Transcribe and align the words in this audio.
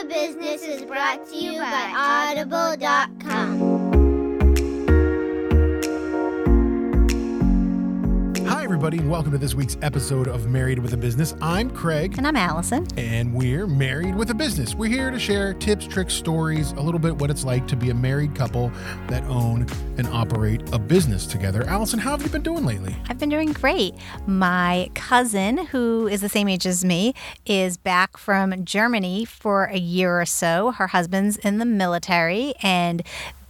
a 0.00 0.04
Business 0.04 0.62
is 0.62 0.84
brought 0.84 1.26
to 1.28 1.36
you 1.36 1.58
by 1.58 2.34
Audible.com. 2.36 3.75
everybody, 8.66 8.98
and 8.98 9.08
welcome 9.08 9.30
to 9.30 9.38
this 9.38 9.54
week's 9.54 9.76
episode 9.80 10.26
of 10.26 10.48
Married 10.48 10.80
with 10.80 10.92
a 10.92 10.96
Business. 10.96 11.36
I'm 11.40 11.70
Craig, 11.70 12.16
And 12.18 12.26
I'm 12.26 12.34
Allison. 12.34 12.84
and 12.96 13.32
we're 13.32 13.64
married 13.64 14.16
with 14.16 14.30
a 14.30 14.34
business. 14.34 14.74
We're 14.74 14.90
here 14.90 15.12
to 15.12 15.20
share 15.20 15.54
tips, 15.54 15.86
tricks, 15.86 16.14
stories, 16.14 16.72
a 16.72 16.80
little 16.80 16.98
bit 16.98 17.14
what 17.16 17.30
it's 17.30 17.44
like 17.44 17.68
to 17.68 17.76
be 17.76 17.90
a 17.90 17.94
married 17.94 18.34
couple 18.34 18.72
that 19.06 19.22
own 19.26 19.68
and 19.98 20.08
operate 20.08 20.62
a 20.72 20.80
business 20.80 21.26
together. 21.26 21.62
Allison, 21.68 22.00
how 22.00 22.10
have 22.10 22.22
you 22.22 22.28
been 22.28 22.42
doing 22.42 22.66
lately? 22.66 22.96
I've 23.08 23.20
been 23.20 23.28
doing 23.28 23.52
great. 23.52 23.94
My 24.26 24.90
cousin, 24.94 25.58
who 25.66 26.08
is 26.08 26.20
the 26.20 26.28
same 26.28 26.48
age 26.48 26.66
as 26.66 26.84
me, 26.84 27.14
is 27.46 27.76
back 27.76 28.16
from 28.16 28.64
Germany 28.64 29.24
for 29.24 29.66
a 29.66 29.78
year 29.78 30.20
or 30.20 30.26
so. 30.26 30.72
Her 30.72 30.88
husband's 30.88 31.36
in 31.36 31.58
the 31.58 31.64
military, 31.64 32.52
and 32.64 33.04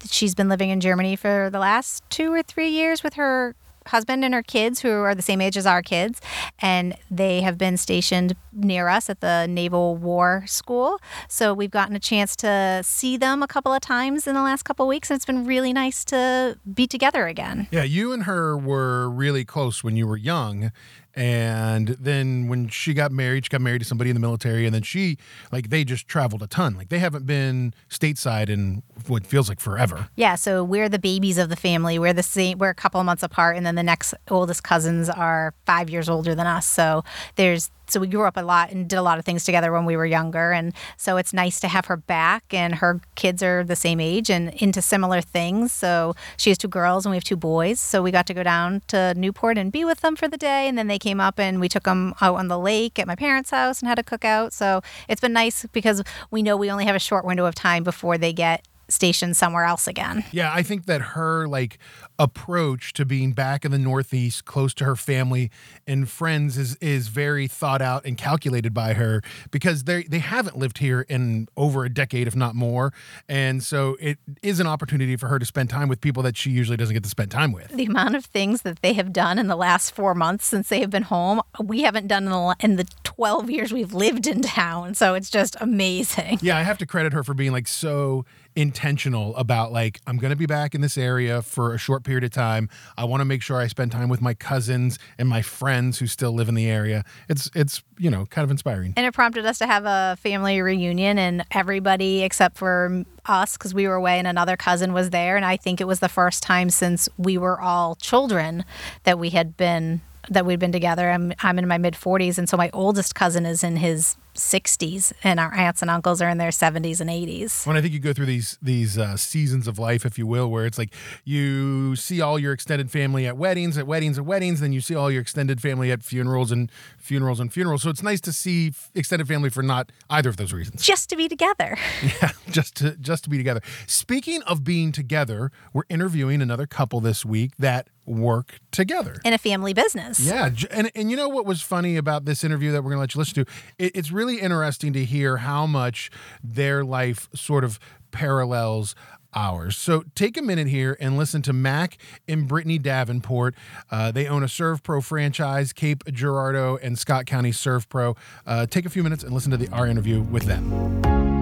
she's 0.05 0.35
been 0.35 0.51
living 0.51 0.69
in 0.69 0.81
Germany 0.81 1.17
for 1.17 1.49
the 1.51 1.59
last 1.59 2.05
two 2.11 2.31
or 2.35 2.43
three 2.43 2.69
years 2.69 3.03
with 3.03 3.15
her 3.15 3.55
husband 3.87 4.25
and 4.25 4.35
her 4.35 4.43
kids 4.43 4.81
who 4.81 4.91
are 4.91 5.15
the 5.15 5.23
same 5.23 5.41
age 5.41 5.57
as 5.57 5.67
our 5.67 5.83
kids 5.83 6.21
and 6.61 6.97
they 7.11 7.41
have 7.41 7.57
been 7.59 7.77
stationed 7.77 8.35
near 8.53 8.89
us 8.89 9.09
at 9.11 9.21
the 9.21 9.47
naval 9.49 9.97
war 9.97 10.45
school 10.47 10.99
so 11.29 11.53
we've 11.55 11.71
gotten 11.71 11.95
a 11.97 12.01
chance 12.01 12.35
to 12.37 12.81
see 12.85 13.17
them 13.17 13.43
a 13.43 13.47
couple 13.49 13.73
of 13.73 13.81
times 13.81 14.27
in 14.27 14.35
the 14.35 14.43
last 14.43 14.63
couple 14.65 14.85
of 14.85 14.89
weeks 14.89 15.11
and 15.11 15.17
it's 15.17 15.27
been 15.27 15.45
really 15.45 15.73
nice 15.73 16.05
to 16.05 16.59
be 16.75 16.87
together 16.87 17.27
again 17.27 17.69
Yeah, 17.71 17.83
you 17.85 18.13
and 18.13 18.25
her 18.25 18.57
were 18.57 19.09
really 19.11 19.45
close 19.45 19.83
when 19.85 19.97
you 19.97 20.07
were 20.07 20.17
young. 20.17 20.71
And 21.17 21.89
then 21.89 22.47
when 22.47 22.69
she 22.69 22.93
got 22.93 23.11
married, 23.11 23.47
she 23.47 23.49
got 23.49 23.63
married 23.63 23.79
to 23.79 23.85
somebody 23.87 24.11
in 24.11 24.15
the 24.15 24.21
military. 24.21 24.67
And 24.67 24.75
then 24.75 24.83
she, 24.83 25.17
like, 25.51 25.71
they 25.71 25.83
just 25.83 26.07
traveled 26.07 26.43
a 26.43 26.47
ton. 26.47 26.77
Like, 26.77 26.91
they 26.91 26.99
haven't 26.99 27.27
been 27.27 27.73
stateside 27.89 28.51
in 28.51 28.83
what 29.07 29.27
feels 29.27 29.49
like 29.49 29.59
forever. 29.59 30.09
Yeah, 30.17 30.35
so 30.35 30.63
we're 30.63 30.91
the 30.91 30.99
babies 30.99 31.39
of 31.39 31.49
the 31.49 31.57
family. 31.57 31.99
We're 31.99 32.13
the 32.13 32.23
same. 32.23 32.59
We're 32.59 32.69
a 32.69 32.75
couple 32.75 33.01
of 33.01 33.07
months 33.07 33.23
apart, 33.23 33.57
and 33.57 33.65
then 33.65 33.77
the 33.77 33.83
next 33.83 34.13
oldest 34.31 34.63
cousins 34.63 35.09
are 35.09 35.55
five 35.65 35.89
years 35.89 36.09
older 36.09 36.35
than 36.35 36.47
us. 36.47 36.67
So 36.67 37.03
there's 37.37 37.71
so 37.89 38.01
we 38.01 38.09
grew 38.09 38.25
up 38.25 38.37
a 38.37 38.43
lot 38.43 38.73
and 38.73 38.89
did 38.89 38.97
a 38.97 39.03
lot 39.03 39.19
of 39.19 39.25
things 39.25 39.45
together 39.45 39.73
when 39.73 39.85
we 39.85 39.97
were 39.97 40.07
younger, 40.07 40.53
and 40.53 40.73
so 40.97 41.17
it's 41.17 41.33
nice 41.33 41.61
to 41.61 41.69
have 41.69 41.87
her 41.87 41.97
back. 41.97 42.53
And 42.53 42.75
her 42.77 43.01
kids 43.15 43.43
are 43.43 43.63
the 43.63 43.77
same 43.77 44.01
age 44.01 44.29
and 44.29 44.53
into 44.55 44.83
similar 44.83 45.21
things. 45.21 45.73
So 45.73 46.15
she 46.37 46.51
has 46.51 46.59
two 46.59 46.69
girls 46.69 47.07
and 47.07 47.11
we 47.13 47.17
have 47.17 47.25
two 47.25 47.37
boys. 47.37 47.79
So 47.79 48.03
we 48.03 48.11
got 48.11 48.27
to 48.27 48.35
go 48.35 48.43
down 48.43 48.83
to 48.89 49.15
Newport 49.15 49.57
and 49.57 49.71
be 49.71 49.85
with 49.85 50.01
them 50.01 50.17
for 50.17 50.29
the 50.29 50.37
day, 50.37 50.69
and 50.69 50.77
then 50.77 50.89
they 50.89 50.99
came 51.07 51.21
up 51.21 51.39
and 51.39 51.61
we 51.61 51.69
took 51.69 51.85
them 51.85 52.15
out 52.21 52.35
on 52.35 52.49
the 52.49 52.59
lake 52.59 52.99
at 52.99 53.07
my 53.07 53.15
parents' 53.15 53.51
house 53.51 53.81
and 53.81 53.89
had 53.89 53.97
a 53.97 54.03
cookout. 54.03 54.53
So 54.53 54.81
it's 55.09 55.21
been 55.21 55.33
nice 55.33 55.65
because 55.73 56.03
we 56.33 56.43
know 56.43 56.57
we 56.57 56.69
only 56.69 56.85
have 56.85 56.97
a 56.97 57.01
short 57.01 57.25
window 57.25 57.47
of 57.47 57.55
time 57.55 57.85
before 57.85 58.19
they 58.19 58.33
get 58.33 58.67
stationed 58.89 59.37
somewhere 59.37 59.65
else 59.65 59.87
again. 59.87 60.25
Yeah, 60.33 60.53
I 60.53 60.63
think 60.63 60.87
that 60.87 61.01
her 61.01 61.47
like 61.49 61.79
approach 62.19 62.93
to 62.95 63.05
being 63.05 63.33
back 63.33 63.65
in 63.65 63.73
the 63.73 63.79
Northeast, 63.79 64.45
close 64.45 64.73
to 64.75 64.85
her 64.85 64.97
family 64.97 65.51
and 65.87 66.09
friends, 66.09 66.57
is 66.59 66.77
is 66.77 67.09
very 67.09 67.47
thought 67.47 67.83
out 67.83 68.05
and 68.05 68.17
calculated 68.17 68.73
by 68.73 68.95
her 68.95 69.23
because 69.51 69.85
they 69.85 70.05
they 70.05 70.19
haven't 70.19 70.57
lived 70.57 70.79
here 70.79 71.03
in 71.09 71.49
over 71.57 71.85
a 71.85 71.89
decade, 71.89 72.27
if 72.27 72.37
not 72.37 72.55
more, 72.55 72.93
and 73.29 73.63
so 73.63 73.97
it 74.01 74.19
is 74.43 74.61
an 74.61 74.67
opportunity 74.67 75.17
for 75.17 75.29
her 75.29 75.39
to 75.39 75.47
spend 75.47 75.71
time 75.71 75.89
with 75.89 76.01
people 76.01 76.23
that 76.23 76.37
she 76.37 76.51
usually 76.51 76.77
doesn't 76.77 76.95
get 76.95 77.03
to 77.03 77.09
spend 77.09 77.31
time 77.31 77.53
with. 77.53 77.69
The 77.69 77.87
amount 77.87 78.17
of 78.17 78.25
things 78.25 78.63
that 78.63 78.83
they 78.83 78.93
have 78.95 79.13
done 79.13 79.39
in 79.39 79.47
the 79.47 79.57
last 79.57 79.95
four 79.95 80.15
months 80.15 80.47
since 80.47 80.69
they 80.69 80.81
have 80.81 80.91
been 80.91 81.05
home, 81.05 81.41
we 81.63 81.83
haven't 81.83 82.07
done 82.07 82.25
in 82.25 82.31
the, 82.31 82.57
in 82.61 82.77
the 82.77 82.87
12 83.05 83.51
years 83.51 83.73
we've 83.73 83.95
lived 83.95 84.27
in 84.27 84.43
town. 84.43 84.95
So 84.95 85.15
it's 85.15 85.31
just 85.31 85.57
amazing. 85.61 86.39
Yeah, 86.43 86.57
I 86.57 86.63
have 86.63 86.79
to 86.79 86.87
credit 86.87 87.13
her 87.13 87.25
for 87.25 87.35
being 87.35 87.53
like 87.53 87.67
so 87.67 88.25
intentional 88.57 89.37
about 89.37 89.71
like 89.71 90.01
I'm 90.07 90.17
going 90.17 90.31
to 90.31 90.37
be 90.37 90.47
back 90.47 90.75
in 90.75 90.81
this 90.81 90.97
area 90.97 91.43
for 91.43 91.75
a 91.75 91.79
short 91.79 92.03
period 92.03 92.25
of 92.25 92.31
time. 92.31 92.69
I 92.97 93.05
want 93.05 93.21
to 93.21 93.25
make 93.27 93.43
sure 93.43 93.59
I 93.59 93.67
spend 93.67 93.93
time 93.93 94.09
with 94.09 94.23
my 94.23 94.35
cousins 94.35 94.99
and 95.19 95.29
my 95.29 95.43
friends 95.43 95.99
who 95.99 96.07
still 96.07 96.33
live 96.33 96.49
in 96.49 96.55
the 96.55 96.69
area. 96.69 97.05
It's 97.29 97.51
it's, 97.55 97.83
you 97.99 98.11
know, 98.11 98.27
kind 98.27 98.45
of 98.45 98.51
inspiring. 98.51 98.95
And 98.97 99.07
it 99.07 99.13
prompted 99.13 99.45
us 99.45 99.59
to 99.59 99.67
have 99.67 99.85
a 99.85 100.17
family 100.21 100.61
reunion, 100.61 101.19
and 101.19 101.45
everybody 101.51 102.23
except 102.23 102.57
for 102.57 103.05
us, 103.27 103.57
because 103.57 103.75
we 103.75 103.87
were 103.87 103.95
away 103.95 104.19
and 104.19 104.27
another 104.27 104.57
cousin 104.57 104.93
was 104.93 105.11
there. 105.11 105.37
And 105.37 105.45
I 105.45 105.57
think 105.57 105.81
it 105.81 105.87
was 105.87 106.01
the 106.01 106.09
first 106.09 106.43
time 106.43 106.71
since 106.71 107.09
we 107.19 107.37
were 107.37 107.61
all 107.61 107.95
children 107.97 108.65
that 109.05 109.19
we 109.19 109.31
had 109.31 109.57
been 109.57 110.01
that 110.31 110.47
we'd 110.47 110.59
been 110.59 110.73
together. 110.73 111.11
I'm 111.11 111.33
I'm 111.43 111.59
in 111.59 111.69
my 111.69 111.79
mid 111.79 111.95
40s, 111.95 112.39
and 112.39 112.49
so 112.49 112.57
my 112.57 112.71
oldest 112.73 113.15
cousin 113.15 113.47
is 113.47 113.63
in 113.63 113.77
his 113.77 114.17
60s, 114.37 115.13
and 115.25 115.41
our 115.41 115.53
aunts 115.55 115.83
and 115.83 115.91
uncles 115.91 116.21
are 116.21 116.29
in 116.29 116.39
their 116.39 116.51
70s 116.51 117.01
and 117.01 117.11
80s. 117.11 117.67
When 117.67 117.77
I 117.77 117.81
think 117.81 117.95
you 117.95 118.01
go 118.01 118.13
through 118.13 118.27
these 118.27 118.59
these 118.63 118.99
uh, 118.99 119.17
seasons 119.17 119.67
of 119.67 119.79
life, 119.79 120.05
if 120.05 120.19
you 120.19 120.27
will, 120.27 120.51
where 120.51 120.67
it's 120.67 120.79
like 120.79 120.93
you 121.25 121.97
see 121.97 122.21
all 122.21 122.39
your 122.39 122.53
extended 122.53 122.91
family 122.91 123.27
at 123.27 123.37
weddings, 123.37 123.79
at 123.79 123.87
weddings, 123.87 124.19
at 124.19 124.25
weddings, 124.25 124.61
then 124.61 124.73
you 124.73 124.81
see 124.81 124.95
all 124.95 125.11
your 125.11 125.23
extended 125.23 125.61
family 125.61 125.91
at 125.91 126.03
funerals 126.03 126.53
and 126.53 126.71
funerals 126.99 127.41
and 127.41 127.53
funerals. 127.53 127.83
So 127.83 127.91
it's 127.91 128.03
nice 128.03 128.21
to 128.23 128.33
see 128.33 128.73
extended 128.95 129.27
family 129.29 129.51
for 129.51 129.63
not 129.63 129.91
either 130.11 130.29
of 130.29 130.37
those 130.37 130.53
reasons. 130.53 130.83
Just 130.83 131.11
to 131.11 131.17
be 131.17 131.29
together. 131.29 131.77
Yeah, 132.23 132.31
just 132.51 132.77
to 132.77 132.97
just 132.97 133.25
to 133.25 133.31
be 133.31 133.37
together. 133.37 133.61
Speaking 133.87 134.43
of 134.45 134.65
being 134.65 134.93
together, 134.93 135.51
we're 135.73 135.83
interviewing 135.89 136.41
another 136.41 136.67
couple 136.67 137.01
this 137.01 137.25
week 137.25 137.53
that 137.59 137.89
work 138.07 138.61
together. 138.71 139.17
in 139.25 139.33
a 139.33 139.39
family 139.39 139.75
business. 139.75 140.21
Yeah, 140.21 140.51
and 140.71 140.91
and 140.95 141.11
you 141.11 141.17
know 141.17 141.29
what 141.29 141.45
was 141.45 141.61
funny 141.61 141.97
about 141.97 142.25
this 142.25 142.45
interview 142.45 142.73
that 142.73 142.83
we're 142.83 142.91
going 142.91 142.97
to 142.97 143.01
let 143.01 143.15
you 143.15 143.19
listen 143.19 143.45
to? 143.45 143.51
It, 143.79 143.97
it's 143.97 144.11
really 144.11 144.41
interesting 144.41 144.93
to 144.95 145.05
hear 145.05 145.39
how 145.39 145.67
much 145.67 146.11
their 146.43 146.85
life 146.85 147.29
sort 147.35 147.65
of 147.65 147.79
parallels 148.11 148.95
ours. 149.35 149.77
So 149.77 150.03
take 150.15 150.37
a 150.37 150.43
minute 150.43 150.69
here 150.69 150.97
and 150.99 151.19
listen 151.19 151.43
to 151.43 151.53
Mac 151.53 151.99
and 152.27 152.49
Brittany 152.49 152.79
Davenport. 152.79 153.55
Uh, 153.91 154.11
they 154.11 154.27
own 154.27 154.43
a 154.43 154.47
ServPro 154.47 155.05
franchise, 155.05 155.73
Cape 155.73 156.05
Girardeau 156.07 156.79
and 156.83 156.99
Scott 156.99 157.27
County 157.27 157.51
ServPro. 157.51 158.17
Uh, 158.47 158.67
take 158.67 158.87
a 158.87 158.91
few 158.91 159.03
minutes 159.03 159.23
and 159.23 159.33
listen 159.33 159.51
to 159.51 159.59
the 159.59 159.69
our 159.69 159.87
interview 159.87 160.23
with 160.23 160.45
them. 160.45 161.36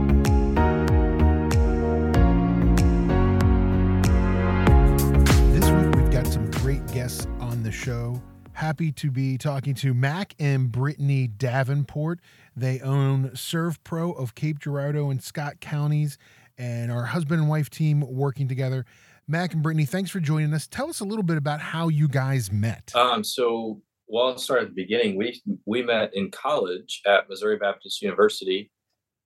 Show. 7.75 8.23
Happy 8.53 8.93
to 8.93 9.11
be 9.11 9.37
talking 9.37 9.75
to 9.75 9.93
Mac 9.93 10.35
and 10.39 10.71
Brittany 10.71 11.27
Davenport. 11.27 12.21
They 12.57 12.81
own 12.81 13.31
ServPro 13.31 14.17
of 14.17 14.35
Cape 14.37 14.61
Girardeau 14.61 15.11
and 15.11 15.23
Scott 15.23 15.61
counties, 15.61 16.17
and 16.57 16.93
our 16.93 17.05
husband 17.05 17.41
and 17.41 17.51
wife 17.51 17.69
team 17.69 18.01
working 18.01 18.47
together. 18.47 18.87
Mac 19.27 19.55
and 19.55 19.63
Brittany, 19.63 19.85
thanks 19.85 20.11
for 20.11 20.21
joining 20.21 20.55
us. 20.55 20.69
Tell 20.69 20.89
us 20.89 21.01
a 21.01 21.05
little 21.05 21.25
bit 21.25 21.37
about 21.37 21.61
how 21.61 21.89
you 21.89 22.07
guys 22.07 22.53
met. 22.53 22.93
Um, 22.95 23.25
so, 23.25 23.83
well, 24.07 24.29
I'll 24.29 24.39
start 24.39 24.63
at 24.63 24.69
the 24.69 24.75
beginning. 24.75 25.17
We 25.17 25.43
we 25.67 25.83
met 25.83 26.15
in 26.15 26.31
college 26.31 27.03
at 27.07 27.29
Missouri 27.29 27.57
Baptist 27.57 28.01
University. 28.01 28.71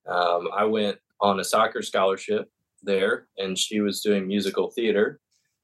Um, 0.07 0.49
I 0.53 0.63
went 0.65 0.97
on 1.21 1.39
a 1.39 1.43
soccer 1.43 1.83
scholarship 1.83 2.51
there, 2.81 3.27
and 3.37 3.57
she 3.57 3.79
was 3.79 4.01
doing 4.01 4.27
musical 4.27 4.71
theater. 4.71 5.19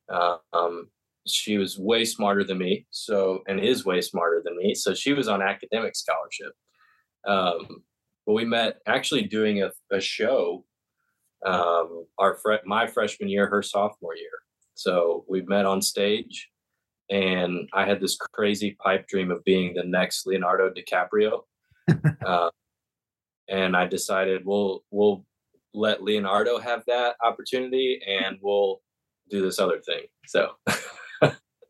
Uh, 0.08 0.38
um, 0.54 0.88
she 1.28 1.58
was 1.58 1.78
way 1.80 2.06
smarter 2.06 2.44
than 2.44 2.58
me, 2.58 2.86
so 2.92 3.44
and 3.48 3.60
is 3.60 3.86
way 3.86 4.02
smarter 4.02 4.42
than 4.44 4.58
me. 4.58 4.76
So 4.76 4.94
she 4.94 5.14
was 5.14 5.28
on 5.28 5.42
academic 5.42 5.96
scholarship. 5.96 6.54
Um, 7.28 7.84
but 8.26 8.34
we 8.34 8.46
met 8.46 8.78
actually 8.88 9.24
doing 9.24 9.64
a, 9.64 9.72
a 9.92 10.00
show. 10.00 10.66
Um, 11.46 12.06
our 12.18 12.38
fre- 12.38 12.66
my 12.66 12.88
freshman 12.88 13.30
year, 13.30 13.48
her 13.48 13.62
sophomore 13.62 14.16
year. 14.16 14.32
So 14.74 15.26
we 15.30 15.42
met 15.44 15.66
on 15.66 15.82
stage 15.82 16.50
and 17.10 17.70
I 17.74 17.86
had 17.86 18.02
this 18.02 18.18
crazy 18.18 18.76
pipe 18.84 19.08
dream 19.08 19.32
of 19.32 19.44
being 19.44 19.74
the 19.74 19.84
next 19.84 20.26
Leonardo 20.26 20.72
DiCaprio. 20.72 21.42
uh, 22.26 22.50
and 23.50 23.76
I 23.76 23.86
decided 23.86 24.44
we'll 24.46 24.84
we'll 24.90 25.26
let 25.74 26.02
Leonardo 26.02 26.58
have 26.58 26.84
that 26.88 27.16
opportunity, 27.24 28.00
and 28.08 28.38
we'll 28.42 28.82
do 29.30 29.42
this 29.42 29.60
other 29.60 29.80
thing. 29.80 30.04
So 30.26 30.52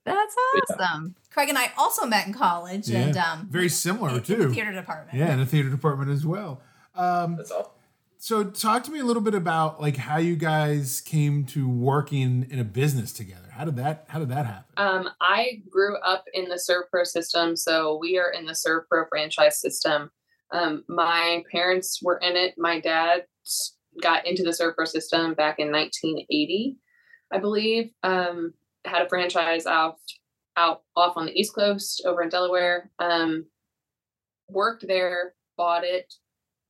That's 0.06 0.36
awesome. 0.70 1.16
Craig 1.32 1.50
and 1.50 1.58
I 1.58 1.72
also 1.78 2.06
met 2.06 2.28
in 2.28 2.34
college, 2.34 2.90
and 2.90 3.18
um, 3.18 3.48
Very 3.50 3.70
similar, 3.70 4.10
in, 4.10 4.16
in 4.18 4.24
too. 4.24 4.48
the 4.48 4.54
theater 4.54 4.72
department. 4.72 5.18
Yeah, 5.18 5.34
in 5.34 5.40
the 5.40 5.46
theater 5.46 5.70
department 5.70 6.12
as 6.12 6.26
well. 6.26 6.62
Um, 6.96 7.36
that's 7.38 7.52
all. 7.52 7.76
so 8.18 8.44
talk 8.44 8.84
to 8.86 8.92
me 8.92 9.00
a 9.00 9.04
little 9.04 9.22
bit 9.22 9.36
about 9.36 9.82
like 9.82 9.98
how 9.98 10.18
you 10.18 10.36
guys 10.36 11.02
came 11.02 11.44
to 11.48 11.68
working 11.68 12.48
in 12.50 12.60
a 12.60 12.64
business 12.64 13.12
together. 13.12 13.50
How 13.52 13.66
did 13.66 13.76
that 13.78 14.06
how 14.08 14.20
did 14.20 14.30
that 14.30 14.46
happen? 14.46 14.66
Um, 14.78 15.10
I 15.20 15.62
grew 15.70 15.98
up 15.98 16.26
in 16.34 16.46
the 16.50 16.56
ServPro 16.56 17.06
system, 17.06 17.56
so 17.56 17.98
we 17.98 18.18
are 18.18 18.32
in 18.32 18.46
the 18.46 18.54
ServPro 18.54 19.10
franchise 19.10 19.60
system. 19.60 20.12
Um, 20.52 20.84
my 20.88 21.44
parents 21.52 22.00
were 22.02 22.18
in 22.18 22.36
it. 22.36 22.54
My 22.58 22.80
dad 22.80 23.24
got 24.02 24.26
into 24.28 24.44
the 24.44 24.52
ServPro 24.52 24.88
system 24.88 25.34
back 25.34 25.58
in 25.60 25.72
1980, 25.72 26.78
I 27.32 27.40
believe. 27.40 27.92
Um, 28.04 28.54
had 28.86 29.02
a 29.02 29.10
franchise 29.10 29.66
out 29.66 29.98
out 30.58 30.84
off 30.96 31.18
on 31.18 31.26
the 31.26 31.38
East 31.38 31.54
Coast 31.54 32.04
over 32.06 32.22
in 32.22 32.30
Delaware. 32.30 32.92
Um, 33.00 33.46
worked 34.50 34.88
there, 34.88 35.34
bought 35.58 35.84
it, 35.84 36.14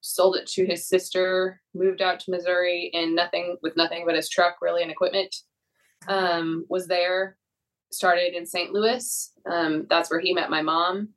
sold 0.01 0.35
it 0.35 0.47
to 0.47 0.65
his 0.65 0.87
sister, 0.87 1.61
moved 1.73 2.01
out 2.01 2.19
to 2.21 2.31
Missouri, 2.31 2.91
and 2.93 3.15
nothing 3.15 3.57
with 3.61 3.77
nothing 3.77 4.03
but 4.05 4.15
his 4.15 4.29
truck, 4.29 4.57
really, 4.61 4.81
and 4.81 4.91
equipment. 4.91 5.35
Um, 6.07 6.65
was 6.69 6.87
there, 6.87 7.37
started 7.91 8.35
in 8.35 8.45
St. 8.45 8.71
Louis. 8.71 9.31
Um, 9.49 9.87
that's 9.89 10.09
where 10.09 10.19
he 10.19 10.33
met 10.33 10.49
my 10.49 10.61
mom. 10.61 11.09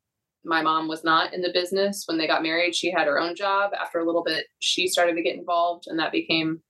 My 0.45 0.61
mom 0.61 0.87
was 0.87 1.03
not 1.03 1.33
in 1.33 1.41
the 1.41 1.51
business 1.53 2.05
when 2.07 2.17
they 2.17 2.27
got 2.27 2.43
married. 2.43 2.75
She 2.75 2.91
had 2.91 3.07
her 3.07 3.19
own 3.19 3.35
job. 3.35 3.71
After 3.79 3.99
a 3.99 4.05
little 4.05 4.23
bit, 4.23 4.47
she 4.59 4.87
started 4.87 5.15
to 5.15 5.21
get 5.21 5.35
involved, 5.35 5.85
and 5.87 5.99
that 5.99 6.11
became 6.11 6.61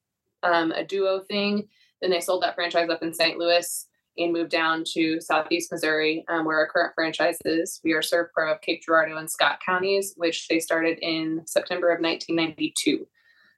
um, 0.44 0.72
a 0.72 0.84
duo 0.84 1.22
thing. 1.22 1.68
Then 2.02 2.10
they 2.12 2.20
sold 2.20 2.44
that 2.44 2.56
franchise 2.56 2.90
up 2.90 3.04
in 3.04 3.14
St. 3.14 3.38
Louis 3.38 3.86
and 4.20 4.34
moved 4.34 4.52
down 4.52 4.84
to 4.94 5.20
Southeast 5.22 5.72
Missouri, 5.72 6.26
um, 6.28 6.46
where 6.46 6.58
our 6.58 6.68
current 6.68 6.94
franchise 6.96 7.38
is. 7.46 7.80
We 7.84 7.94
are 7.94 8.02
ServPro 8.02 8.54
of 8.54 8.62
Cape 8.62 8.84
Girardeau 8.86 9.18
and 9.18 9.30
Scott 9.30 9.60
counties, 9.66 10.14
which 10.18 10.48
they 10.48 10.60
started 10.60 11.00
in 11.02 11.42
September 11.46 11.90
of 11.90 12.02
1992. 12.02 13.08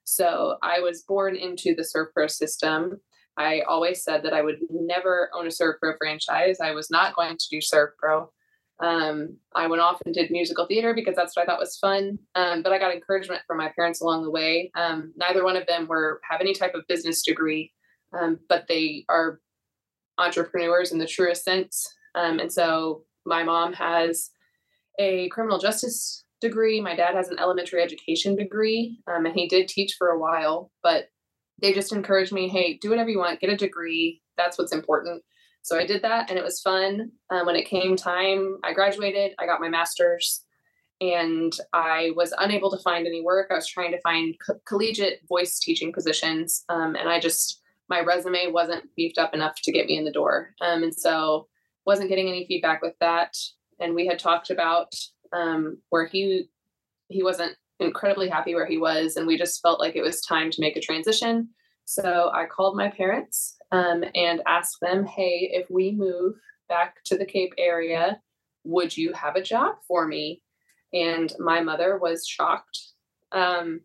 So 0.04 0.58
I 0.62 0.80
was 0.80 1.04
born 1.04 1.36
into 1.36 1.76
the 1.76 1.84
ServPro 1.84 2.30
system. 2.30 3.00
I 3.38 3.62
always 3.62 4.04
said 4.04 4.24
that 4.24 4.34
I 4.34 4.42
would 4.42 4.60
never 4.70 5.30
own 5.34 5.48
a 5.48 5.50
ServPro 5.50 5.98
franchise. 5.98 6.60
I 6.60 6.72
was 6.72 6.90
not 6.92 7.16
going 7.16 7.38
to 7.38 7.48
do 7.50 7.60
ServPro. 7.60 8.28
Um, 8.82 9.38
I 9.56 9.68
went 9.68 9.82
off 9.82 10.02
and 10.06 10.14
did 10.14 10.32
musical 10.32 10.66
theater 10.66 10.94
because 10.94 11.16
that's 11.16 11.36
what 11.36 11.44
I 11.44 11.46
thought 11.46 11.60
was 11.60 11.78
fun. 11.78 12.18
Um, 12.36 12.64
but 12.64 12.74
I 12.74 12.80
got 12.80 12.94
encouragement 12.94 13.42
from 13.46 13.58
my 13.58 13.70
parents 13.76 14.02
along 14.02 14.24
the 14.24 14.32
way. 14.32 14.72
Um, 14.76 15.14
neither 15.16 15.44
one 15.44 15.56
of 15.56 15.68
them 15.68 15.88
were 15.88 16.20
have 16.30 16.42
any 16.42 16.54
type 16.54 16.74
of 16.74 16.88
business 16.88 17.22
degree, 17.22 17.72
um, 18.12 18.40
but 18.50 18.66
they 18.68 19.06
are 19.08 19.40
entrepreneurs 20.22 20.92
in 20.92 21.00
the 21.00 21.08
truest 21.08 21.44
sense. 21.44 21.88
Um, 22.16 22.40
and 22.40 22.52
so 22.52 23.04
my 23.26 23.44
mom 23.44 23.74
has 23.74 24.30
a 25.00 25.30
criminal 25.30 25.60
justice 25.60 26.24
degree. 26.42 26.82
My 26.82 26.96
dad 26.96 27.16
has 27.16 27.30
an 27.30 27.40
elementary 27.40 27.82
education 27.82 28.36
degree, 28.36 29.00
um, 29.08 29.26
and 29.26 29.36
he 29.36 29.48
did 29.48 29.68
teach 29.68 29.96
for 29.98 30.10
a 30.10 30.20
while. 30.20 30.72
But 30.84 31.10
they 31.62 31.74
just 31.74 31.94
encouraged 31.94 32.34
me, 32.34 32.50
hey, 32.50 32.80
do 32.82 32.90
whatever 32.90 33.10
you 33.10 33.20
want, 33.20 33.40
get 33.40 33.52
a 33.52 33.58
degree. 33.58 34.22
That's 34.38 34.58
what's 34.58 34.74
important. 34.74 35.24
So 35.62 35.78
I 35.78 35.86
did 35.86 36.02
that 36.02 36.30
and 36.30 36.40
it 36.40 36.44
was 36.44 36.60
fun. 36.62 37.12
Um, 37.30 37.46
when 37.46 37.56
it 37.56 37.68
came 37.68 37.96
time, 37.96 38.58
I 38.64 38.74
graduated, 38.74 39.34
I 39.40 39.46
got 39.46 39.62
my 39.62 39.70
master's, 39.70 40.44
and 41.00 41.54
I 41.74 42.12
was 42.16 42.34
unable 42.38 42.72
to 42.72 42.82
find 42.82 43.06
any 43.06 43.22
work. 43.22 43.48
I 43.52 43.56
was 43.56 43.68
trying 43.68 43.92
to 43.92 44.02
find 44.02 44.36
co- 44.46 44.60
collegiate 44.68 45.20
voice 45.28 45.60
teaching 45.60 45.94
positions, 45.94 46.64
um, 46.70 46.96
and 46.96 47.10
I 47.10 47.20
just 47.20 47.61
my 47.92 48.00
resume 48.00 48.52
wasn't 48.52 48.86
beefed 48.96 49.18
up 49.18 49.34
enough 49.34 49.56
to 49.64 49.72
get 49.72 49.86
me 49.86 49.98
in 49.98 50.06
the 50.06 50.12
door, 50.12 50.56
um, 50.62 50.82
and 50.82 50.96
so 50.96 51.48
wasn't 51.86 52.10
getting 52.10 52.30
any 52.30 52.46
feedback 52.48 52.82
with 52.82 52.94
that. 53.02 53.36
And 53.82 53.94
we 53.94 54.08
had 54.08 54.18
talked 54.18 54.50
about 54.50 54.94
um, 55.34 55.78
where 55.90 56.06
he 56.06 56.46
he 57.10 57.22
wasn't 57.22 57.58
incredibly 57.82 58.30
happy 58.30 58.56
where 58.56 58.66
he 58.66 58.78
was, 58.78 59.18
and 59.18 59.28
we 59.28 59.38
just 59.38 59.62
felt 59.62 59.82
like 59.82 59.98
it 59.98 60.02
was 60.02 60.22
time 60.22 60.50
to 60.52 60.62
make 60.62 60.78
a 60.78 60.82
transition. 60.82 61.50
So 61.84 62.32
I 62.34 62.46
called 62.46 62.78
my 62.78 62.90
parents 62.90 63.58
um, 63.72 64.06
and 64.16 64.42
ask 64.48 64.80
them, 64.80 65.06
hey, 65.06 65.50
if 65.52 65.70
we 65.70 65.92
move 65.92 66.36
back 66.70 67.04
to 67.08 67.18
the 67.18 67.26
Cape 67.26 67.54
area, 67.58 68.22
would 68.64 68.96
you 68.96 69.12
have 69.12 69.36
a 69.36 69.44
job 69.44 69.76
for 69.88 70.08
me? 70.08 70.42
And 70.94 71.34
my 71.40 71.60
mother 71.62 72.00
was 72.02 72.26
shocked. 72.26 72.80
Um, 73.34 73.82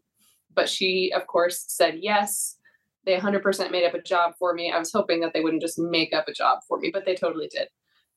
but 0.54 0.68
she, 0.68 1.12
of 1.16 1.26
course, 1.26 1.64
said 1.66 1.96
yes. 2.00 2.56
They 3.06 3.16
100% 3.16 3.70
made 3.70 3.86
up 3.86 3.94
a 3.94 4.02
job 4.02 4.34
for 4.38 4.52
me. 4.52 4.72
I 4.72 4.78
was 4.78 4.92
hoping 4.92 5.20
that 5.20 5.32
they 5.32 5.40
wouldn't 5.40 5.62
just 5.62 5.78
make 5.78 6.12
up 6.12 6.28
a 6.28 6.32
job 6.32 6.58
for 6.68 6.78
me, 6.78 6.90
but 6.92 7.06
they 7.06 7.14
totally 7.14 7.48
did. 7.48 7.68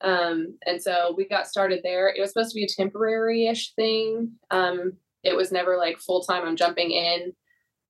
Um, 0.01 0.57
and 0.65 0.81
so 0.81 1.13
we 1.15 1.27
got 1.27 1.47
started 1.47 1.81
there. 1.83 2.09
It 2.09 2.19
was 2.19 2.31
supposed 2.31 2.51
to 2.51 2.55
be 2.55 2.63
a 2.63 2.67
temporary 2.67 3.47
ish 3.47 3.73
thing. 3.75 4.31
Um, 4.49 4.93
it 5.23 5.35
was 5.35 5.51
never 5.51 5.77
like 5.77 5.99
full 5.99 6.21
time, 6.23 6.43
I'm 6.45 6.55
jumping 6.55 6.91
in. 6.91 7.33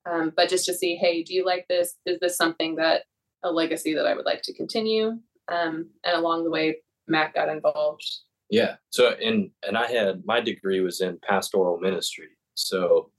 Um, 0.10 0.34
but 0.36 0.50
just 0.50 0.66
to 0.66 0.74
see, 0.74 0.96
hey, 0.96 1.24
do 1.24 1.34
you 1.34 1.46
like 1.46 1.68
this? 1.70 1.96
Is 2.06 2.20
this 2.20 2.36
something 2.36 2.76
that 2.76 3.04
a 3.44 3.52
legacy 3.52 3.94
that 3.94 4.06
I 4.06 4.16
would 4.16 4.26
like 4.26 4.42
to 4.44 4.54
continue. 4.54 5.18
Um, 5.48 5.90
and 6.04 6.16
along 6.16 6.44
the 6.44 6.50
way, 6.50 6.78
Matt 7.08 7.34
got 7.34 7.50
involved. 7.50 8.04
Yeah. 8.50 8.76
So, 8.90 9.12
and 9.24 9.52
and 9.68 9.78
I 9.78 9.88
had 9.88 10.24
my 10.26 10.42
degree 10.42 10.82
was 10.82 11.02
in 11.02 11.20
pastoral 11.28 11.80
ministry. 11.80 12.30
So, 12.56 13.12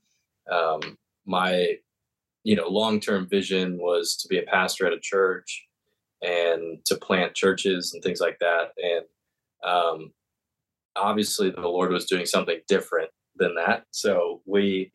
um, 0.51 0.97
my 1.25 1.77
you 2.43 2.55
know 2.55 2.67
long 2.67 2.99
term 2.99 3.27
vision 3.27 3.77
was 3.77 4.15
to 4.17 4.27
be 4.27 4.39
a 4.39 4.43
pastor 4.43 4.87
at 4.87 4.93
a 4.93 4.99
church 4.99 5.67
and 6.21 6.83
to 6.85 6.95
plant 6.95 7.33
churches 7.33 7.93
and 7.93 8.03
things 8.03 8.19
like 8.19 8.37
that. 8.39 8.69
And 8.77 9.05
um, 9.63 10.11
obviously, 10.95 11.49
the 11.49 11.61
Lord 11.61 11.91
was 11.91 12.05
doing 12.05 12.25
something 12.25 12.59
different 12.67 13.09
than 13.35 13.55
that. 13.55 13.85
So 13.91 14.41
we 14.45 14.91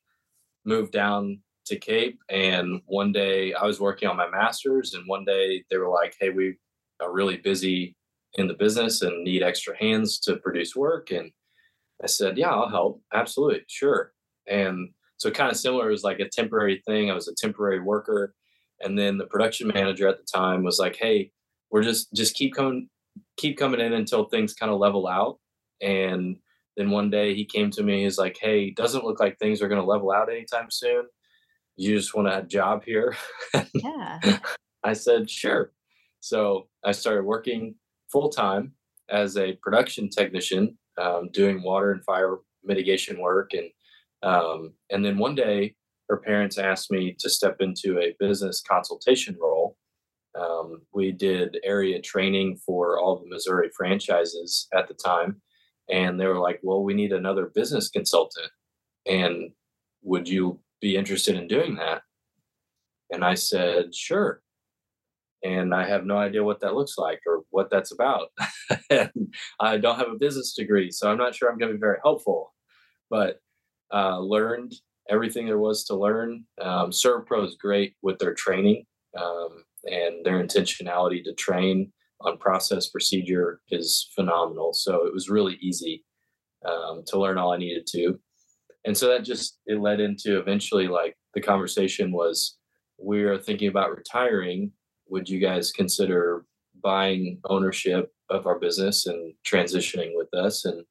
moved 0.64 0.92
down 0.92 1.40
to 1.66 1.76
Cape. 1.76 2.18
And 2.30 2.80
one 2.86 3.12
day 3.12 3.52
I 3.52 3.64
was 3.66 3.80
working 3.80 4.08
on 4.08 4.16
my 4.16 4.28
master's, 4.28 4.94
and 4.94 5.04
one 5.06 5.24
day 5.24 5.64
they 5.70 5.78
were 5.78 5.88
like, 5.88 6.14
Hey, 6.20 6.30
we 6.30 6.56
are 7.00 7.12
really 7.12 7.36
busy 7.36 7.96
in 8.34 8.48
the 8.48 8.54
business 8.54 9.02
and 9.02 9.24
need 9.24 9.42
extra 9.42 9.76
hands 9.76 10.18
to 10.20 10.36
produce 10.36 10.76
work. 10.76 11.10
And 11.10 11.30
I 12.02 12.06
said, 12.06 12.38
Yeah, 12.38 12.50
I'll 12.50 12.68
help. 12.68 13.02
Absolutely. 13.12 13.62
Sure. 13.68 14.12
And 14.46 14.90
so 15.18 15.30
kind 15.30 15.50
of 15.50 15.56
similar, 15.56 15.88
it 15.88 15.92
was 15.92 16.04
like 16.04 16.20
a 16.20 16.28
temporary 16.28 16.82
thing. 16.86 17.10
I 17.10 17.14
was 17.14 17.28
a 17.28 17.34
temporary 17.34 17.80
worker. 17.80 18.34
And 18.80 18.98
then 18.98 19.16
the 19.16 19.26
production 19.26 19.68
manager 19.74 20.08
at 20.08 20.18
the 20.18 20.26
time 20.30 20.62
was 20.62 20.78
like, 20.78 20.96
Hey, 20.96 21.32
we're 21.70 21.82
just 21.82 22.12
just 22.14 22.34
keep 22.34 22.54
coming 22.54 22.88
keep 23.38 23.56
coming 23.58 23.80
in 23.80 23.92
until 23.94 24.24
things 24.24 24.54
kind 24.54 24.70
of 24.70 24.78
level 24.78 25.06
out. 25.06 25.38
And 25.80 26.36
then 26.76 26.90
one 26.90 27.08
day 27.10 27.34
he 27.34 27.44
came 27.46 27.70
to 27.70 27.82
me, 27.82 28.04
he's 28.04 28.18
like, 28.18 28.38
Hey, 28.40 28.70
doesn't 28.70 29.04
look 29.04 29.20
like 29.20 29.38
things 29.38 29.62
are 29.62 29.68
gonna 29.68 29.84
level 29.84 30.12
out 30.12 30.30
anytime 30.30 30.70
soon 30.70 31.06
you 31.76 31.96
just 31.96 32.14
want 32.14 32.28
a 32.28 32.42
job 32.42 32.84
here? 32.84 33.16
Yeah. 33.74 34.20
I 34.84 34.92
said, 34.92 35.28
sure. 35.30 35.72
So 36.20 36.68
I 36.84 36.92
started 36.92 37.24
working 37.24 37.74
full 38.10 38.28
time 38.28 38.72
as 39.08 39.36
a 39.36 39.54
production 39.62 40.08
technician, 40.08 40.76
um, 40.98 41.30
doing 41.32 41.62
water 41.62 41.92
and 41.92 42.04
fire 42.04 42.36
mitigation 42.64 43.18
work. 43.20 43.52
And, 43.54 43.70
um, 44.22 44.72
and 44.90 45.04
then 45.04 45.18
one 45.18 45.34
day, 45.34 45.74
her 46.08 46.18
parents 46.18 46.58
asked 46.58 46.90
me 46.90 47.14
to 47.18 47.28
step 47.28 47.56
into 47.60 47.98
a 47.98 48.14
business 48.18 48.62
consultation 48.66 49.36
role. 49.40 49.76
Um, 50.38 50.82
we 50.92 51.12
did 51.12 51.58
area 51.64 52.00
training 52.00 52.58
for 52.64 52.98
all 52.98 53.18
the 53.18 53.28
Missouri 53.28 53.70
franchises 53.76 54.68
at 54.74 54.88
the 54.88 54.94
time. 54.94 55.40
And 55.90 56.20
they 56.20 56.26
were 56.26 56.38
like, 56.38 56.60
well, 56.62 56.82
we 56.82 56.94
need 56.94 57.12
another 57.12 57.50
business 57.54 57.88
consultant. 57.88 58.50
And 59.06 59.52
would 60.02 60.28
you 60.28 60.60
be 60.80 60.96
interested 60.96 61.36
in 61.36 61.48
doing 61.48 61.76
that? 61.76 62.02
And 63.10 63.24
I 63.24 63.34
said, 63.34 63.94
sure. 63.94 64.42
And 65.44 65.74
I 65.74 65.86
have 65.86 66.04
no 66.04 66.18
idea 66.18 66.42
what 66.42 66.60
that 66.60 66.74
looks 66.74 66.98
like 66.98 67.20
or 67.26 67.42
what 67.50 67.70
that's 67.70 67.92
about. 67.92 68.28
and 68.90 69.34
I 69.60 69.78
don't 69.78 69.98
have 69.98 70.10
a 70.10 70.18
business 70.18 70.54
degree, 70.54 70.90
so 70.90 71.10
I'm 71.10 71.18
not 71.18 71.34
sure 71.34 71.48
I'm 71.48 71.58
going 71.58 71.70
to 71.70 71.76
be 71.76 71.80
very 71.80 71.98
helpful. 72.02 72.52
But 73.10 73.40
uh, 73.92 74.18
learned 74.18 74.74
everything 75.08 75.46
there 75.46 75.58
was 75.58 75.84
to 75.84 75.94
learn. 75.94 76.44
Um, 76.60 76.90
is 76.90 77.56
great 77.60 77.94
with 78.02 78.18
their 78.18 78.34
training 78.34 78.84
um, 79.18 79.64
and 79.84 80.24
their 80.24 80.42
intentionality 80.42 81.22
to 81.24 81.34
train 81.34 81.92
on 82.20 82.38
process 82.38 82.88
procedure 82.88 83.60
is 83.70 84.10
phenomenal. 84.14 84.72
So 84.72 85.06
it 85.06 85.12
was 85.12 85.28
really 85.28 85.58
easy 85.60 86.04
um, 86.64 87.02
to 87.08 87.20
learn 87.20 87.38
all 87.38 87.52
I 87.52 87.58
needed 87.58 87.86
to 87.88 88.18
and 88.86 88.96
so 88.96 89.08
that 89.08 89.24
just 89.24 89.58
it 89.66 89.80
led 89.80 90.00
into 90.00 90.38
eventually 90.38 90.88
like 90.88 91.16
the 91.34 91.40
conversation 91.40 92.12
was 92.12 92.56
we 92.98 93.24
are 93.24 93.36
thinking 93.36 93.68
about 93.68 93.94
retiring 93.94 94.72
would 95.08 95.28
you 95.28 95.38
guys 95.38 95.72
consider 95.72 96.44
buying 96.82 97.38
ownership 97.44 98.12
of 98.30 98.46
our 98.46 98.58
business 98.58 99.06
and 99.06 99.34
transitioning 99.44 100.12
with 100.14 100.32
us 100.32 100.64
and 100.64 100.84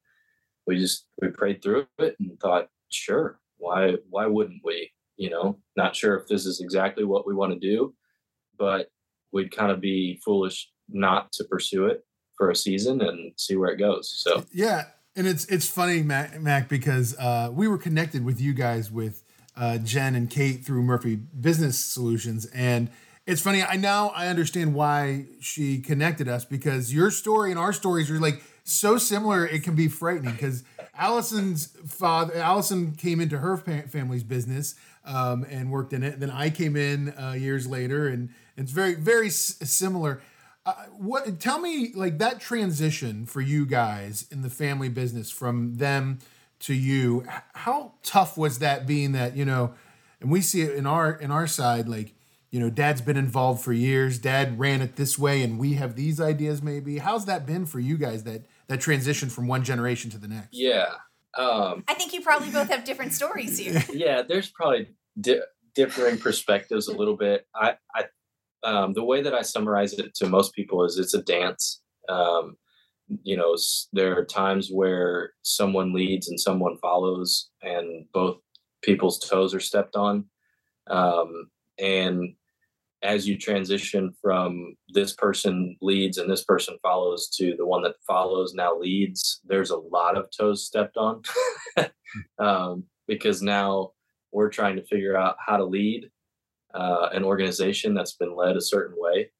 we 0.67 0.77
just 0.77 1.07
we 1.21 1.29
prayed 1.29 1.63
through 1.63 1.87
it 1.99 2.15
and 2.19 2.39
thought 2.39 2.67
sure 2.95 3.39
why 3.57 3.95
why 4.09 4.25
wouldn't 4.25 4.61
we 4.63 4.91
you 5.17 5.29
know 5.29 5.57
not 5.75 5.95
sure 5.95 6.17
if 6.17 6.27
this 6.27 6.45
is 6.45 6.61
exactly 6.61 7.03
what 7.03 7.27
we 7.27 7.33
want 7.33 7.53
to 7.53 7.59
do 7.59 7.93
but 8.57 8.87
we'd 9.31 9.55
kind 9.55 9.71
of 9.71 9.81
be 9.81 10.19
foolish 10.23 10.69
not 10.89 11.31
to 11.31 11.43
pursue 11.43 11.85
it 11.85 12.05
for 12.37 12.49
a 12.49 12.55
season 12.55 13.01
and 13.01 13.33
see 13.37 13.55
where 13.55 13.71
it 13.71 13.77
goes 13.77 14.11
so 14.23 14.43
yeah 14.51 14.85
and 15.15 15.27
it's 15.27 15.45
it's 15.45 15.67
funny, 15.67 16.03
Mac, 16.03 16.39
Mac 16.41 16.67
because 16.67 17.17
uh, 17.17 17.49
we 17.51 17.67
were 17.67 17.77
connected 17.77 18.25
with 18.25 18.41
you 18.41 18.53
guys 18.53 18.91
with 18.91 19.23
uh, 19.55 19.77
Jen 19.77 20.15
and 20.15 20.29
Kate 20.29 20.65
through 20.65 20.83
Murphy 20.83 21.15
Business 21.15 21.79
Solutions, 21.79 22.45
and 22.47 22.89
it's 23.25 23.41
funny. 23.41 23.63
I 23.63 23.77
now 23.77 24.09
I 24.09 24.27
understand 24.27 24.73
why 24.73 25.27
she 25.39 25.79
connected 25.79 26.27
us 26.27 26.43
because 26.43 26.93
your 26.93 27.11
story 27.11 27.51
and 27.51 27.59
our 27.59 27.71
stories 27.71 28.11
are 28.11 28.19
like 28.19 28.43
so 28.65 28.97
similar. 28.97 29.45
It 29.45 29.63
can 29.63 29.75
be 29.75 29.87
frightening 29.87 30.33
because 30.33 30.63
Allison's 30.97 31.67
father, 31.87 32.35
Allison 32.35 32.93
came 32.93 33.19
into 33.19 33.39
her 33.39 33.57
family's 33.57 34.23
business 34.23 34.75
um, 35.03 35.45
and 35.49 35.71
worked 35.71 35.93
in 35.93 36.03
it. 36.03 36.19
Then 36.19 36.29
I 36.29 36.49
came 36.49 36.75
in 36.75 37.09
uh, 37.09 37.33
years 37.33 37.67
later, 37.67 38.07
and 38.07 38.29
it's 38.57 38.71
very 38.71 38.95
very 38.95 39.27
s- 39.27 39.57
similar. 39.63 40.21
Uh, 40.65 40.73
what 40.97 41.39
tell 41.39 41.59
me 41.59 41.91
like 41.93 42.17
that 42.17 42.39
transition 42.39 43.25
for 43.25 43.41
you 43.41 43.65
guys 43.65 44.25
in 44.31 44.41
the 44.41 44.49
family 44.49 44.89
business 44.89 45.29
from 45.29 45.75
them 45.75 46.19
to 46.59 46.73
you. 46.73 47.25
How 47.53 47.93
tough 48.01 48.37
was 48.37 48.59
that 48.59 48.87
being 48.87 49.11
that, 49.11 49.35
you 49.35 49.45
know, 49.45 49.75
and 50.21 50.31
we 50.31 50.41
see 50.41 50.61
it 50.61 50.75
in 50.75 50.85
our 50.85 51.11
in 51.11 51.31
our 51.31 51.47
side 51.47 51.87
like 51.87 52.13
you 52.49 52.59
know 52.59 52.69
dad's 52.69 53.01
been 53.01 53.17
involved 53.17 53.63
for 53.63 53.73
years 53.73 54.17
dad 54.17 54.57
ran 54.57 54.81
it 54.81 54.95
this 54.95 55.19
way 55.19 55.43
and 55.43 55.59
we 55.59 55.73
have 55.73 55.95
these 55.95 56.19
ideas 56.19 56.61
maybe 56.63 56.97
how's 56.97 57.25
that 57.25 57.45
been 57.45 57.65
for 57.65 57.79
you 57.79 57.97
guys 57.97 58.23
that 58.23 58.41
that 58.67 58.81
transition 58.81 59.29
from 59.29 59.47
one 59.47 59.63
generation 59.63 60.09
to 60.11 60.17
the 60.17 60.27
next. 60.27 60.49
Yeah 60.51 60.93
um, 61.37 61.83
i 61.87 61.93
think 61.93 62.13
you 62.13 62.21
probably 62.21 62.49
both 62.49 62.69
have 62.69 62.83
different 62.83 63.13
stories 63.13 63.57
here. 63.57 63.83
Yeah 63.93 64.21
there's 64.27 64.49
probably 64.49 64.95
di- 65.19 65.41
differing 65.73 66.17
perspectives 66.17 66.87
a 66.87 66.95
little 66.95 67.17
bit. 67.17 67.45
I 67.53 67.75
i 67.93 68.05
um, 68.63 68.93
the 68.93 69.03
way 69.03 69.21
that 69.21 69.33
i 69.33 69.41
summarize 69.41 69.93
it 69.93 70.15
to 70.15 70.27
most 70.27 70.53
people 70.53 70.83
is 70.85 70.97
it's 70.97 71.13
a 71.13 71.21
dance. 71.21 71.81
Um, 72.09 72.57
you 73.23 73.37
know 73.37 73.55
there 73.93 74.17
are 74.17 74.25
times 74.25 74.69
where 74.71 75.33
someone 75.43 75.93
leads 75.93 76.27
and 76.27 76.39
someone 76.39 76.77
follows 76.77 77.49
and 77.61 78.05
both 78.13 78.37
people's 78.81 79.19
toes 79.19 79.53
are 79.53 79.59
stepped 79.59 79.95
on. 79.95 80.25
Um, 80.87 81.49
and 81.79 82.35
as 83.05 83.27
you 83.27 83.37
transition 83.37 84.13
from 84.21 84.75
this 84.89 85.13
person 85.13 85.77
leads 85.81 86.17
and 86.17 86.29
this 86.29 86.43
person 86.43 86.77
follows 86.81 87.29
to 87.29 87.55
the 87.57 87.65
one 87.65 87.83
that 87.83 87.95
follows 88.05 88.53
now 88.53 88.77
leads 88.77 89.41
there's 89.45 89.69
a 89.69 89.77
lot 89.77 90.17
of 90.17 90.29
toes 90.35 90.65
stepped 90.65 90.97
on. 90.97 91.21
Um, 92.39 92.85
because 93.09 93.41
now 93.41 93.91
we're 94.31 94.49
trying 94.49 94.77
to 94.77 94.85
figure 94.85 95.17
out 95.17 95.35
how 95.45 95.57
to 95.57 95.65
lead 95.65 96.09
uh, 96.73 97.09
an 97.11 97.25
organization 97.25 97.93
that's 97.93 98.15
been 98.15 98.33
led 98.37 98.55
a 98.55 98.61
certain 98.61 98.95
way 98.97 99.31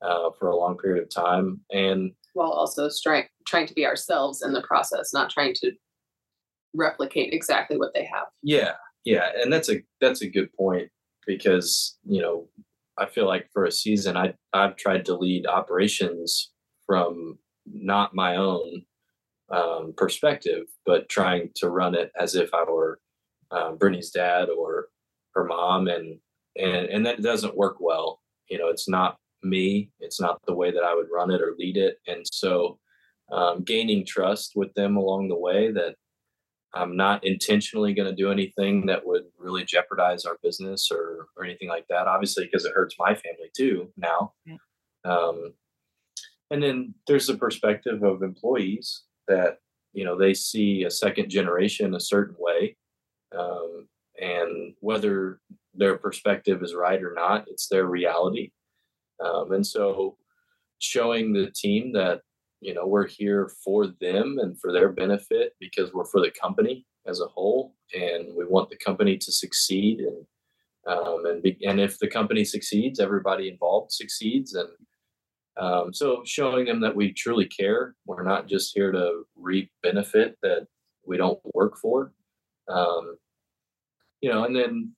uh, 0.00 0.30
for 0.38 0.48
a 0.48 0.56
long 0.56 0.78
period 0.78 1.02
of 1.02 1.10
time 1.10 1.60
and 1.70 2.12
while 2.32 2.52
also 2.52 2.88
trying 3.02 3.26
trying 3.46 3.66
to 3.66 3.74
be 3.74 3.84
ourselves 3.84 4.40
in 4.42 4.54
the 4.54 4.62
process 4.62 5.12
not 5.12 5.28
trying 5.28 5.52
to 5.52 5.72
replicate 6.74 7.34
exactly 7.34 7.76
what 7.76 7.92
they 7.92 8.06
have. 8.06 8.28
Yeah 8.42 8.72
yeah 9.04 9.28
and 9.42 9.52
that's 9.52 9.68
a 9.68 9.82
that's 10.00 10.22
a 10.22 10.28
good 10.28 10.52
point 10.54 10.88
because 11.26 11.98
you 12.04 12.20
know 12.20 12.48
I 13.02 13.06
feel 13.06 13.26
like 13.26 13.48
for 13.52 13.64
a 13.64 13.72
season 13.72 14.16
I 14.16 14.34
I've 14.52 14.76
tried 14.76 15.04
to 15.06 15.16
lead 15.16 15.46
operations 15.46 16.52
from 16.86 17.38
not 17.66 18.14
my 18.14 18.36
own 18.36 18.82
um, 19.50 19.92
perspective, 19.96 20.64
but 20.86 21.08
trying 21.08 21.50
to 21.56 21.68
run 21.68 21.94
it 21.94 22.12
as 22.18 22.34
if 22.34 22.54
I 22.54 22.64
were 22.64 23.00
uh, 23.50 23.72
Brittany's 23.72 24.10
dad 24.10 24.48
or 24.48 24.88
her 25.34 25.44
mom, 25.44 25.88
and 25.88 26.18
and 26.56 26.86
and 26.86 27.04
that 27.06 27.22
doesn't 27.22 27.56
work 27.56 27.76
well. 27.80 28.20
You 28.48 28.58
know, 28.58 28.68
it's 28.68 28.88
not 28.88 29.16
me. 29.42 29.90
It's 30.00 30.20
not 30.20 30.38
the 30.46 30.54
way 30.54 30.70
that 30.70 30.84
I 30.84 30.94
would 30.94 31.08
run 31.12 31.30
it 31.30 31.42
or 31.42 31.54
lead 31.58 31.76
it, 31.76 31.98
and 32.06 32.24
so 32.30 32.78
um, 33.32 33.64
gaining 33.64 34.06
trust 34.06 34.52
with 34.54 34.72
them 34.74 34.96
along 34.96 35.28
the 35.28 35.38
way 35.38 35.72
that 35.72 35.96
I'm 36.74 36.96
not 36.96 37.24
intentionally 37.24 37.92
going 37.92 38.08
to 38.08 38.16
do 38.16 38.30
anything 38.30 38.86
that 38.86 39.06
would 39.06 39.24
really 39.38 39.64
jeopardize 39.64 40.24
our 40.24 40.38
business 40.42 40.90
or 40.90 41.28
or 41.36 41.44
anything 41.44 41.68
like 41.68 41.86
that. 41.88 42.06
Obviously, 42.06 42.44
because 42.44 42.64
it 42.64 42.72
hurts 42.74 42.96
my 42.98 43.14
family 43.14 43.50
too 43.56 43.92
now. 43.96 44.32
Um, 45.04 45.54
and 46.50 46.62
then 46.62 46.94
there's 47.06 47.26
the 47.26 47.36
perspective 47.36 48.02
of 48.02 48.22
employees 48.22 49.02
that 49.28 49.58
you 49.92 50.04
know 50.04 50.18
they 50.18 50.34
see 50.34 50.84
a 50.84 50.90
second 50.90 51.28
generation 51.30 51.94
a 51.94 52.00
certain 52.00 52.36
way, 52.38 52.76
um, 53.36 53.88
and 54.20 54.74
whether 54.80 55.40
their 55.74 55.96
perspective 55.96 56.62
is 56.62 56.74
right 56.74 57.02
or 57.02 57.14
not, 57.14 57.46
it's 57.48 57.68
their 57.68 57.86
reality. 57.86 58.50
Um, 59.24 59.52
and 59.52 59.66
so, 59.66 60.16
showing 60.78 61.32
the 61.32 61.50
team 61.50 61.92
that 61.92 62.20
you 62.62 62.72
know 62.72 62.86
we're 62.86 63.06
here 63.06 63.50
for 63.64 63.88
them 64.00 64.38
and 64.40 64.58
for 64.60 64.72
their 64.72 64.88
benefit 64.88 65.54
because 65.58 65.92
we're 65.92 66.06
for 66.06 66.20
the 66.20 66.30
company 66.30 66.86
as 67.06 67.20
a 67.20 67.26
whole 67.26 67.74
and 67.92 68.34
we 68.36 68.46
want 68.46 68.70
the 68.70 68.76
company 68.76 69.18
to 69.18 69.32
succeed 69.32 69.98
and 70.00 70.24
um, 70.86 71.26
and 71.26 71.42
be, 71.42 71.58
and 71.62 71.80
if 71.80 71.98
the 71.98 72.08
company 72.08 72.44
succeeds 72.44 73.00
everybody 73.00 73.48
involved 73.48 73.92
succeeds 73.92 74.54
and 74.54 74.68
um, 75.58 75.92
so 75.92 76.22
showing 76.24 76.64
them 76.64 76.80
that 76.80 76.94
we 76.94 77.12
truly 77.12 77.46
care 77.46 77.96
we're 78.06 78.22
not 78.22 78.46
just 78.46 78.72
here 78.74 78.92
to 78.92 79.24
reap 79.36 79.70
benefit 79.82 80.38
that 80.42 80.66
we 81.04 81.16
don't 81.16 81.40
work 81.54 81.76
for 81.76 82.12
um, 82.68 83.16
you 84.20 84.30
know 84.30 84.44
and 84.44 84.54
then 84.54 84.92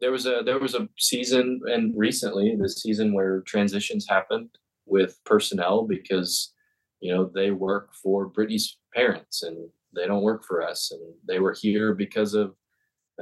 there 0.00 0.10
was 0.10 0.26
a 0.26 0.42
there 0.44 0.58
was 0.58 0.74
a 0.74 0.88
season 0.98 1.60
and 1.66 1.96
recently 1.96 2.56
this 2.56 2.82
season 2.82 3.12
where 3.12 3.40
transitions 3.42 4.06
happened 4.08 4.50
with 4.84 5.18
personnel 5.24 5.84
because 5.84 6.52
you 7.00 7.14
know 7.14 7.30
they 7.34 7.50
work 7.50 7.90
for 7.94 8.26
brittany's 8.26 8.78
parents 8.94 9.42
and 9.42 9.68
they 9.94 10.06
don't 10.06 10.22
work 10.22 10.44
for 10.44 10.62
us. 10.62 10.90
And 10.90 11.14
they 11.26 11.38
were 11.38 11.56
here 11.58 11.94
because 11.94 12.34
of 12.34 12.54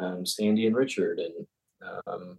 um, 0.01 0.27
sandy 0.27 0.67
and 0.67 0.77
richard. 0.77 1.19
And 1.19 1.47
um, 2.07 2.39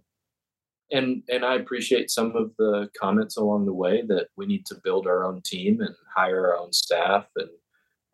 and 0.90 1.22
and 1.28 1.44
i 1.44 1.54
appreciate 1.54 2.10
some 2.10 2.34
of 2.34 2.50
the 2.58 2.88
comments 2.98 3.36
along 3.36 3.66
the 3.66 3.74
way 3.74 4.02
that 4.08 4.28
we 4.36 4.46
need 4.46 4.64
to 4.66 4.80
build 4.82 5.06
our 5.06 5.24
own 5.24 5.42
team 5.44 5.80
and 5.80 5.94
hire 6.14 6.46
our 6.48 6.56
own 6.56 6.72
staff. 6.72 7.26
And 7.36 7.50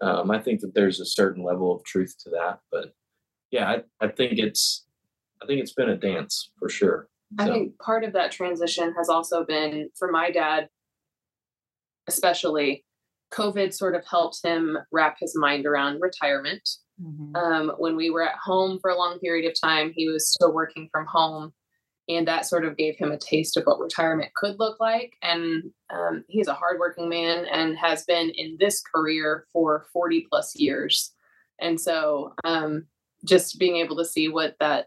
um, 0.00 0.31
i 0.31 0.38
think 0.40 0.61
that 0.61 0.75
there's 0.75 1.00
a 1.00 1.07
certain 1.07 1.45
level 1.45 1.75
of 1.75 1.85
truth 1.85 2.14
to 2.25 2.31
that. 2.31 2.61
But 2.71 2.93
yeah 3.50 3.69
i, 3.71 4.04
I 4.04 4.09
think 4.09 4.38
it's 4.38 4.87
i 5.43 5.47
think 5.47 5.61
it's 5.61 5.75
been 5.75 5.90
a 5.90 5.97
dance 5.97 6.50
for 6.59 6.69
sure. 6.69 7.09
So. 7.38 7.47
i 7.47 7.49
think 7.49 7.78
part 7.78 8.04
of 8.04 8.12
that 8.14 8.33
transition 8.33 8.93
has 8.97 9.09
also 9.09 9.45
been 9.45 9.88
for 9.97 10.11
my 10.11 10.31
dad 10.31 10.69
especially 12.09 12.85
COVID 13.35 13.73
sort 13.75 13.95
of 13.95 14.05
helped 14.07 14.41
him 14.45 14.79
wrap 14.93 15.17
his 15.19 15.37
mind 15.37 15.67
around 15.67 16.00
retirement. 16.00 16.69
Mm-hmm. 17.03 17.35
Um, 17.37 17.73
when 17.79 17.97
we 17.97 18.11
were 18.11 18.23
at 18.23 18.37
home 18.43 18.79
for 18.81 18.91
a 18.91 18.97
long 18.97 19.19
period 19.19 19.50
of 19.50 19.61
time, 19.61 19.93
he 19.95 20.09
was 20.09 20.31
still 20.31 20.53
working 20.53 20.88
from 20.93 21.07
home. 21.07 21.53
And 22.09 22.29
that 22.29 22.47
sort 22.47 22.67
of 22.67 22.76
gave 22.76 22.97
him 22.97 23.12
a 23.12 23.19
taste 23.19 23.57
of 23.57 23.64
what 23.64 23.81
retirement 23.81 24.31
could 24.35 24.59
look 24.59 24.79
like. 24.79 25.14
And 25.23 25.64
um, 25.91 26.25
he's 26.29 26.49
a 26.49 26.55
hardworking 26.55 27.09
man 27.09 27.47
and 27.47 27.79
has 27.79 28.05
been 28.05 28.31
in 28.37 28.57
this 28.61 28.83
career 28.83 29.47
for 29.53 29.87
40 29.93 30.26
plus 30.31 30.55
years. 30.55 31.12
And 31.61 31.81
so 31.81 32.35
um, 32.45 32.87
just 33.25 33.59
being 33.59 33.76
able 33.76 33.97
to 33.97 34.05
see 34.05 34.29
what 34.29 34.55
that 34.61 34.87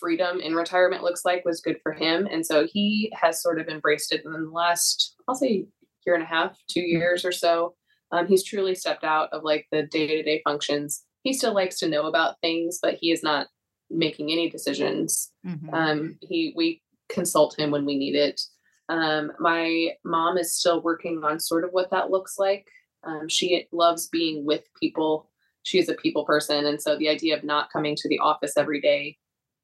freedom 0.00 0.40
in 0.40 0.54
retirement 0.54 1.02
looks 1.02 1.24
like 1.24 1.44
was 1.44 1.60
good 1.60 1.78
for 1.82 1.92
him. 1.92 2.26
And 2.30 2.46
so 2.46 2.66
he 2.66 3.12
has 3.20 3.42
sort 3.42 3.60
of 3.60 3.68
embraced 3.68 4.12
it 4.12 4.24
in 4.24 4.32
the 4.32 4.50
last, 4.50 5.16
I'll 5.28 5.34
say, 5.34 5.66
year 6.08 6.14
and 6.14 6.24
a 6.24 6.26
half, 6.26 6.58
two 6.68 6.80
years 6.80 7.24
or 7.24 7.32
so. 7.32 7.74
Um, 8.10 8.26
he's 8.26 8.42
truly 8.42 8.74
stepped 8.74 9.04
out 9.04 9.28
of 9.32 9.42
like 9.44 9.66
the 9.70 9.82
day 9.82 10.06
to 10.06 10.22
day 10.22 10.40
functions. 10.42 11.04
He 11.22 11.34
still 11.34 11.52
likes 11.52 11.78
to 11.80 11.88
know 11.88 12.06
about 12.06 12.40
things, 12.40 12.78
but 12.80 12.94
he 12.98 13.12
is 13.12 13.22
not 13.22 13.48
making 13.90 14.32
any 14.32 14.48
decisions. 14.48 15.30
Mm-hmm. 15.46 15.74
Um, 15.74 16.18
he 16.22 16.54
we 16.56 16.82
consult 17.10 17.58
him 17.58 17.70
when 17.70 17.84
we 17.84 17.98
need 17.98 18.14
it. 18.14 18.40
Um, 18.88 19.32
my 19.38 19.90
mom 20.04 20.38
is 20.38 20.54
still 20.54 20.80
working 20.80 21.22
on 21.22 21.38
sort 21.38 21.64
of 21.64 21.70
what 21.72 21.90
that 21.90 22.10
looks 22.10 22.38
like. 22.38 22.66
Um, 23.04 23.28
she 23.28 23.66
loves 23.70 24.08
being 24.08 24.46
with 24.46 24.62
people. 24.80 25.30
She 25.64 25.78
is 25.78 25.90
a 25.90 25.94
people 25.94 26.24
person, 26.24 26.64
and 26.64 26.80
so 26.80 26.96
the 26.96 27.10
idea 27.10 27.36
of 27.36 27.44
not 27.44 27.70
coming 27.70 27.94
to 27.96 28.08
the 28.08 28.18
office 28.20 28.56
every 28.56 28.80
day 28.80 29.18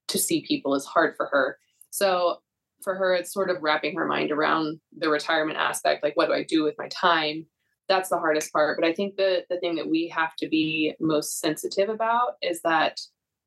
to 0.08 0.18
see 0.18 0.44
people 0.46 0.74
is 0.74 0.84
hard 0.84 1.14
for 1.16 1.26
her. 1.32 1.58
So 1.88 2.40
for 2.84 2.94
her, 2.94 3.14
it's 3.14 3.32
sort 3.32 3.50
of 3.50 3.62
wrapping 3.62 3.96
her 3.96 4.06
mind 4.06 4.30
around 4.30 4.78
the 4.96 5.08
retirement 5.08 5.58
aspect. 5.58 6.04
Like, 6.04 6.16
what 6.16 6.26
do 6.26 6.34
I 6.34 6.44
do 6.44 6.62
with 6.62 6.74
my 6.78 6.88
time? 6.88 7.46
That's 7.88 8.08
the 8.08 8.18
hardest 8.18 8.52
part. 8.52 8.78
But 8.78 8.88
I 8.88 8.92
think 8.92 9.16
the 9.16 9.44
the 9.50 9.58
thing 9.58 9.74
that 9.76 9.88
we 9.88 10.08
have 10.08 10.36
to 10.36 10.48
be 10.48 10.94
most 11.00 11.40
sensitive 11.40 11.88
about 11.88 12.34
is 12.42 12.60
that 12.62 13.00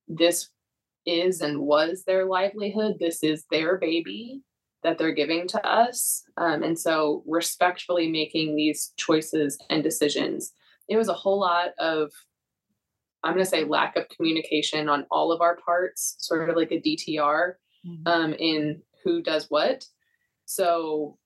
this 0.08 0.50
is 1.06 1.42
and 1.42 1.62
was 1.62 2.04
their 2.06 2.26
livelihood. 2.26 2.98
This 3.00 3.24
is 3.24 3.46
their 3.50 3.78
baby 3.78 4.42
that 4.84 4.98
they're 4.98 5.14
giving 5.14 5.48
to 5.48 5.68
us. 5.68 6.24
Um, 6.38 6.64
and 6.64 6.78
so, 6.78 7.24
respectfully 7.26 8.10
making 8.10 8.56
these 8.56 8.94
choices 8.98 9.58
and 9.70 9.84
decisions. 9.84 10.54
It 10.88 10.98
was 10.98 11.10
a 11.10 11.14
whole 11.14 11.40
lot 11.40 11.70
of, 11.80 12.12
I'm 13.24 13.34
going 13.34 13.44
to 13.44 13.50
say, 13.50 13.64
lack 13.64 13.98
of 13.98 14.08
communication 14.10 14.88
on 14.88 15.06
all 15.12 15.32
of 15.32 15.42
our 15.42 15.58
parts, 15.58 16.16
sort 16.20 16.50
of 16.50 16.56
like 16.56 16.72
a 16.72 16.80
DTR 16.80 17.54
mm-hmm. 17.86 18.08
um, 18.08 18.34
in 18.34 18.82
who 19.08 19.22
does 19.22 19.46
what. 19.50 19.86
So 20.46 21.18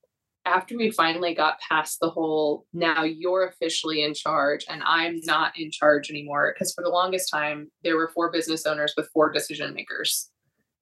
after 0.45 0.77
we 0.77 0.91
finally 0.91 1.33
got 1.33 1.59
past 1.59 1.99
the 1.99 2.09
whole 2.09 2.65
now 2.73 3.03
you're 3.03 3.47
officially 3.47 4.03
in 4.03 4.13
charge 4.13 4.65
and 4.67 4.81
I'm 4.83 5.19
not 5.23 5.53
in 5.57 5.69
charge 5.69 6.09
anymore 6.09 6.53
because 6.53 6.73
for 6.73 6.83
the 6.83 6.89
longest 6.89 7.29
time 7.29 7.69
there 7.83 7.95
were 7.95 8.11
four 8.13 8.31
business 8.31 8.65
owners 8.65 8.93
with 8.97 9.09
four 9.13 9.31
decision 9.31 9.73
makers. 9.73 10.29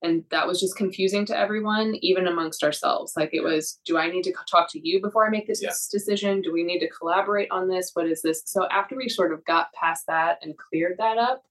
And 0.02 0.24
that 0.32 0.48
was 0.48 0.62
just 0.62 0.78
confusing 0.78 1.26
to 1.26 1.38
everyone, 1.38 1.96
even 2.02 2.26
amongst 2.26 2.64
ourselves. 2.64 3.14
Like 3.18 3.32
it 3.34 3.44
was, 3.44 3.82
do 3.86 3.98
I 3.98 4.10
need 4.10 4.24
to 4.24 4.34
talk 4.50 4.72
to 4.72 4.88
you 4.88 5.02
before 5.02 5.28
I 5.28 5.30
make 5.30 5.46
this 5.46 5.62
yeah. 5.62 5.72
decision? 5.92 6.42
Do 6.42 6.54
we 6.54 6.64
need 6.64 6.80
to 6.80 6.90
collaborate 6.90 7.52
on 7.52 7.68
this? 7.68 7.92
What 7.94 8.08
is 8.08 8.22
this? 8.22 8.44
So 8.46 8.66
after 8.70 8.96
we 8.96 9.10
sort 9.10 9.34
of 9.34 9.44
got 9.44 9.74
past 9.74 10.06
that 10.08 10.40
and 10.42 10.58
cleared 10.58 10.98
that 11.00 11.18
up, 11.18 11.44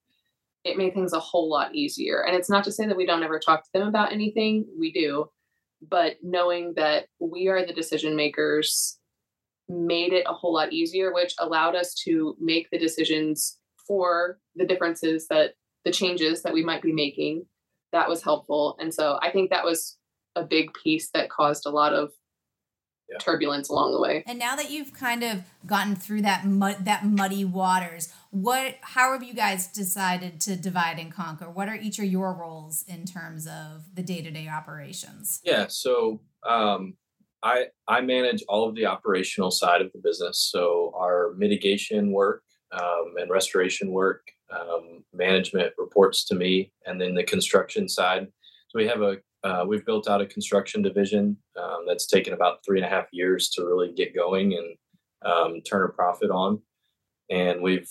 it 0.64 0.78
made 0.78 0.95
things 0.95 1.12
a 1.12 1.21
whole 1.21 1.50
lot 1.50 1.75
easier. 1.75 2.25
And 2.26 2.35
it's 2.35 2.49
not 2.49 2.64
to 2.64 2.73
say 2.73 2.87
that 2.87 2.97
we 2.97 3.05
don't 3.05 3.23
ever 3.23 3.38
talk 3.38 3.64
to 3.64 3.71
them 3.75 3.87
about 3.87 4.12
anything. 4.12 4.64
We 4.78 4.93
do 4.93 5.28
but 5.87 6.17
knowing 6.23 6.75
that 6.77 7.07
we 7.21 7.49
are 7.49 7.65
the 7.65 7.73
decision 7.73 8.17
makers 8.17 8.99
made 9.69 10.13
it 10.13 10.25
a 10.27 10.33
whole 10.33 10.55
lot 10.55 10.73
easier 10.73 11.13
which 11.13 11.35
allowed 11.39 11.75
us 11.75 11.95
to 11.95 12.35
make 12.41 12.69
the 12.71 12.79
decisions 12.79 13.59
for 13.87 14.39
the 14.57 14.67
differences 14.67 15.27
that 15.29 15.55
the 15.85 15.91
changes 15.91 16.43
that 16.43 16.53
we 16.53 16.65
might 16.65 16.83
be 16.83 16.93
making. 16.93 17.47
That 17.93 18.09
was 18.09 18.23
helpful. 18.23 18.77
And 18.79 18.93
so 18.93 19.19
I 19.23 19.31
think 19.31 19.51
that 19.51 19.65
was 19.65 19.97
a 20.37 20.45
big 20.45 20.73
piece 20.75 21.11
that 21.15 21.31
caused 21.31 21.67
a 21.67 21.71
lot 21.71 21.95
of 21.95 22.11
yeah. 23.11 23.19
turbulence 23.19 23.69
along 23.69 23.93
the 23.93 24.00
way. 24.00 24.23
And 24.27 24.38
now 24.38 24.57
that 24.57 24.71
you've 24.71 24.93
kind 24.93 25.23
of 25.23 25.43
gotten 25.67 25.97
through 25.97 26.23
that 26.23 26.47
mud 26.47 26.85
that 26.85 27.05
muddy 27.05 27.45
waters, 27.45 28.12
what 28.31 28.77
how 28.83 29.12
have 29.12 29.23
you 29.23 29.35
guys 29.35 29.67
decided 29.67 30.41
to 30.43 30.57
divide 30.57 30.99
and 30.99 31.12
conquer? 31.12 31.50
What 31.50 31.69
are 31.69 31.77
each 31.77 31.99
of 31.99 32.05
your 32.05 32.33
roles 32.33 32.85
in 32.87 33.05
terms 33.05 33.47
of 33.47 33.95
the 33.95 34.03
day-to-day 34.03 34.49
operations? 34.49 35.41
Yeah, 35.45 35.67
so 35.69 36.21
um, 36.47 36.95
I 37.43 37.67
I 37.87 38.00
manage 38.00 38.43
all 38.49 38.69
of 38.69 38.75
the 38.75 38.87
operational 38.87 39.50
side 39.50 39.81
of 39.81 39.93
the 39.93 39.99
business. 39.99 40.38
So 40.53 40.93
our 40.97 41.33
mitigation 41.37 42.12
work 42.12 42.43
um, 42.73 43.15
and 43.17 43.31
restoration 43.31 43.91
work, 43.91 44.23
um, 44.50 45.05
management 45.15 45.73
reports 45.79 46.25
to 46.27 46.35
me, 46.35 46.73
and 46.87 47.00
then 47.00 47.15
the 47.15 47.25
construction 47.25 47.88
side. 47.88 48.29
So 48.69 48.79
we 48.79 48.87
have 48.87 49.03
a 49.03 49.17
uh, 49.45 49.65
we've 49.67 49.87
built 49.87 50.09
out 50.09 50.21
a 50.21 50.27
construction 50.27 50.83
division 50.83 51.37
um, 51.61 51.85
that's 51.87 52.07
taken 52.07 52.35
about 52.35 52.65
three 52.65 52.79
and 52.79 52.87
a 52.87 52.89
half 52.89 53.07
years 53.13 53.51
to 53.51 53.65
really 53.65 53.93
get 53.93 54.15
going 54.15 54.55
and 54.55 54.77
um, 55.31 55.61
turn 55.63 55.85
a 55.85 55.89
profit 55.89 56.31
on. 56.31 56.61
And 57.31 57.63
we've 57.63 57.89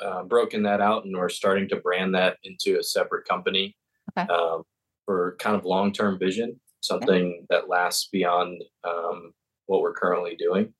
uh, 0.00 0.22
broken 0.22 0.62
that 0.62 0.80
out 0.80 1.04
and 1.04 1.16
we're 1.16 1.28
starting 1.28 1.68
to 1.68 1.76
brand 1.76 2.14
that 2.14 2.36
into 2.44 2.78
a 2.78 2.82
separate 2.82 3.26
company 3.26 3.76
okay. 4.16 4.32
um, 4.32 4.62
for 5.04 5.36
kind 5.38 5.56
of 5.56 5.64
long 5.64 5.92
term 5.92 6.18
vision, 6.18 6.60
something 6.80 7.26
okay. 7.26 7.46
that 7.50 7.68
lasts 7.68 8.08
beyond 8.12 8.62
um, 8.84 9.32
what 9.66 9.80
we're 9.80 9.94
currently 9.94 10.36
doing. 10.36 10.72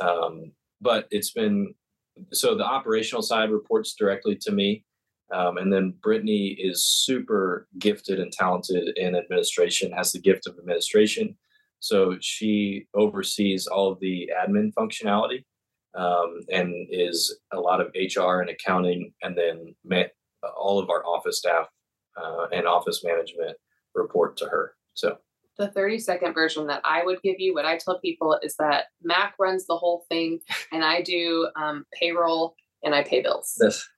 Um, 0.00 0.52
but 0.80 1.06
it's 1.10 1.32
been 1.32 1.74
so 2.32 2.54
the 2.54 2.64
operational 2.64 3.22
side 3.22 3.50
reports 3.50 3.94
directly 3.94 4.36
to 4.36 4.52
me. 4.52 4.84
Um, 5.32 5.58
and 5.58 5.72
then 5.72 5.94
Brittany 6.02 6.48
is 6.58 6.84
super 6.84 7.68
gifted 7.78 8.18
and 8.18 8.32
talented 8.32 8.96
in 8.96 9.14
administration, 9.14 9.92
has 9.92 10.12
the 10.12 10.20
gift 10.20 10.46
of 10.46 10.58
administration. 10.58 11.36
So 11.78 12.16
she 12.20 12.86
oversees 12.94 13.66
all 13.66 13.90
of 13.90 14.00
the 14.00 14.30
admin 14.36 14.72
functionality 14.74 15.44
um, 15.94 16.40
and 16.52 16.74
is 16.90 17.38
a 17.52 17.60
lot 17.60 17.80
of 17.80 17.92
HR 17.94 18.40
and 18.40 18.50
accounting, 18.50 19.12
and 19.22 19.36
then 19.36 19.74
all 20.56 20.78
of 20.78 20.90
our 20.90 21.04
office 21.06 21.38
staff 21.38 21.66
uh, 22.20 22.46
and 22.52 22.66
office 22.66 23.02
management 23.04 23.56
report 23.94 24.36
to 24.38 24.46
her. 24.46 24.74
So 24.94 25.18
the 25.58 25.68
30 25.68 25.98
second 25.98 26.34
version 26.34 26.66
that 26.68 26.80
I 26.84 27.04
would 27.04 27.20
give 27.22 27.36
you, 27.38 27.54
what 27.54 27.66
I 27.66 27.76
tell 27.76 27.98
people 27.98 28.38
is 28.42 28.56
that 28.56 28.86
Mac 29.02 29.34
runs 29.38 29.66
the 29.66 29.76
whole 29.76 30.04
thing 30.08 30.40
and 30.72 30.84
I 30.84 31.02
do 31.02 31.48
um, 31.56 31.84
payroll 31.92 32.54
and 32.82 32.94
I 32.94 33.02
pay 33.02 33.22
bills. 33.22 33.54
That's, 33.58 33.88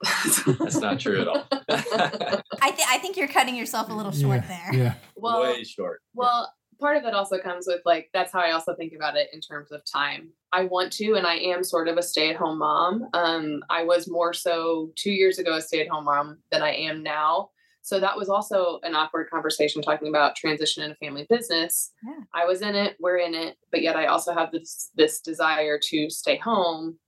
that's 0.59 0.77
not 0.77 1.01
true 1.01 1.21
at 1.21 1.29
all. 1.29 1.47
I, 1.71 2.71
th- 2.71 2.89
I 2.89 2.99
think 2.99 3.17
you're 3.17 3.29
cutting 3.29 3.57
yourself 3.57 3.91
a 3.91 3.95
little 3.95 4.13
short 4.13 4.43
yeah, 4.43 4.49
there. 4.49 4.81
Yeah. 4.81 4.95
Well, 5.17 5.43
way 5.43 5.65
short. 5.65 6.01
Well, 6.15 6.53
part 6.81 6.97
of 6.97 7.05
it 7.05 7.15
also 7.15 7.39
comes 7.39 7.67
with 7.67 7.81
like, 7.85 8.11
that's 8.13 8.33
how 8.33 8.41
I 8.41 8.53
also 8.53 8.75
think 8.75 8.93
about 8.93 9.17
it 9.17 9.29
in 9.33 9.41
terms 9.41 9.71
of 9.71 9.83
time. 9.85 10.31
I 10.53 10.65
want 10.65 10.93
to, 10.95 11.15
and 11.15 11.27
I 11.27 11.37
am 11.37 11.63
sort 11.63 11.89
of 11.89 11.97
a 11.97 12.03
stay 12.03 12.31
at 12.31 12.37
home 12.37 12.59
mom. 12.59 13.09
Um, 13.15 13.63
I 13.71 13.85
was 13.85 14.09
more 14.09 14.33
so 14.33 14.91
two 14.97 15.13
years 15.13 15.39
ago 15.39 15.55
a 15.55 15.63
stay 15.63 15.81
at 15.81 15.89
home 15.89 16.05
mom 16.05 16.39
than 16.51 16.63
I 16.63 16.75
am 16.75 17.03
now. 17.03 17.51
So 17.85 17.99
that 17.99 18.17
was 18.17 18.29
also 18.29 18.79
an 18.85 18.95
awkward 18.95 19.29
conversation 19.29 19.83
talking 19.83 20.09
about 20.09 20.37
transition 20.37 20.85
in 20.85 20.93
a 20.93 20.97
family 20.97 21.27
business. 21.29 21.93
Yeah. 22.05 22.21
I 22.33 22.45
was 22.45 22.63
in 22.63 22.77
it, 22.77 22.97
we're 23.01 23.19
in 23.19 23.35
it, 23.35 23.57
but 23.73 23.83
yet 23.83 23.97
I 23.97 24.07
also 24.07 24.33
have 24.33 24.53
this 24.53 24.91
this 24.95 25.21
desire 25.21 25.81
to 25.91 26.09
stay 26.09 26.37
home 26.37 26.99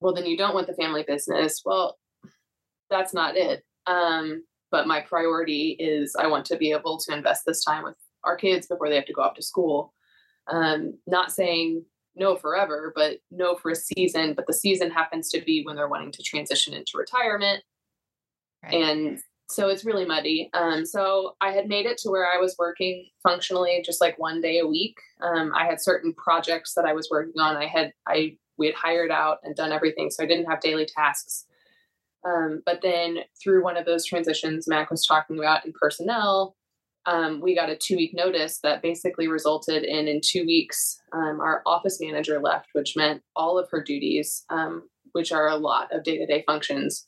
well 0.00 0.14
then 0.14 0.26
you 0.26 0.36
don't 0.36 0.54
want 0.54 0.66
the 0.66 0.74
family 0.74 1.04
business. 1.06 1.62
Well 1.64 1.98
that's 2.90 3.14
not 3.14 3.36
it. 3.36 3.62
Um, 3.86 4.42
but 4.70 4.86
my 4.86 5.00
priority 5.00 5.76
is 5.78 6.14
i 6.18 6.26
want 6.26 6.44
to 6.46 6.56
be 6.56 6.70
able 6.70 6.98
to 6.98 7.14
invest 7.14 7.44
this 7.46 7.64
time 7.64 7.84
with 7.84 7.96
our 8.24 8.36
kids 8.36 8.66
before 8.66 8.88
they 8.88 8.94
have 8.94 9.06
to 9.06 9.12
go 9.12 9.22
off 9.22 9.34
to 9.34 9.42
school. 9.42 9.94
Um, 10.46 10.98
not 11.06 11.32
saying 11.32 11.84
no 12.16 12.36
forever 12.36 12.92
but 12.94 13.18
no 13.30 13.54
for 13.56 13.70
a 13.70 13.76
season 13.76 14.34
but 14.34 14.46
the 14.46 14.52
season 14.52 14.90
happens 14.90 15.28
to 15.30 15.40
be 15.40 15.62
when 15.64 15.76
they're 15.76 15.88
wanting 15.88 16.12
to 16.12 16.22
transition 16.22 16.74
into 16.74 16.92
retirement. 16.96 17.62
Right. 18.62 18.74
and 18.74 19.18
so 19.48 19.68
it's 19.68 19.84
really 19.84 20.04
muddy. 20.04 20.50
Um, 20.52 20.84
so 20.84 21.36
i 21.40 21.52
had 21.52 21.68
made 21.68 21.86
it 21.86 21.98
to 21.98 22.10
where 22.10 22.26
i 22.32 22.38
was 22.38 22.56
working 22.58 23.08
functionally 23.22 23.82
just 23.84 24.00
like 24.00 24.18
one 24.18 24.40
day 24.40 24.58
a 24.58 24.66
week. 24.66 24.96
Um, 25.22 25.52
i 25.54 25.64
had 25.64 25.80
certain 25.80 26.12
projects 26.14 26.74
that 26.74 26.84
i 26.84 26.92
was 26.92 27.08
working 27.10 27.40
on. 27.40 27.56
I 27.56 27.66
had 27.66 27.92
i 28.06 28.36
we 28.60 28.66
had 28.66 28.76
hired 28.76 29.10
out 29.10 29.38
and 29.42 29.56
done 29.56 29.72
everything. 29.72 30.10
So 30.10 30.22
I 30.22 30.26
didn't 30.26 30.48
have 30.48 30.60
daily 30.60 30.86
tasks. 30.86 31.46
Um, 32.24 32.62
but 32.66 32.80
then 32.82 33.20
through 33.42 33.64
one 33.64 33.78
of 33.78 33.86
those 33.86 34.04
transitions, 34.04 34.68
Mac 34.68 34.90
was 34.90 35.06
talking 35.06 35.38
about 35.38 35.64
in 35.64 35.72
personnel, 35.72 36.54
um, 37.06 37.40
we 37.40 37.54
got 37.54 37.70
a 37.70 37.76
two 37.76 37.96
week 37.96 38.12
notice 38.12 38.60
that 38.62 38.82
basically 38.82 39.26
resulted 39.26 39.84
in 39.84 40.06
in 40.06 40.20
two 40.22 40.44
weeks, 40.44 41.00
um, 41.14 41.40
our 41.40 41.62
office 41.64 41.98
manager 41.98 42.38
left, 42.40 42.68
which 42.74 42.94
meant 42.94 43.22
all 43.34 43.58
of 43.58 43.68
her 43.70 43.82
duties, 43.82 44.44
um, 44.50 44.82
which 45.12 45.32
are 45.32 45.48
a 45.48 45.56
lot 45.56 45.88
of 45.92 46.04
day 46.04 46.18
to 46.18 46.26
day 46.26 46.44
functions. 46.46 47.06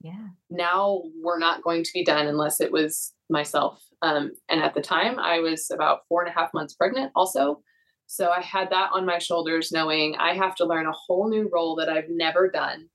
Yeah. 0.00 0.28
Now 0.50 1.02
we're 1.20 1.40
not 1.40 1.64
going 1.64 1.82
to 1.82 1.90
be 1.92 2.04
done 2.04 2.28
unless 2.28 2.60
it 2.60 2.70
was 2.70 3.12
myself. 3.28 3.82
Um, 4.02 4.32
and 4.48 4.62
at 4.62 4.74
the 4.74 4.82
time, 4.82 5.18
I 5.18 5.40
was 5.40 5.68
about 5.72 6.02
four 6.08 6.22
and 6.22 6.30
a 6.30 6.38
half 6.38 6.54
months 6.54 6.74
pregnant, 6.74 7.10
also. 7.16 7.62
So 8.06 8.30
I 8.30 8.40
had 8.40 8.70
that 8.70 8.90
on 8.92 9.06
my 9.06 9.18
shoulders, 9.18 9.72
knowing 9.72 10.16
I 10.16 10.34
have 10.34 10.54
to 10.56 10.66
learn 10.66 10.86
a 10.86 10.92
whole 10.92 11.28
new 11.28 11.48
role 11.52 11.76
that 11.76 11.88
I've 11.88 12.08
never 12.08 12.50
done. 12.50 12.88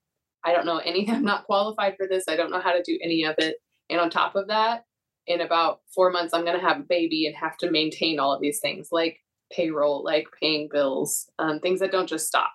I 0.43 0.53
don't 0.53 0.65
know 0.65 0.77
any, 0.77 1.09
I'm 1.11 1.25
not 1.25 1.45
qualified 1.45 1.95
for 1.97 2.07
this. 2.07 2.25
I 2.27 2.35
don't 2.35 2.51
know 2.51 2.61
how 2.61 2.71
to 2.71 2.83
do 2.83 2.97
any 3.03 3.23
of 3.23 3.35
it. 3.37 3.57
And 3.89 3.99
on 3.99 4.09
top 4.09 4.35
of 4.35 4.47
that, 4.47 4.83
in 5.27 5.41
about 5.41 5.81
four 5.93 6.11
months, 6.11 6.33
I'm 6.33 6.45
going 6.45 6.59
to 6.59 6.65
have 6.65 6.79
a 6.79 6.83
baby 6.83 7.27
and 7.27 7.35
have 7.35 7.57
to 7.57 7.71
maintain 7.71 8.19
all 8.19 8.33
of 8.33 8.41
these 8.41 8.59
things 8.59 8.89
like 8.91 9.19
payroll, 9.51 10.03
like 10.03 10.27
paying 10.39 10.69
bills, 10.71 11.29
um, 11.39 11.59
things 11.59 11.79
that 11.79 11.91
don't 11.91 12.09
just 12.09 12.27
stop. 12.27 12.51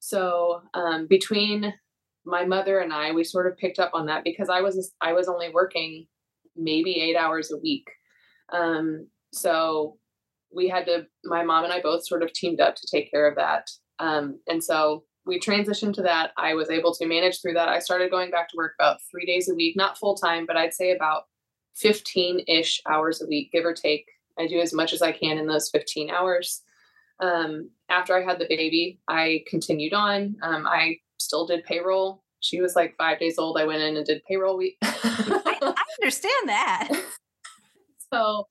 So 0.00 0.62
um, 0.74 1.06
between 1.06 1.74
my 2.24 2.44
mother 2.44 2.80
and 2.80 2.92
I, 2.92 3.12
we 3.12 3.24
sort 3.24 3.46
of 3.46 3.56
picked 3.56 3.78
up 3.78 3.90
on 3.94 4.06
that 4.06 4.24
because 4.24 4.48
I 4.48 4.60
was 4.60 4.92
I 5.00 5.12
was 5.12 5.28
only 5.28 5.48
working 5.50 6.06
maybe 6.56 7.00
eight 7.00 7.16
hours 7.16 7.50
a 7.50 7.58
week. 7.58 7.88
Um, 8.52 9.08
so 9.32 9.98
we 10.54 10.68
had 10.68 10.86
to 10.86 11.06
my 11.24 11.44
mom 11.44 11.64
and 11.64 11.72
i 11.72 11.80
both 11.80 12.06
sort 12.06 12.22
of 12.22 12.32
teamed 12.32 12.60
up 12.60 12.74
to 12.76 12.86
take 12.90 13.10
care 13.10 13.28
of 13.28 13.36
that. 13.36 13.70
Um, 13.98 14.40
and 14.46 14.62
so 14.62 15.04
we 15.26 15.40
transitioned 15.40 15.94
to 15.94 16.02
that. 16.02 16.30
I 16.38 16.54
was 16.54 16.70
able 16.70 16.94
to 16.94 17.06
manage 17.06 17.42
through 17.42 17.54
that. 17.54 17.68
I 17.68 17.80
started 17.80 18.10
going 18.10 18.30
back 18.30 18.48
to 18.48 18.56
work 18.56 18.74
about 18.78 19.00
three 19.10 19.26
days 19.26 19.48
a 19.48 19.54
week 19.54 19.76
not 19.76 19.98
full 19.98 20.14
time 20.14 20.46
but 20.46 20.56
i'd 20.56 20.74
say 20.74 20.92
about 20.92 21.24
15-ish 21.82 22.80
hours 22.88 23.22
a 23.22 23.26
week 23.26 23.52
give 23.52 23.64
or 23.64 23.74
take. 23.74 24.06
I 24.38 24.46
do 24.46 24.60
as 24.60 24.72
much 24.72 24.92
as 24.92 25.02
i 25.02 25.12
can 25.12 25.38
in 25.38 25.46
those 25.46 25.70
15 25.70 26.10
hours. 26.10 26.62
Um, 27.20 27.70
after 27.88 28.16
i 28.16 28.22
had 28.24 28.38
the 28.38 28.46
baby 28.48 29.00
i 29.08 29.42
continued 29.48 29.92
on. 29.92 30.36
Um, 30.42 30.66
i 30.66 30.96
still 31.18 31.46
did 31.46 31.64
payroll. 31.64 32.22
She 32.40 32.60
was 32.60 32.76
like 32.76 32.94
five 32.96 33.18
days 33.18 33.38
old. 33.38 33.58
I 33.58 33.64
went 33.64 33.82
in 33.82 33.96
and 33.96 34.06
did 34.06 34.22
payroll 34.24 34.56
week. 34.56 34.76
I, 34.82 35.58
I 35.62 35.82
understand 36.00 36.48
that. 36.48 36.88
So 38.10 38.46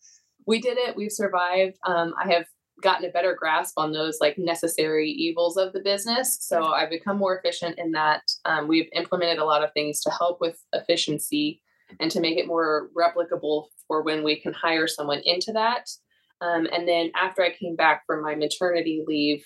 we 0.47 0.59
did 0.59 0.77
it. 0.77 0.95
We've 0.95 1.11
survived. 1.11 1.77
Um, 1.85 2.13
I 2.19 2.31
have 2.33 2.45
gotten 2.81 3.07
a 3.07 3.11
better 3.11 3.35
grasp 3.37 3.73
on 3.77 3.91
those 3.91 4.17
like 4.21 4.37
necessary 4.37 5.09
evils 5.09 5.57
of 5.57 5.73
the 5.73 5.79
business. 5.79 6.37
So 6.41 6.67
I've 6.73 6.89
become 6.89 7.17
more 7.17 7.37
efficient 7.37 7.77
in 7.77 7.91
that. 7.91 8.21
Um, 8.45 8.67
we've 8.67 8.89
implemented 8.93 9.39
a 9.39 9.45
lot 9.45 9.63
of 9.63 9.73
things 9.73 9.99
to 10.01 10.11
help 10.11 10.39
with 10.39 10.63
efficiency 10.73 11.61
and 11.99 12.11
to 12.11 12.19
make 12.19 12.37
it 12.37 12.47
more 12.47 12.89
replicable 12.97 13.65
for 13.87 14.03
when 14.03 14.23
we 14.23 14.39
can 14.39 14.53
hire 14.53 14.87
someone 14.87 15.21
into 15.25 15.51
that. 15.53 15.89
Um, 16.39 16.67
and 16.71 16.87
then 16.87 17.11
after 17.15 17.43
I 17.43 17.51
came 17.51 17.75
back 17.75 18.03
from 18.05 18.21
my 18.21 18.35
maternity 18.35 19.03
leave, 19.07 19.43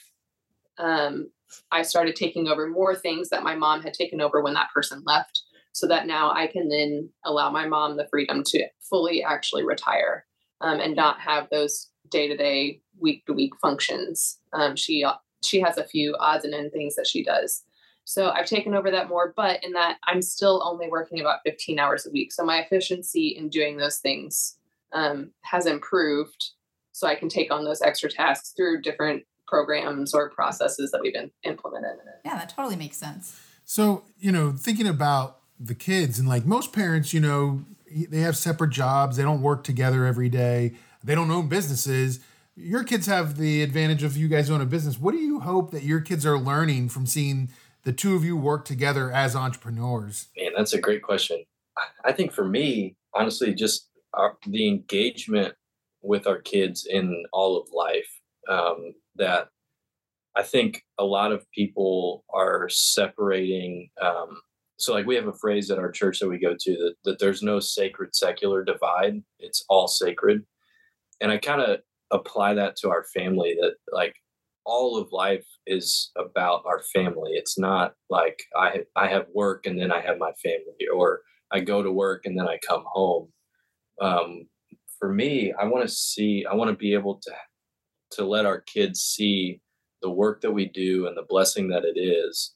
um, 0.78 1.32
I 1.72 1.84
started 1.84 2.16
taking 2.16 2.48
over 2.48 2.68
more 2.68 2.96
things 2.96 3.30
that 3.30 3.44
my 3.44 3.56
mom 3.56 3.82
had 3.82 3.94
taken 3.94 4.20
over 4.20 4.42
when 4.42 4.56
that 4.56 4.72
person 4.74 5.04
left, 5.06 5.42
so 5.74 5.88
that 5.88 6.06
now 6.06 6.32
I 6.32 6.48
can 6.48 6.68
then 6.68 7.10
allow 7.24 7.50
my 7.50 7.66
mom 7.66 7.96
the 7.96 8.08
freedom 8.10 8.44
to 8.48 8.68
fully 8.90 9.24
actually 9.24 9.64
retire 9.64 10.26
um, 10.62 10.80
and 10.80 10.96
not 10.96 11.20
have 11.20 11.50
those 11.50 11.90
day 12.10 12.28
to 12.28 12.38
day, 12.38 12.82
week 13.00 13.26
to 13.26 13.34
week 13.34 13.54
functions. 13.62 14.38
Um, 14.54 14.76
she 14.76 15.04
uh, 15.04 15.14
she 15.44 15.60
has 15.62 15.78
a 15.78 15.84
few 15.84 16.16
odds 16.20 16.46
and 16.46 16.54
end 16.54 16.72
things 16.72 16.96
that 16.96 17.08
she 17.08 17.24
does. 17.24 17.64
So 18.04 18.30
I've 18.30 18.46
taken 18.46 18.74
over 18.74 18.92
that 18.92 19.10
more, 19.10 19.34
but 19.36 19.64
in 19.64 19.74
that 19.74 19.98
I'm 20.06 20.22
still 20.22 20.62
only 20.66 20.88
working 20.90 21.20
about 21.20 21.40
15 21.46 21.80
hours 21.80 22.06
a 22.06 22.12
week. 22.12 22.32
So 22.32 22.44
my 22.44 22.60
efficiency 22.60 23.30
in 23.30 23.50
doing 23.50 23.78
those 23.78 23.98
things 23.98 24.58
um, 24.92 25.32
has 25.44 25.66
improved. 25.66 26.52
So 26.92 27.08
I 27.08 27.16
can 27.16 27.30
take 27.30 27.52
on 27.52 27.64
those 27.64 27.82
extra 27.82 28.10
tasks 28.10 28.54
through 28.56 28.82
different 28.82 29.24
programs 29.48 30.14
or 30.14 30.30
processes 30.30 30.92
that 30.92 31.02
we've 31.02 31.14
been 31.14 31.32
implemented. 31.44 31.92
Yeah, 32.26 32.36
that 32.36 32.50
totally 32.50 32.76
makes 32.76 32.98
sense. 32.98 33.40
So, 33.66 34.04
you 34.20 34.32
know, 34.32 34.52
thinking 34.52 34.88
about 34.88 35.40
the 35.60 35.76
kids 35.76 36.20
and 36.20 36.28
like 36.28 36.46
most 36.46 36.74
parents, 36.74 37.14
you 37.14 37.20
know, 37.20 37.64
they 38.10 38.20
have 38.20 38.38
separate 38.38 38.72
jobs. 38.72 39.18
They 39.18 39.24
don't 39.24 39.42
work 39.42 39.64
together 39.64 40.06
every 40.06 40.30
day. 40.30 40.74
They 41.04 41.16
don't 41.16 41.32
own 41.32 41.48
businesses. 41.48 42.20
Your 42.56 42.84
kids 42.84 43.08
have 43.08 43.38
the 43.38 43.64
advantage 43.64 44.04
of 44.04 44.18
you 44.18 44.28
guys 44.28 44.50
own 44.50 44.62
a 44.62 44.66
business. 44.66 45.00
What 45.00 45.14
do 45.14 45.18
you 45.18 45.40
hope 45.40 45.72
that 45.72 45.84
your 45.84 46.02
kids 46.02 46.26
are 46.26 46.38
learning 46.38 46.90
from 46.90 47.06
seeing 47.06 47.50
the 47.84 47.94
two 47.94 48.16
of 48.16 48.24
you 48.24 48.36
work 48.38 48.66
together 48.66 49.12
as 49.12 49.36
entrepreneurs? 49.36 50.28
Man, 50.38 50.52
that's 50.56 50.74
a 50.74 50.82
great 50.82 51.02
question. 51.02 51.44
I 52.04 52.12
think 52.12 52.32
for 52.32 52.46
me, 52.46 52.96
honestly, 53.14 53.54
just 53.54 53.90
our, 54.14 54.38
the 54.46 54.68
engagement 54.68 55.56
with 56.02 56.28
our 56.28 56.40
kids 56.40 56.86
in 56.86 57.24
all 57.32 57.58
of 57.58 57.70
life 57.74 58.20
um, 58.50 58.94
that 59.16 59.50
I 60.36 60.44
think 60.44 60.84
a 60.98 61.06
lot 61.06 61.32
of 61.32 61.50
people 61.52 62.24
are 62.34 62.70
separating. 62.70 63.90
Um, 64.02 64.42
so, 64.82 64.94
like, 64.94 65.06
we 65.06 65.16
have 65.16 65.28
a 65.28 65.34
phrase 65.34 65.70
at 65.72 65.80
our 65.80 65.92
church 65.92 66.20
that 66.20 66.30
we 66.30 66.40
go 66.40 66.56
to 66.60 66.72
that, 66.78 66.96
that 67.06 67.20
there's 67.20 67.44
no 67.44 67.60
sacred 67.60 68.16
secular 68.16 68.64
divide, 68.64 69.22
it's 69.40 69.64
all 69.70 69.88
sacred. 69.88 70.44
And 71.22 71.32
I 71.32 71.38
kind 71.38 71.62
of 71.62 71.80
apply 72.12 72.56
that 72.56 72.76
to 72.78 72.90
our 72.90 73.06
family 73.14 73.56
that, 73.62 73.76
like, 73.92 74.16
all 74.66 74.98
of 74.98 75.12
life 75.12 75.46
is 75.66 76.12
about 76.18 76.64
our 76.66 76.82
family. 76.94 77.32
It's 77.34 77.58
not 77.58 77.94
like 78.10 78.40
I 78.56 78.84
I 78.96 79.08
have 79.08 79.26
work 79.34 79.66
and 79.66 79.80
then 79.80 79.92
I 79.92 80.02
have 80.02 80.18
my 80.20 80.32
family, 80.34 80.88
or 80.94 81.22
I 81.52 81.60
go 81.62 81.82
to 81.84 81.92
work 81.92 82.26
and 82.26 82.38
then 82.38 82.48
I 82.48 82.60
come 82.68 82.84
home. 82.86 83.30
Um, 84.02 84.48
for 85.00 85.12
me, 85.12 85.54
I 85.60 85.66
want 85.66 85.88
to 85.88 85.94
see, 85.94 86.46
I 86.50 86.54
want 86.56 86.70
to 86.70 86.76
be 86.76 86.94
able 86.94 87.20
to 87.24 87.32
to 88.12 88.26
let 88.26 88.46
our 88.46 88.62
kids 88.62 89.02
see 89.02 89.62
the 90.02 90.10
work 90.10 90.42
that 90.42 90.52
we 90.52 90.66
do 90.68 91.08
and 91.08 91.16
the 91.18 91.26
blessing 91.28 91.70
that 91.70 91.86
it 91.86 92.00
is. 92.00 92.54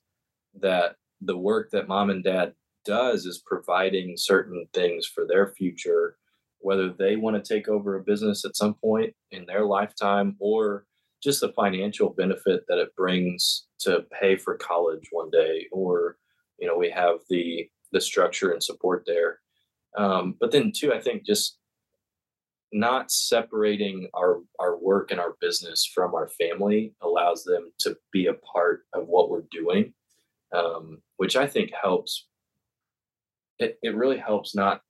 That 0.62 0.96
the 1.26 1.38
work 1.38 1.72
that 1.72 1.88
mom 1.88 2.10
and 2.10 2.24
dad 2.24 2.54
does 2.86 3.26
is 3.26 3.44
providing 3.46 4.16
certain 4.16 4.68
things 4.74 5.06
for 5.06 5.26
their 5.28 5.48
future, 5.48 6.18
whether 6.60 6.90
they 6.90 7.16
want 7.16 7.36
to 7.44 7.54
take 7.54 7.68
over 7.68 7.96
a 7.96 8.04
business 8.04 8.46
at 8.46 8.56
some 8.56 8.76
point 8.76 9.14
in 9.32 9.46
their 9.46 9.66
lifetime 9.66 10.36
or 10.40 10.86
just 11.24 11.42
the 11.42 11.52
financial 11.54 12.12
benefit 12.12 12.64
that 12.68 12.78
it 12.78 12.96
brings 12.96 13.66
to 13.80 14.06
pay 14.20 14.36
for 14.36 14.56
college 14.58 15.08
one 15.12 15.30
day 15.32 15.66
or 15.72 16.18
you 16.60 16.68
know 16.68 16.78
we 16.78 16.90
have 16.90 17.18
the 17.30 17.68
the 17.92 18.02
structure 18.02 18.52
and 18.52 18.64
support 18.64 19.04
there. 19.06 19.40
Um, 19.98 20.36
but 20.40 20.52
then 20.52 20.74
too 20.76 20.94
i 20.94 21.00
think 21.00 21.26
just 21.26 21.58
not 22.74 23.10
separating 23.10 24.10
our 24.14 24.42
our 24.60 24.78
work 24.78 25.12
and 25.12 25.20
our 25.20 25.36
business 25.40 25.90
from 25.96 26.14
our 26.14 26.28
family 26.28 26.94
allows 27.02 27.46
them 27.46 27.72
to 27.80 27.96
be 28.12 28.28
a 28.28 28.34
part 28.34 28.82
of 28.94 29.08
what 29.08 29.30
we're 29.30 29.46
doing 29.52 29.94
um, 30.54 31.02
which 31.18 31.36
i 31.36 31.48
think 31.48 31.72
helps 31.80 32.28
it, 33.60 33.78
it 33.82 33.96
really 33.96 34.18
helps 34.18 34.56
not 34.56 34.82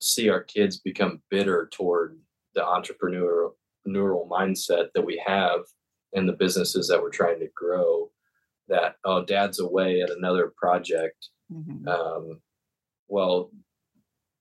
see 0.00 0.28
our 0.28 0.42
kids 0.42 0.78
become 0.78 1.22
bitter 1.30 1.68
toward 1.72 2.18
the 2.54 2.60
entrepreneurial 2.60 3.54
mindset 4.28 4.88
that 4.94 5.04
we 5.04 5.22
have 5.24 5.60
in 6.12 6.26
the 6.26 6.32
businesses 6.32 6.88
that 6.88 7.00
we're 7.00 7.10
trying 7.10 7.38
to 7.40 7.48
grow 7.54 8.10
that 8.68 8.96
oh 9.04 9.24
dad's 9.24 9.60
away 9.60 10.00
at 10.00 10.10
another 10.10 10.52
project 10.56 11.28
mm-hmm. 11.52 11.86
um, 11.88 12.40
well 13.08 13.50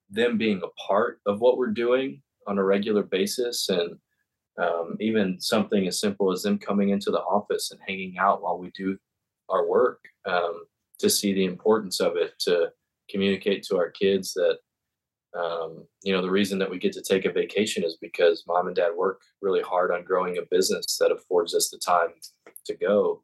them 0.09 0.37
being 0.37 0.61
a 0.63 0.81
part 0.87 1.19
of 1.25 1.39
what 1.39 1.57
we're 1.57 1.67
doing 1.67 2.21
on 2.47 2.57
a 2.57 2.63
regular 2.63 3.03
basis 3.03 3.69
and 3.69 3.95
um, 4.61 4.97
even 4.99 5.39
something 5.39 5.87
as 5.87 5.99
simple 5.99 6.31
as 6.31 6.43
them 6.43 6.57
coming 6.57 6.89
into 6.89 7.09
the 7.09 7.21
office 7.21 7.71
and 7.71 7.79
hanging 7.87 8.17
out 8.17 8.41
while 8.41 8.57
we 8.57 8.69
do 8.71 8.97
our 9.51 9.67
work 9.67 9.99
um, 10.25 10.63
to 10.99 11.09
see 11.09 11.33
the 11.33 11.45
importance 11.45 11.99
of 11.99 12.15
it 12.15 12.33
to 12.39 12.71
communicate 13.09 13.63
to 13.63 13.77
our 13.77 13.89
kids 13.89 14.33
that 14.33 14.57
um, 15.37 15.85
you 16.03 16.13
know 16.13 16.21
the 16.21 16.29
reason 16.29 16.59
that 16.59 16.69
we 16.69 16.77
get 16.77 16.93
to 16.93 17.01
take 17.01 17.25
a 17.25 17.31
vacation 17.31 17.83
is 17.83 17.97
because 18.01 18.43
mom 18.47 18.67
and 18.67 18.75
dad 18.75 18.91
work 18.95 19.21
really 19.41 19.61
hard 19.61 19.91
on 19.91 20.03
growing 20.03 20.37
a 20.37 20.41
business 20.49 20.97
that 20.99 21.11
affords 21.11 21.53
us 21.55 21.69
the 21.69 21.77
time 21.77 22.09
to 22.65 22.75
go 22.75 23.23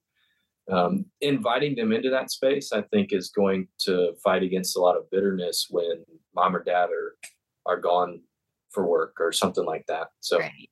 um, 0.71 1.05
inviting 1.21 1.75
them 1.75 1.91
into 1.91 2.09
that 2.09 2.31
space 2.31 2.71
i 2.71 2.81
think 2.81 3.11
is 3.11 3.29
going 3.29 3.67
to 3.79 4.13
fight 4.23 4.43
against 4.43 4.77
a 4.77 4.81
lot 4.81 4.97
of 4.97 5.09
bitterness 5.11 5.67
when 5.69 6.03
mom 6.33 6.55
or 6.55 6.63
dad 6.63 6.89
are 6.89 7.15
are 7.65 7.79
gone 7.79 8.21
for 8.69 8.85
work 8.85 9.15
or 9.19 9.31
something 9.31 9.65
like 9.65 9.85
that 9.87 10.07
so 10.21 10.39
right. 10.39 10.69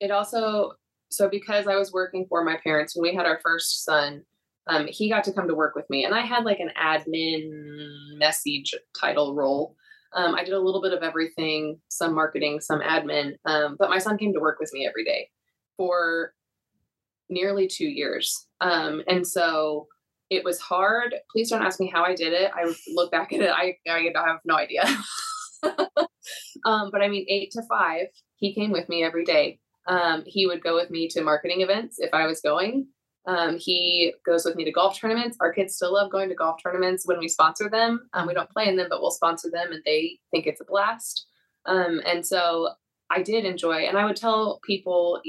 it 0.00 0.10
also 0.10 0.72
so 1.10 1.28
because 1.28 1.68
i 1.68 1.76
was 1.76 1.92
working 1.92 2.26
for 2.28 2.42
my 2.44 2.56
parents 2.64 2.96
when 2.96 3.08
we 3.08 3.16
had 3.16 3.26
our 3.26 3.40
first 3.42 3.84
son 3.84 4.24
um, 4.68 4.86
he 4.88 5.08
got 5.08 5.24
to 5.24 5.32
come 5.32 5.48
to 5.48 5.54
work 5.54 5.74
with 5.74 5.88
me 5.90 6.04
and 6.04 6.14
i 6.14 6.20
had 6.20 6.44
like 6.44 6.60
an 6.60 6.70
admin 6.80 7.48
message 8.18 8.74
title 8.98 9.34
role 9.34 9.76
um, 10.14 10.34
I 10.34 10.44
did 10.44 10.52
a 10.52 10.60
little 10.60 10.82
bit 10.82 10.92
of 10.92 11.02
everything, 11.02 11.80
some 11.88 12.14
marketing, 12.14 12.60
some 12.60 12.82
admin. 12.82 13.32
Um, 13.46 13.76
but 13.78 13.88
my 13.88 13.96
son 13.96 14.18
came 14.18 14.34
to 14.34 14.40
work 14.40 14.58
with 14.60 14.70
me 14.74 14.86
every 14.86 15.04
day 15.04 15.30
for 15.78 16.34
nearly 17.30 17.66
two 17.66 17.86
years. 17.86 18.46
Um, 18.60 19.02
and 19.08 19.26
so 19.26 19.86
it 20.28 20.44
was 20.44 20.60
hard. 20.60 21.14
Please 21.30 21.48
don't 21.48 21.62
ask 21.62 21.80
me 21.80 21.90
how 21.90 22.04
I 22.04 22.14
did 22.14 22.34
it. 22.34 22.50
I 22.54 22.70
look 22.88 23.10
back 23.10 23.32
at 23.32 23.40
it, 23.40 23.50
I, 23.50 23.78
I 23.90 24.12
have 24.26 24.40
no 24.44 24.56
idea. 24.56 24.84
Um, 26.64 26.90
but 26.92 27.02
I 27.02 27.08
mean, 27.08 27.26
eight 27.28 27.50
to 27.52 27.62
five, 27.68 28.06
he 28.36 28.54
came 28.54 28.70
with 28.70 28.88
me 28.88 29.02
every 29.02 29.24
day. 29.24 29.58
Um, 29.88 30.22
he 30.26 30.46
would 30.46 30.62
go 30.62 30.74
with 30.74 30.90
me 30.90 31.08
to 31.08 31.22
marketing 31.22 31.60
events 31.60 31.96
if 31.98 32.10
I 32.12 32.26
was 32.26 32.40
going. 32.40 32.86
Um, 33.26 33.56
he 33.58 34.14
goes 34.26 34.44
with 34.44 34.56
me 34.56 34.64
to 34.64 34.72
golf 34.72 34.98
tournaments. 34.98 35.36
Our 35.40 35.52
kids 35.52 35.76
still 35.76 35.94
love 35.94 36.10
going 36.10 36.28
to 36.28 36.34
golf 36.34 36.60
tournaments 36.62 37.06
when 37.06 37.18
we 37.18 37.28
sponsor 37.28 37.68
them. 37.68 38.08
Um, 38.14 38.26
we 38.26 38.34
don't 38.34 38.50
play 38.50 38.68
in 38.68 38.76
them, 38.76 38.88
but 38.90 39.00
we'll 39.00 39.12
sponsor 39.12 39.48
them, 39.50 39.72
and 39.72 39.82
they 39.84 40.18
think 40.30 40.46
it's 40.46 40.60
a 40.60 40.64
blast. 40.64 41.26
Um, 41.66 42.00
and 42.04 42.26
so 42.26 42.70
I 43.10 43.22
did 43.22 43.44
enjoy, 43.44 43.82
and 43.86 43.96
I 43.96 44.04
would 44.04 44.16
tell 44.16 44.60
people 44.64 45.20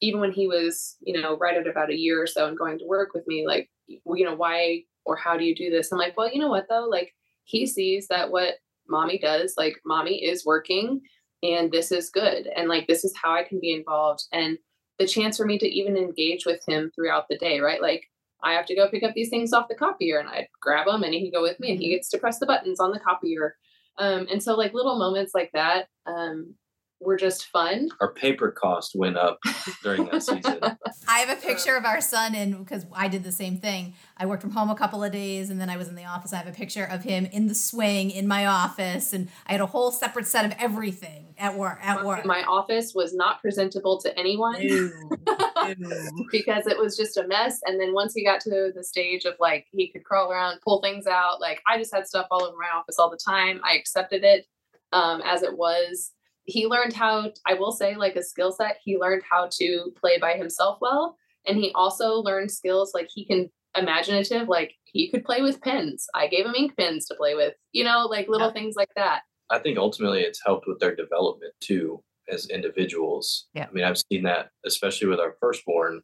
even 0.00 0.20
when 0.20 0.32
he 0.32 0.46
was, 0.46 0.96
you 1.00 1.20
know, 1.20 1.36
right 1.38 1.56
at 1.56 1.66
about 1.66 1.90
a 1.90 1.96
year 1.96 2.20
or 2.20 2.26
so 2.26 2.46
and 2.46 2.58
going 2.58 2.78
to 2.78 2.86
work 2.86 3.10
with 3.14 3.26
me, 3.26 3.46
like, 3.46 3.70
you 3.86 4.24
know, 4.24 4.34
why 4.34 4.82
or 5.04 5.16
how 5.16 5.36
do 5.36 5.44
you 5.44 5.54
do 5.54 5.70
this? 5.70 5.92
I'm 5.92 5.98
like, 5.98 6.16
well, 6.16 6.30
you 6.30 6.40
know 6.40 6.48
what 6.48 6.66
though, 6.68 6.86
like 6.86 7.14
he 7.44 7.66
sees 7.66 8.08
that 8.08 8.30
what 8.30 8.54
mommy 8.88 9.18
does, 9.18 9.54
like 9.56 9.76
mommy 9.84 10.24
is 10.24 10.44
working, 10.44 11.00
and 11.42 11.70
this 11.70 11.92
is 11.92 12.10
good, 12.10 12.48
and 12.56 12.68
like 12.68 12.88
this 12.88 13.04
is 13.04 13.14
how 13.20 13.32
I 13.32 13.44
can 13.44 13.60
be 13.60 13.72
involved, 13.72 14.24
and 14.32 14.58
the 14.98 15.06
chance 15.06 15.36
for 15.36 15.46
me 15.46 15.58
to 15.58 15.68
even 15.68 15.96
engage 15.96 16.46
with 16.46 16.60
him 16.66 16.90
throughout 16.94 17.28
the 17.28 17.38
day, 17.38 17.60
right? 17.60 17.82
Like 17.82 18.04
I 18.42 18.52
have 18.52 18.66
to 18.66 18.74
go 18.74 18.88
pick 18.88 19.02
up 19.02 19.14
these 19.14 19.28
things 19.28 19.52
off 19.52 19.68
the 19.68 19.74
copier 19.74 20.18
and 20.18 20.28
I'd 20.28 20.48
grab 20.60 20.86
them 20.86 21.02
and 21.02 21.12
he 21.12 21.22
can 21.22 21.30
go 21.30 21.42
with 21.42 21.58
me 21.60 21.70
and 21.70 21.78
he 21.78 21.86
mm-hmm. 21.86 21.96
gets 21.96 22.08
to 22.10 22.18
press 22.18 22.38
the 22.38 22.46
buttons 22.46 22.80
on 22.80 22.92
the 22.92 23.00
copier. 23.00 23.56
Um, 23.98 24.26
and 24.30 24.42
so 24.42 24.54
like 24.54 24.74
little 24.74 24.98
moments 24.98 25.34
like 25.34 25.50
that, 25.52 25.88
um, 26.06 26.54
were 27.00 27.16
just 27.16 27.46
fun. 27.46 27.90
Our 28.00 28.12
paper 28.12 28.50
cost 28.50 28.94
went 28.94 29.16
up 29.16 29.38
during 29.82 30.06
that 30.06 30.22
season. 30.22 30.58
I 31.08 31.18
have 31.18 31.38
a 31.38 31.40
picture 31.40 31.76
of 31.76 31.84
our 31.84 32.00
son, 32.00 32.34
and 32.34 32.58
because 32.58 32.86
I 32.92 33.08
did 33.08 33.22
the 33.22 33.32
same 33.32 33.58
thing, 33.58 33.94
I 34.16 34.26
worked 34.26 34.42
from 34.42 34.52
home 34.52 34.70
a 34.70 34.74
couple 34.74 35.04
of 35.04 35.12
days, 35.12 35.50
and 35.50 35.60
then 35.60 35.68
I 35.68 35.76
was 35.76 35.88
in 35.88 35.94
the 35.94 36.04
office. 36.04 36.32
I 36.32 36.36
have 36.36 36.46
a 36.46 36.52
picture 36.52 36.84
of 36.84 37.04
him 37.04 37.26
in 37.26 37.48
the 37.48 37.54
swing 37.54 38.10
in 38.10 38.26
my 38.26 38.46
office, 38.46 39.12
and 39.12 39.28
I 39.46 39.52
had 39.52 39.60
a 39.60 39.66
whole 39.66 39.90
separate 39.90 40.26
set 40.26 40.44
of 40.44 40.52
everything 40.58 41.34
at 41.38 41.56
work. 41.56 41.78
At 41.82 42.04
work, 42.04 42.24
my 42.24 42.42
office 42.44 42.94
was 42.94 43.14
not 43.14 43.40
presentable 43.42 44.00
to 44.00 44.18
anyone 44.18 44.60
Ew. 44.60 44.90
Ew. 45.66 46.26
because 46.32 46.66
it 46.66 46.78
was 46.78 46.96
just 46.96 47.16
a 47.16 47.26
mess. 47.26 47.60
And 47.66 47.80
then 47.80 47.92
once 47.92 48.14
he 48.14 48.24
got 48.24 48.40
to 48.42 48.72
the 48.74 48.82
stage 48.82 49.24
of 49.24 49.34
like 49.38 49.66
he 49.70 49.88
could 49.88 50.04
crawl 50.04 50.30
around, 50.30 50.60
pull 50.62 50.80
things 50.80 51.06
out, 51.06 51.40
like 51.40 51.62
I 51.66 51.78
just 51.78 51.94
had 51.94 52.06
stuff 52.06 52.26
all 52.30 52.44
over 52.44 52.56
my 52.56 52.68
office 52.74 52.98
all 52.98 53.10
the 53.10 53.18
time. 53.18 53.60
I 53.62 53.74
accepted 53.74 54.24
it 54.24 54.46
um, 54.92 55.20
as 55.22 55.42
it 55.42 55.56
was 55.56 56.12
he 56.46 56.66
learned 56.66 56.92
how 56.92 57.30
i 57.46 57.54
will 57.54 57.72
say 57.72 57.96
like 57.96 58.16
a 58.16 58.22
skill 58.22 58.52
set 58.52 58.78
he 58.84 58.98
learned 58.98 59.22
how 59.28 59.48
to 59.50 59.92
play 60.00 60.18
by 60.18 60.34
himself 60.34 60.78
well 60.80 61.16
and 61.46 61.58
he 61.58 61.72
also 61.74 62.14
learned 62.16 62.50
skills 62.50 62.92
like 62.94 63.08
he 63.14 63.24
can 63.24 63.50
imaginative 63.76 64.48
like 64.48 64.74
he 64.84 65.10
could 65.10 65.24
play 65.24 65.42
with 65.42 65.60
pens. 65.60 66.06
I 66.14 66.26
gave 66.26 66.46
him 66.46 66.54
ink 66.54 66.76
pens 66.76 67.06
to 67.06 67.14
play 67.14 67.34
with 67.34 67.54
you 67.72 67.84
know 67.84 68.06
like 68.10 68.28
little 68.28 68.48
yeah. 68.48 68.52
things 68.54 68.74
like 68.76 68.90
that. 68.96 69.22
I 69.50 69.58
think 69.58 69.78
ultimately 69.78 70.22
it's 70.22 70.42
helped 70.44 70.66
with 70.66 70.80
their 70.80 70.94
development 70.94 71.52
too 71.60 72.02
as 72.28 72.48
individuals. 72.48 73.46
Yeah. 73.54 73.66
I 73.68 73.72
mean 73.72 73.84
i've 73.84 73.98
seen 73.98 74.24
that 74.24 74.50
especially 74.64 75.08
with 75.08 75.20
our 75.20 75.34
firstborn. 75.40 76.00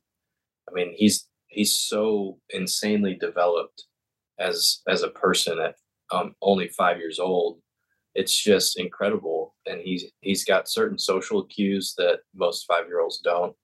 I 0.69 0.75
mean 0.75 0.95
he's 0.97 1.27
he's 1.49 1.77
so 1.77 2.39
insanely 2.51 3.15
developed 3.15 3.85
as 4.39 4.81
as 4.89 5.03
a 5.03 5.11
person 5.11 5.59
at 5.59 5.75
um, 6.11 6.35
only 6.43 6.69
five 6.69 6.99
years 6.99 7.19
old. 7.19 7.61
It's 8.15 8.37
just 8.37 8.79
incredible. 8.79 9.42
And 9.67 9.81
he's 9.81 10.05
he's 10.21 10.45
got 10.45 10.69
certain 10.69 10.99
social 10.99 11.45
cues 11.45 11.95
that 11.99 12.21
most 12.35 12.67
five 12.67 12.87
year 12.87 13.01
olds 13.01 13.19
don't. 13.19 13.55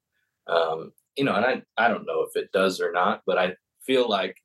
Um, 0.46 0.92
you 1.16 1.24
know, 1.24 1.34
and 1.34 1.44
I 1.44 1.62
I 1.76 1.88
don't 1.88 2.06
know 2.06 2.22
if 2.22 2.36
it 2.36 2.52
does 2.52 2.80
or 2.80 2.92
not, 2.92 3.22
but 3.26 3.38
I 3.38 3.54
feel 3.84 4.08
like 4.08 4.36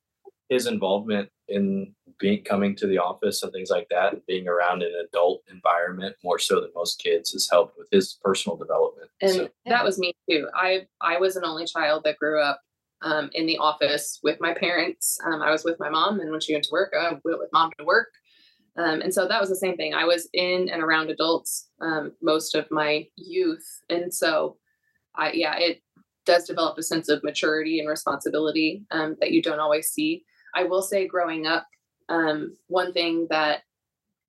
his 0.48 0.66
involvement 0.66 1.28
in 1.48 1.94
being 2.18 2.42
coming 2.44 2.76
to 2.76 2.86
the 2.86 2.98
office 2.98 3.42
and 3.42 3.52
things 3.52 3.70
like 3.70 3.86
that, 3.90 4.12
and 4.12 4.26
being 4.26 4.48
around 4.48 4.82
an 4.82 4.92
adult 5.06 5.42
environment 5.50 6.14
more 6.22 6.38
so 6.38 6.60
than 6.60 6.70
most 6.74 7.02
kids 7.02 7.32
has 7.32 7.48
helped 7.50 7.76
with 7.78 7.88
his 7.90 8.18
personal 8.22 8.56
development. 8.56 9.10
And 9.20 9.32
so, 9.32 9.48
that 9.66 9.84
was 9.84 9.98
me 9.98 10.14
too. 10.28 10.48
I 10.54 10.86
I 11.00 11.18
was 11.18 11.36
an 11.36 11.44
only 11.44 11.66
child 11.66 12.02
that 12.04 12.18
grew 12.18 12.40
up 12.40 12.60
um, 13.02 13.30
in 13.34 13.46
the 13.46 13.58
office 13.58 14.18
with 14.22 14.40
my 14.40 14.54
parents. 14.54 15.18
Um, 15.24 15.42
I 15.42 15.50
was 15.50 15.64
with 15.64 15.78
my 15.78 15.90
mom, 15.90 16.20
and 16.20 16.30
when 16.30 16.40
she 16.40 16.54
went 16.54 16.64
to 16.64 16.72
work, 16.72 16.92
I 16.98 17.10
went 17.24 17.38
with 17.38 17.52
mom 17.52 17.70
to 17.78 17.84
work. 17.84 18.08
Um, 18.76 19.00
and 19.02 19.14
so 19.14 19.28
that 19.28 19.40
was 19.40 19.50
the 19.50 19.56
same 19.56 19.76
thing. 19.76 19.94
I 19.94 20.04
was 20.04 20.28
in 20.32 20.68
and 20.68 20.82
around 20.82 21.10
adults 21.10 21.68
um, 21.80 22.12
most 22.20 22.54
of 22.54 22.70
my 22.70 23.06
youth. 23.16 23.64
And 23.88 24.12
so, 24.12 24.56
I, 25.14 25.32
yeah, 25.32 25.56
it 25.58 25.80
does 26.26 26.44
develop 26.44 26.76
a 26.78 26.82
sense 26.82 27.08
of 27.08 27.22
maturity 27.22 27.78
and 27.78 27.88
responsibility 27.88 28.84
um, 28.90 29.16
that 29.20 29.30
you 29.30 29.42
don't 29.42 29.60
always 29.60 29.88
see. 29.88 30.24
I 30.54 30.64
will 30.64 30.82
say, 30.82 31.06
growing 31.06 31.46
up, 31.46 31.66
um, 32.08 32.56
one 32.66 32.92
thing 32.92 33.26
that 33.30 33.62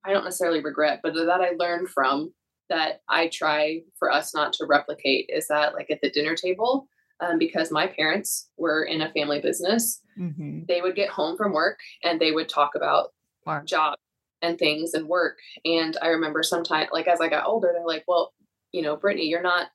I 0.04 0.14
don't 0.14 0.24
necessarily 0.24 0.62
regret, 0.62 1.00
but 1.02 1.16
that 1.16 1.42
I 1.42 1.52
learned 1.58 1.90
from 1.90 2.34
that 2.70 3.02
I 3.10 3.28
try 3.30 3.82
for 3.98 4.12
us 4.12 4.34
not 4.34 4.54
to 4.54 4.66
replicate 4.66 5.30
is 5.30 5.48
that, 5.48 5.74
like 5.74 5.90
at 5.90 6.02
the 6.02 6.10
dinner 6.12 6.36
table, 6.36 6.88
um, 7.20 7.38
because 7.40 7.72
my 7.72 7.88
parents 7.88 8.50
were 8.58 8.84
in 8.84 9.02
a 9.02 9.12
family 9.12 9.40
business, 9.42 10.02
Mm-hmm. 10.18 10.62
they 10.70 10.80
would 10.82 10.96
get 10.96 11.10
home 11.10 11.36
from 11.36 11.52
work 11.52 11.78
and 12.06 12.22
they 12.22 12.32
would 12.32 12.48
talk 12.48 12.72
about 12.76 13.10
Work. 13.46 13.66
job 13.66 13.98
and 14.42 14.58
things 14.58 14.94
and 14.94 15.08
work. 15.08 15.38
And 15.66 15.98
I 16.02 16.08
remember 16.08 16.44
sometimes, 16.44 16.90
like 16.92 17.08
as 17.08 17.22
I 17.22 17.30
got 17.30 17.48
older, 17.48 17.72
they're 17.74 17.86
like, 17.86 18.04
"Well, 18.08 18.34
you 18.72 18.82
know, 18.82 18.96
Brittany, 18.96 19.26
you're 19.28 19.42
not 19.42 19.68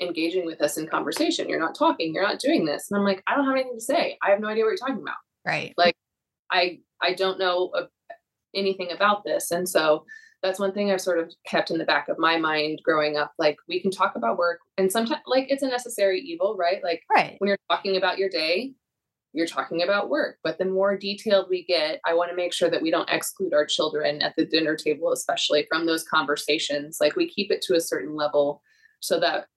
engaging 0.00 0.44
with 0.46 0.60
us 0.60 0.76
in 0.76 0.86
conversation. 0.86 1.48
You're 1.48 1.60
not 1.60 1.74
talking. 1.76 2.14
You're 2.14 2.26
not 2.26 2.40
doing 2.40 2.64
this." 2.64 2.90
And 2.90 2.98
I'm 2.98 3.04
like, 3.04 3.22
"I 3.26 3.34
don't 3.36 3.44
have 3.46 3.54
anything 3.54 3.74
to 3.78 3.80
say. 3.84 4.18
I 4.22 4.30
have 4.30 4.40
no 4.40 4.48
idea 4.48 4.64
what 4.64 4.70
you're 4.70 4.76
talking 4.76 5.02
about. 5.02 5.16
Right. 5.46 5.74
Like, 5.76 5.96
I 6.50 6.80
I 7.02 7.14
don't 7.14 7.38
know 7.38 7.72
anything 8.54 8.90
about 8.92 9.24
this." 9.24 9.50
And 9.50 9.68
so 9.68 10.04
that's 10.42 10.58
one 10.58 10.72
thing 10.72 10.90
I've 10.90 11.00
sort 11.00 11.18
of 11.18 11.32
kept 11.46 11.70
in 11.70 11.78
the 11.78 11.84
back 11.84 12.08
of 12.08 12.18
my 12.18 12.36
mind 12.36 12.80
growing 12.84 13.16
up. 13.16 13.32
Like 13.38 13.56
we 13.68 13.80
can 13.80 13.90
talk 13.90 14.14
about 14.16 14.36
work, 14.38 14.60
and 14.78 14.90
sometimes 14.92 15.22
like 15.26 15.46
it's 15.50 15.62
a 15.62 15.68
necessary 15.68 16.20
evil, 16.20 16.56
right? 16.56 16.82
Like 16.84 17.02
Right. 17.14 17.36
when 17.38 17.48
you're 17.48 17.58
talking 17.70 17.96
about 17.96 18.18
your 18.18 18.28
day, 18.28 18.74
you're 19.34 19.46
talking 19.46 19.82
about 19.82 20.08
work. 20.08 20.38
But 20.42 20.58
the 20.58 20.64
more 20.64 20.96
detailed 20.96 21.48
we 21.50 21.64
get, 21.64 22.00
I 22.06 22.14
want 22.14 22.30
to 22.30 22.36
make 22.36 22.54
sure 22.54 22.70
that 22.70 22.80
we 22.80 22.90
don't 22.90 23.10
exclude 23.10 23.52
our 23.52 23.66
children 23.66 24.22
at 24.22 24.34
the 24.36 24.46
dinner 24.46 24.76
table, 24.76 25.12
especially 25.12 25.66
from 25.68 25.84
those 25.84 26.04
conversations. 26.04 26.98
Like 27.00 27.16
we 27.16 27.28
keep 27.28 27.50
it 27.50 27.60
to 27.62 27.74
a 27.74 27.80
certain 27.80 28.14
level 28.16 28.62
so 29.00 29.20
that 29.20 29.48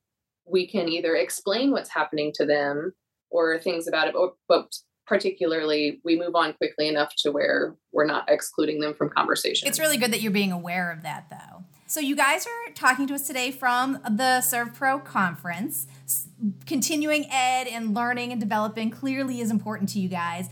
we 0.46 0.68
can 0.68 0.90
either 0.90 1.16
explain 1.16 1.72
what's 1.72 1.90
happening 1.90 2.34
to 2.36 2.46
them 2.46 2.94
or 3.30 3.58
things 3.60 3.88
about 3.88 4.10
it, 4.10 4.16
but, 4.50 4.74
particularly 5.08 6.02
we 6.04 6.20
move 6.20 6.36
on 6.36 6.52
quickly 6.52 6.90
enough 6.90 7.13
to 7.16 7.32
where 7.32 7.78
we're 7.94 8.06
not 8.06 8.30
excluding 8.30 8.82
them 8.82 8.94
from 8.94 9.10
conversation. 9.10 9.66
It's 9.66 9.80
really 9.80 9.96
good 9.96 10.12
that 10.12 10.22
you're 10.22 10.34
being 10.34 10.52
aware 10.52 10.92
of 10.92 11.02
that, 11.04 11.30
though. 11.30 11.63
So, 11.89 12.02
you 12.02 12.17
guys 12.17 12.45
are 12.45 12.73
talking 12.73 13.08
to 13.08 13.13
us 13.13 13.26
today 13.26 13.50
from 13.50 13.93
the 14.04 14.41
ServPro 14.43 15.06
conference. 15.06 15.88
Continuing 16.65 17.28
ed 17.32 17.65
and 17.65 17.93
learning 17.93 18.34
and 18.34 18.41
developing 18.41 18.91
clearly 18.91 19.39
is 19.39 19.50
important 19.50 19.88
to 19.89 20.00
you 20.00 20.10
guys. 20.10 20.50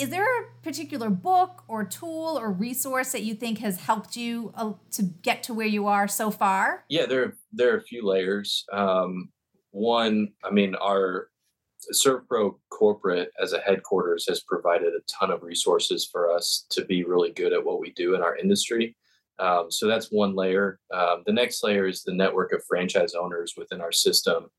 Is 0.00 0.10
there 0.10 0.24
a 0.24 0.44
particular 0.64 1.08
book 1.08 1.62
or 1.68 1.84
tool 1.84 2.36
or 2.36 2.50
resource 2.50 3.12
that 3.12 3.22
you 3.22 3.34
think 3.34 3.58
has 3.58 3.78
helped 3.78 4.16
you 4.16 4.52
uh, 4.56 4.72
to 4.90 5.04
get 5.04 5.44
to 5.44 5.54
where 5.54 5.68
you 5.68 5.86
are 5.86 6.08
so 6.08 6.32
far? 6.32 6.84
Yeah, 6.88 7.06
there 7.06 7.36
there 7.52 7.72
are 7.72 7.78
a 7.78 7.84
few 7.84 8.04
layers. 8.04 8.64
Um, 8.72 9.28
one, 9.70 10.32
I 10.44 10.50
mean, 10.50 10.74
our 10.74 11.28
ServPro 11.94 12.56
corporate 12.70 13.30
as 13.40 13.52
a 13.52 13.60
headquarters 13.60 14.26
has 14.28 14.40
provided 14.40 14.94
a 14.94 15.00
ton 15.06 15.30
of 15.30 15.44
resources 15.44 16.08
for 16.10 16.28
us 16.28 16.66
to 16.70 16.84
be 16.84 17.04
really 17.04 17.30
good 17.30 17.52
at 17.52 17.64
what 17.64 17.78
we 17.78 17.92
do 17.92 18.16
in 18.16 18.20
our 18.20 18.36
industry. 18.36 18.96
Um, 19.38 19.70
so 19.70 19.86
that's 19.86 20.12
one 20.12 20.34
layer. 20.34 20.78
Um, 20.92 21.22
the 21.26 21.32
next 21.32 21.62
layer 21.64 21.86
is 21.86 22.02
the 22.02 22.14
network 22.14 22.52
of 22.52 22.64
franchise 22.68 23.14
owners 23.14 23.54
within 23.56 23.80
our 23.80 23.92
system 23.92 24.50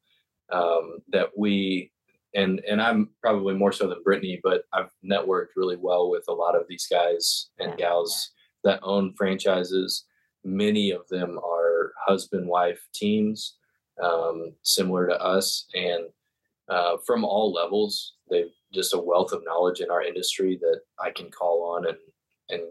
um, 0.51 0.97
that 1.12 1.29
we 1.38 1.91
and 2.36 2.62
and 2.67 2.81
I'm 2.81 3.09
probably 3.21 3.53
more 3.53 3.71
so 3.71 3.88
than 3.88 4.03
Brittany, 4.03 4.39
but 4.43 4.63
I've 4.73 4.89
networked 5.05 5.55
really 5.55 5.77
well 5.77 6.09
with 6.09 6.23
a 6.27 6.33
lot 6.33 6.55
of 6.55 6.65
these 6.67 6.88
guys 6.89 7.49
and 7.59 7.77
gals 7.77 8.31
that 8.63 8.79
own 8.81 9.13
franchises. 9.15 10.05
Many 10.43 10.91
of 10.91 11.07
them 11.09 11.38
are 11.38 11.93
husband 12.05 12.47
wife 12.47 12.81
teams, 12.93 13.57
um, 14.01 14.53
similar 14.63 15.07
to 15.07 15.21
us, 15.21 15.67
and 15.73 16.05
uh, 16.69 16.97
from 17.05 17.23
all 17.23 17.53
levels. 17.53 18.15
They've 18.29 18.51
just 18.73 18.95
a 18.95 18.99
wealth 18.99 19.31
of 19.31 19.43
knowledge 19.45 19.79
in 19.79 19.91
our 19.91 20.01
industry 20.01 20.57
that 20.59 20.81
I 20.99 21.12
can 21.12 21.29
call 21.29 21.75
on 21.75 21.88
and 21.88 21.97
and 22.49 22.62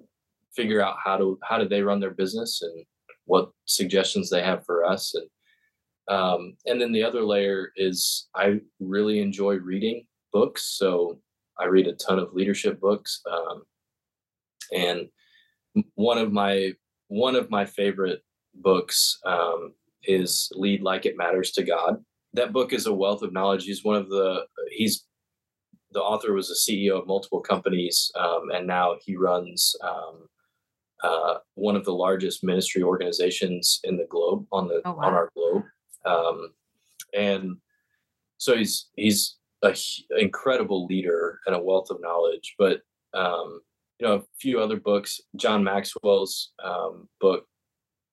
figure 0.54 0.82
out 0.82 0.96
how 1.02 1.16
to 1.16 1.38
how 1.42 1.58
do 1.58 1.68
they 1.68 1.82
run 1.82 2.00
their 2.00 2.10
business 2.10 2.62
and 2.62 2.84
what 3.24 3.50
suggestions 3.66 4.28
they 4.28 4.42
have 4.42 4.64
for 4.64 4.84
us 4.84 5.14
and 5.14 5.26
um, 6.08 6.56
and 6.66 6.80
then 6.80 6.92
the 6.92 7.04
other 7.04 7.22
layer 7.22 7.72
is 7.76 8.28
I 8.34 8.60
really 8.80 9.20
enjoy 9.20 9.56
reading 9.56 10.04
books, 10.32 10.76
so 10.76 11.18
I 11.58 11.66
read 11.66 11.86
a 11.86 11.92
ton 11.92 12.18
of 12.18 12.34
leadership 12.34 12.80
books. 12.80 13.22
Um, 13.30 13.62
and 14.74 15.08
one 15.94 16.18
of 16.18 16.32
my 16.32 16.72
one 17.08 17.36
of 17.36 17.50
my 17.50 17.64
favorite 17.64 18.20
books 18.54 19.18
um, 19.24 19.74
is 20.04 20.50
"Lead 20.54 20.82
Like 20.82 21.06
It 21.06 21.16
Matters 21.16 21.52
to 21.52 21.62
God." 21.62 22.02
That 22.34 22.52
book 22.52 22.72
is 22.72 22.86
a 22.86 22.92
wealth 22.92 23.22
of 23.22 23.32
knowledge. 23.32 23.64
He's 23.64 23.84
one 23.84 23.96
of 23.96 24.08
the 24.08 24.46
he's 24.70 25.06
the 25.92 26.00
author 26.00 26.32
was 26.32 26.50
a 26.50 26.54
CEO 26.54 26.98
of 26.98 27.06
multiple 27.06 27.40
companies, 27.40 28.10
um, 28.16 28.50
and 28.52 28.66
now 28.66 28.96
he 29.04 29.14
runs 29.14 29.76
um, 29.84 30.26
uh, 31.02 31.38
one 31.54 31.76
of 31.76 31.84
the 31.84 31.92
largest 31.94 32.44
ministry 32.44 32.82
organizations 32.82 33.80
in 33.84 33.96
the 33.96 34.06
globe 34.08 34.46
on 34.52 34.68
the 34.68 34.80
Oh, 34.84 34.92
on 34.98 35.14
our 35.14 35.30
globe 35.34 35.64
um, 36.04 36.48
and 37.14 37.56
so 38.38 38.56
he's 38.56 38.88
he's 38.96 39.36
a 39.62 39.70
h- 39.70 40.04
incredible 40.18 40.86
leader 40.86 41.38
and 41.46 41.54
a 41.54 41.62
wealth 41.62 41.90
of 41.90 42.00
knowledge. 42.00 42.54
But 42.58 42.80
um, 43.14 43.60
you 44.00 44.06
know, 44.08 44.14
a 44.14 44.22
few 44.40 44.58
other 44.60 44.76
books. 44.80 45.20
John 45.36 45.62
Maxwell's 45.62 46.50
um, 46.64 47.08
book, 47.20 47.46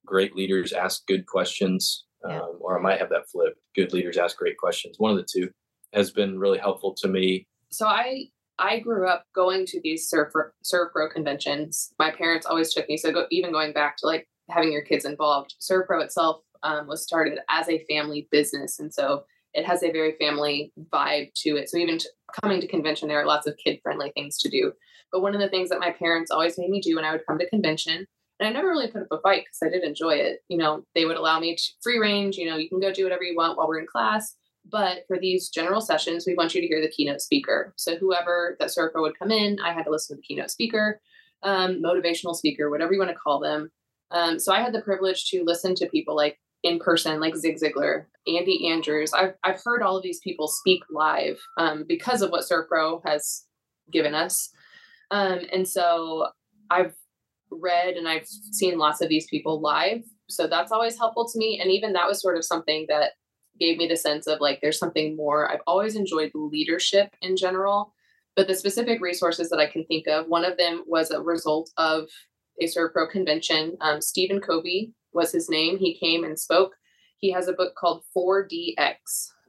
"Great 0.06 0.36
Leaders 0.36 0.72
Ask 0.74 1.08
Good 1.08 1.26
Questions," 1.26 2.06
Yeah. 2.28 2.42
um, 2.42 2.58
or 2.60 2.78
I 2.78 2.82
might 2.82 3.00
have 3.00 3.10
that 3.10 3.28
flipped. 3.32 3.58
"Good 3.76 3.92
Leaders 3.94 4.18
Ask 4.18 4.38
Great 4.38 4.58
Questions." 4.58 5.00
One 5.00 5.10
of 5.12 5.18
the 5.18 5.26
two 5.32 5.50
has 5.94 6.12
been 6.12 6.38
really 6.38 6.60
helpful 6.60 6.94
to 7.02 7.08
me. 7.08 7.48
so 7.72 7.88
I 7.88 8.26
I 8.60 8.80
grew 8.80 9.08
up 9.08 9.26
going 9.34 9.66
to 9.68 9.82
these 9.82 10.08
surf 10.08 10.34
ServPro 10.64 11.12
conventions. 11.12 11.94
My 11.98 12.12
parents 12.12 12.46
always 12.46 12.74
took 12.74 12.88
me. 12.90 12.98
So 12.98 13.12
go, 13.12 13.26
even 13.32 13.52
going 13.52 13.74
back 13.74 13.98
to 13.98 14.06
like 14.06 14.28
having 14.50 14.72
your 14.72 14.82
kids 14.82 15.06
involved, 15.06 15.56
ServPro 15.60 16.04
itself 16.04 16.42
um, 16.64 16.88
was 16.88 17.02
started 17.04 17.40
as 17.50 17.70
a 17.70 17.86
family 17.90 18.28
business, 18.32 18.80
and 18.80 18.94
so 18.94 19.24
it 19.54 19.66
has 19.66 19.82
a 19.82 19.92
very 19.92 20.16
family 20.20 20.72
vibe 20.94 21.34
to 21.34 21.56
it. 21.56 21.70
So 21.70 21.78
even 21.78 21.98
t- 21.98 22.10
coming 22.44 22.62
to 22.62 22.68
convention, 22.68 23.08
there 23.08 23.20
are 23.20 23.26
lots 23.26 23.48
of 23.48 23.58
kid 23.64 23.80
friendly 23.82 24.12
things 24.12 24.38
to 24.40 24.50
do. 24.50 24.74
But 25.12 25.22
one 25.22 25.34
of 25.34 25.42
the 25.42 25.50
things 25.50 25.70
that 25.70 25.80
my 25.80 25.92
parents 25.92 26.30
always 26.30 26.58
made 26.58 26.70
me 26.70 26.82
do 26.82 26.96
when 26.96 27.06
I 27.06 27.12
would 27.12 27.26
come 27.26 27.40
to 27.40 27.50
convention, 27.50 28.06
and 28.40 28.48
I 28.48 28.52
never 28.52 28.70
really 28.70 28.92
put 28.92 29.02
up 29.04 29.08
a 29.12 29.22
fight 29.22 29.46
because 29.46 29.60
I 29.64 29.70
did 29.70 29.84
enjoy 29.84 30.16
it. 30.16 30.40
You 30.50 30.58
know, 30.58 30.84
they 30.96 31.06
would 31.06 31.18
allow 31.18 31.40
me 31.40 31.56
to 31.56 31.64
free 31.82 31.98
range. 31.98 32.36
You 32.36 32.50
know, 32.50 32.58
you 32.58 32.70
can 32.70 32.80
go 32.80 32.92
do 32.92 33.04
whatever 33.04 33.24
you 33.24 33.36
want 33.36 33.58
while 33.58 33.68
we're 33.68 33.80
in 33.80 33.88
class. 33.88 34.36
But 34.66 35.00
for 35.08 35.18
these 35.20 35.50
general 35.50 35.82
sessions, 35.82 36.26
we 36.28 36.36
want 36.36 36.54
you 36.54 36.62
to 36.62 36.68
hear 36.68 36.82
the 36.82 36.90
keynote 36.90 37.22
speaker. 37.22 37.74
So 37.76 37.96
whoever 37.96 38.56
that 38.60 38.72
surfer 38.72 39.02
would 39.02 39.18
come 39.18 39.32
in, 39.32 39.58
I 39.60 39.74
had 39.74 39.86
to 39.86 39.92
listen 39.92 40.16
to 40.16 40.22
the 40.22 40.26
keynote 40.26 40.52
speaker, 40.52 41.02
um, 41.44 41.82
motivational 41.82 42.36
speaker, 42.36 42.70
whatever 42.70 42.94
you 42.94 43.00
want 43.00 43.12
to 43.12 43.16
call 43.18 43.40
them. 43.40 43.72
Um, 44.12 44.40
so 44.40 44.54
I 44.54 44.62
had 44.62 44.74
the 44.74 44.82
privilege 44.82 45.30
to 45.30 45.44
listen 45.44 45.76
to 45.76 45.88
people 45.88 46.16
like 46.16 46.40
in 46.64 46.80
person, 46.80 47.20
like 47.20 47.36
Zig 47.36 47.58
Ziglar, 47.58 48.06
Andy 48.28 48.70
Andrews. 48.70 49.14
I've 49.14 49.34
I've 49.44 49.62
heard 49.64 49.82
all 49.82 49.98
of 49.98 50.04
these 50.04 50.20
people 50.20 50.48
speak 50.48 50.84
live 50.90 51.40
um, 51.58 51.86
because 51.88 52.22
of 52.22 52.32
what 52.32 52.44
ServPro 52.44 53.02
has 53.06 53.46
given 53.92 54.14
us, 54.14 54.52
um, 55.12 55.40
and 55.54 55.68
so 55.68 56.28
I've 56.70 56.94
read 57.52 57.96
and 57.96 58.08
I've 58.08 58.28
seen 58.28 58.78
lots 58.78 59.02
of 59.02 59.10
these 59.10 59.28
people 59.28 59.62
live. 59.62 60.04
So 60.28 60.48
that's 60.48 60.72
always 60.72 60.98
helpful 60.98 61.28
to 61.28 61.40
me. 61.40 61.60
And 61.60 61.72
even 61.72 61.94
that 61.94 62.08
was 62.08 62.22
sort 62.22 62.38
of 62.38 62.46
something 62.46 62.86
that 62.90 63.14
gave 63.60 63.78
me 63.78 63.88
the 63.88 63.98
sense 63.98 64.28
of 64.28 64.40
like 64.40 64.60
there's 64.62 64.80
something 64.80 65.16
more. 65.16 65.52
I've 65.52 65.62
always 65.68 65.96
enjoyed 65.96 66.32
leadership 66.34 67.16
in 67.22 67.36
general, 67.36 67.94
but 68.36 68.48
the 68.48 68.56
specific 68.56 69.02
resources 69.02 69.50
that 69.50 69.60
I 69.60 69.68
can 69.68 69.86
think 69.86 70.08
of, 70.08 70.28
one 70.28 70.46
of 70.46 70.58
them 70.58 70.84
was 70.88 71.12
a 71.12 71.22
result 71.22 71.72
of 71.78 72.08
a 72.62 72.68
Pro 72.94 73.08
convention. 73.08 73.78
Um, 73.82 74.02
Stephen 74.02 74.42
Covey 74.42 74.94
was 75.14 75.32
his 75.32 75.50
name. 75.50 75.78
He 75.78 75.98
came 75.98 76.24
and 76.24 76.38
spoke. 76.38 76.74
He 77.18 77.32
has 77.32 77.48
a 77.48 77.54
book 77.54 77.76
called 77.76 78.04
4DX. 78.16 78.96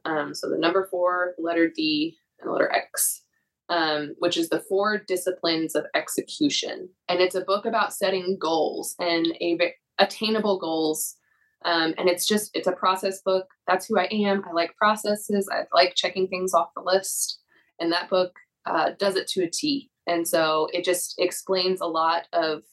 Um, 0.05 0.33
so 0.33 0.49
the 0.49 0.57
number 0.57 0.87
four, 0.89 1.33
the 1.37 1.43
letter 1.43 1.69
D, 1.69 2.17
and 2.39 2.49
the 2.49 2.53
letter 2.53 2.71
X, 2.71 3.21
um, 3.69 4.15
which 4.19 4.37
is 4.37 4.49
the 4.49 4.63
four 4.67 4.97
disciplines 4.97 5.75
of 5.75 5.85
execution. 5.95 6.89
And 7.07 7.21
it's 7.21 7.35
a 7.35 7.41
book 7.45 7.65
about 7.65 7.93
setting 7.93 8.37
goals 8.39 8.95
and 8.99 9.27
a, 9.41 9.57
attainable 9.99 10.59
goals 10.59 11.15
um, 11.63 11.93
and 11.97 12.09
it's 12.09 12.27
just 12.27 12.51
it's 12.53 12.67
a 12.67 12.71
process 12.71 13.21
book. 13.21 13.47
That's 13.67 13.85
who 13.85 13.99
i 13.99 14.07
am. 14.11 14.43
I 14.47 14.53
like 14.53 14.75
processes. 14.77 15.49
I 15.51 15.63
like 15.73 15.95
checking 15.95 16.27
things 16.27 16.53
off 16.53 16.73
the 16.75 16.81
list. 16.81 17.39
And 17.79 17.91
that 17.91 18.09
book 18.09 18.33
uh, 18.65 18.91
does 18.97 19.15
it 19.15 19.27
to 19.29 19.43
a 19.43 19.49
t. 19.49 19.89
And 20.07 20.27
so 20.27 20.67
it 20.73 20.83
just 20.83 21.15
explains 21.19 21.81
a 21.81 21.85
lot 21.85 22.27
of 22.33 22.63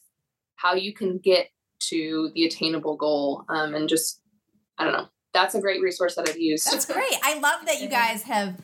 how 0.56 0.74
you 0.74 0.92
can 0.92 1.18
get 1.18 1.48
to 1.80 2.30
the 2.34 2.44
attainable 2.44 2.96
goal 2.96 3.44
um, 3.48 3.74
and 3.74 3.88
just 3.88 4.20
i 4.78 4.84
don't 4.84 4.92
know. 4.92 5.08
That's 5.34 5.54
a 5.54 5.60
great 5.60 5.82
resource 5.82 6.14
that 6.16 6.28
i've 6.28 6.38
used. 6.38 6.70
That's 6.70 6.86
great. 6.86 7.14
I 7.22 7.38
love 7.38 7.66
that 7.66 7.80
you 7.80 7.88
guys 8.00 8.22
have 8.22 8.56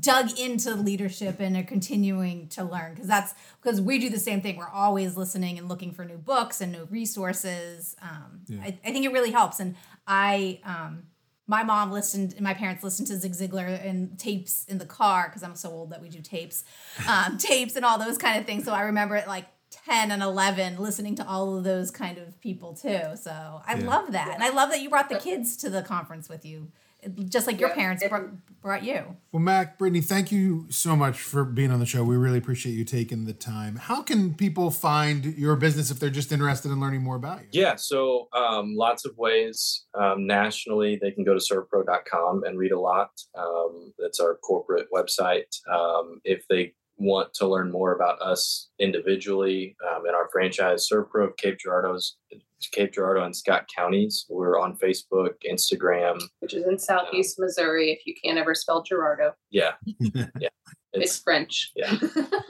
dug 0.00 0.38
into 0.38 0.74
leadership 0.74 1.40
and 1.40 1.56
are 1.56 1.62
continuing 1.62 2.48
to 2.48 2.64
learn 2.64 2.94
because 2.94 3.06
that's 3.08 3.34
because 3.62 3.80
we 3.80 3.98
do 3.98 4.08
the 4.08 4.18
same 4.18 4.40
thing. 4.40 4.56
We're 4.56 4.68
always 4.68 5.16
listening 5.16 5.58
and 5.58 5.68
looking 5.68 5.92
for 5.92 6.04
new 6.04 6.16
books 6.16 6.60
and 6.60 6.72
new 6.72 6.84
resources. 6.90 7.94
Um, 8.02 8.40
Yeah. 8.46 8.60
I, 8.62 8.78
I 8.84 8.92
think 8.92 9.04
it 9.04 9.12
really 9.12 9.30
helps. 9.30 9.60
And 9.60 9.76
I, 10.06 10.60
um, 10.64 11.04
my 11.46 11.62
mom 11.62 11.92
listened 11.92 12.32
and 12.34 12.42
my 12.42 12.54
parents 12.54 12.82
listened 12.82 13.08
to 13.08 13.16
Zig 13.18 13.32
Ziglar 13.32 13.86
and 13.86 14.18
tapes 14.18 14.64
in 14.66 14.78
the 14.78 14.86
car 14.86 15.28
because 15.28 15.42
I'm 15.42 15.54
so 15.56 15.70
old 15.70 15.90
that 15.90 16.00
we 16.00 16.08
do 16.08 16.20
tapes, 16.22 16.64
um, 17.06 17.36
tapes 17.38 17.76
and 17.76 17.84
all 17.84 17.98
those 17.98 18.16
kind 18.16 18.38
of 18.38 18.46
things. 18.46 18.64
So 18.64 18.72
I 18.72 18.82
remember 18.82 19.16
at 19.16 19.28
like 19.28 19.46
10 19.86 20.10
and 20.12 20.22
11 20.22 20.78
listening 20.78 21.16
to 21.16 21.28
all 21.28 21.56
of 21.58 21.64
those 21.64 21.90
kind 21.90 22.16
of 22.16 22.40
people 22.40 22.72
too. 22.74 23.02
So 23.16 23.60
I 23.66 23.74
Yeah. 23.76 23.86
love 23.86 24.12
that. 24.12 24.30
And 24.32 24.42
I 24.42 24.48
love 24.50 24.70
that 24.70 24.80
you 24.80 24.88
brought 24.88 25.08
the 25.10 25.18
kids 25.18 25.56
to 25.58 25.68
the 25.68 25.82
conference 25.82 26.28
with 26.28 26.46
you, 26.46 26.70
just 27.28 27.46
like 27.46 27.60
your 27.60 27.70
Yeah, 27.70 27.74
parents 27.74 28.02
it- 28.02 28.10
brought, 28.10 28.28
brought 28.62 28.82
you. 28.84 29.16
Well, 29.32 29.40
Mac, 29.42 29.78
Brittany, 29.78 30.00
thank 30.00 30.30
you 30.32 30.66
so 30.70 30.94
much 30.96 31.18
for 31.20 31.44
being 31.44 31.70
on 31.70 31.80
the 31.80 31.86
show. 31.86 32.02
We 32.04 32.16
really 32.16 32.38
appreciate 32.38 32.72
you 32.72 32.84
taking 32.84 33.24
the 33.26 33.32
time. 33.32 33.76
How 33.76 34.02
can 34.02 34.34
people 34.34 34.70
find 34.70 35.24
your 35.36 35.56
business 35.56 35.90
if 35.90 35.98
they're 36.00 36.10
just 36.10 36.32
interested 36.32 36.70
in 36.70 36.80
learning 36.80 37.02
more 37.02 37.16
about 37.16 37.40
you? 37.42 37.48
Yeah, 37.62 37.76
so 37.76 38.28
um, 38.32 38.74
lots 38.74 39.04
of 39.04 39.16
ways. 39.18 39.84
Um, 39.94 40.26
nationally, 40.26 40.98
they 41.00 41.10
can 41.10 41.24
go 41.24 41.34
to 41.34 41.40
servpro.com 41.40 42.44
and 42.44 42.58
read 42.58 42.72
a 42.72 42.80
lot. 42.80 43.10
Um, 43.36 43.92
that's 43.98 44.20
our 44.20 44.36
corporate 44.36 44.86
website. 44.92 45.54
Um, 45.70 46.20
if 46.24 46.46
they 46.48 46.74
want 46.96 47.34
to 47.34 47.46
learn 47.48 47.72
more 47.72 47.92
about 47.92 48.22
us 48.22 48.70
individually 48.78 49.76
um, 49.90 50.06
and 50.06 50.14
our 50.14 50.28
franchise, 50.32 50.88
ServPro 50.90 51.28
of 51.28 51.36
Cape 51.36 51.58
Girardeau's, 51.58 52.16
Cape 52.72 52.92
Girardeau 52.94 53.24
and 53.24 53.36
Scott 53.36 53.66
counties. 53.74 54.26
We're 54.28 54.58
on 54.58 54.76
Facebook, 54.76 55.32
Instagram. 55.48 56.20
which 56.40 56.54
is 56.54 56.66
in 56.66 56.78
southeast 56.78 57.38
Missouri. 57.38 57.92
If 57.92 58.06
you 58.06 58.14
can't 58.24 58.38
ever 58.38 58.54
spell 58.54 58.82
Girardeau, 58.82 59.32
Yeah, 59.50 59.72
it's, 59.84 60.50
it's 60.92 61.18
French. 61.18 61.72
yeah. 61.76 61.96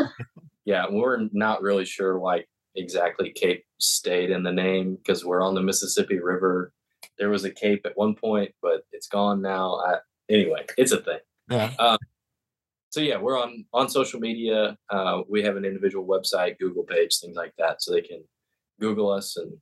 yeah. 0.65 0.87
We're 0.89 1.29
not 1.33 1.63
really 1.63 1.85
sure 1.85 2.19
why 2.19 2.45
exactly 2.77 3.31
Cape 3.31 3.65
stayed 3.79 4.31
in 4.31 4.43
the 4.43 4.53
name 4.53 4.97
because 4.97 5.25
we're 5.25 5.43
on 5.43 5.55
the 5.55 5.63
Mississippi 5.63 6.21
River. 6.21 6.73
There 7.19 7.31
was 7.31 7.45
a 7.45 7.51
Cape 7.51 7.83
at 7.85 7.97
one 7.97 8.15
point, 8.15 8.53
but 8.63 8.83
it's 8.93 9.09
gone 9.09 9.41
now. 9.43 9.77
I, 9.77 9.97
anyway, 10.31 10.65
it's 10.79 10.93
a 10.93 11.01
thing. 11.01 11.19
Yeah. 11.51 11.97
So 12.91 13.01
yeah, 13.01 13.19
we're 13.19 13.37
on 13.41 13.65
on 13.73 13.89
social 13.89 14.21
media. 14.21 14.77
Uh, 14.89 15.23
we 15.29 15.43
have 15.43 15.57
an 15.57 15.65
individual 15.65 16.07
website, 16.07 16.59
Google 16.61 16.85
page, 16.85 17.19
things 17.19 17.37
like 17.37 17.53
that, 17.59 17.83
so 17.83 17.93
they 17.93 18.01
can 18.01 18.23
Google 18.81 19.11
us. 19.11 19.37
And 19.37 19.53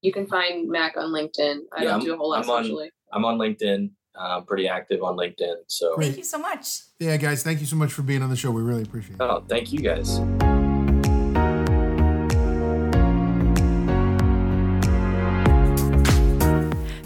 you 0.00 0.12
can 0.12 0.26
find 0.26 0.68
Mac 0.68 0.96
on 0.96 1.10
LinkedIn. 1.12 1.58
I 1.72 1.82
Yeah, 1.82 1.84
don't 1.84 1.90
I'm- 1.92 2.04
do 2.04 2.14
a 2.14 2.16
whole 2.16 2.30
lot 2.30 2.44
I'm 2.44 2.50
on- 2.50 2.64
socially. 2.64 2.90
I'm 3.12 3.24
on 3.24 3.38
LinkedIn. 3.38 3.90
Uh, 4.18 4.38
I'm 4.38 4.44
pretty 4.46 4.68
active 4.68 5.02
on 5.02 5.16
LinkedIn. 5.16 5.54
So 5.68 5.94
Great. 5.94 6.06
Thank 6.06 6.18
you 6.18 6.24
so 6.24 6.38
much. 6.38 6.80
Yeah, 6.98 7.16
guys, 7.16 7.42
thank 7.44 7.60
you 7.60 7.66
so 7.66 7.76
much 7.76 7.92
for 7.92 8.02
being 8.02 8.22
on 8.22 8.30
the 8.30 8.36
show. 8.36 8.50
We 8.50 8.62
really 8.62 8.82
appreciate 8.82 9.14
it. 9.14 9.20
oh, 9.22 9.44
thank 9.48 9.72
you 9.72 9.78
guys. 9.80 10.18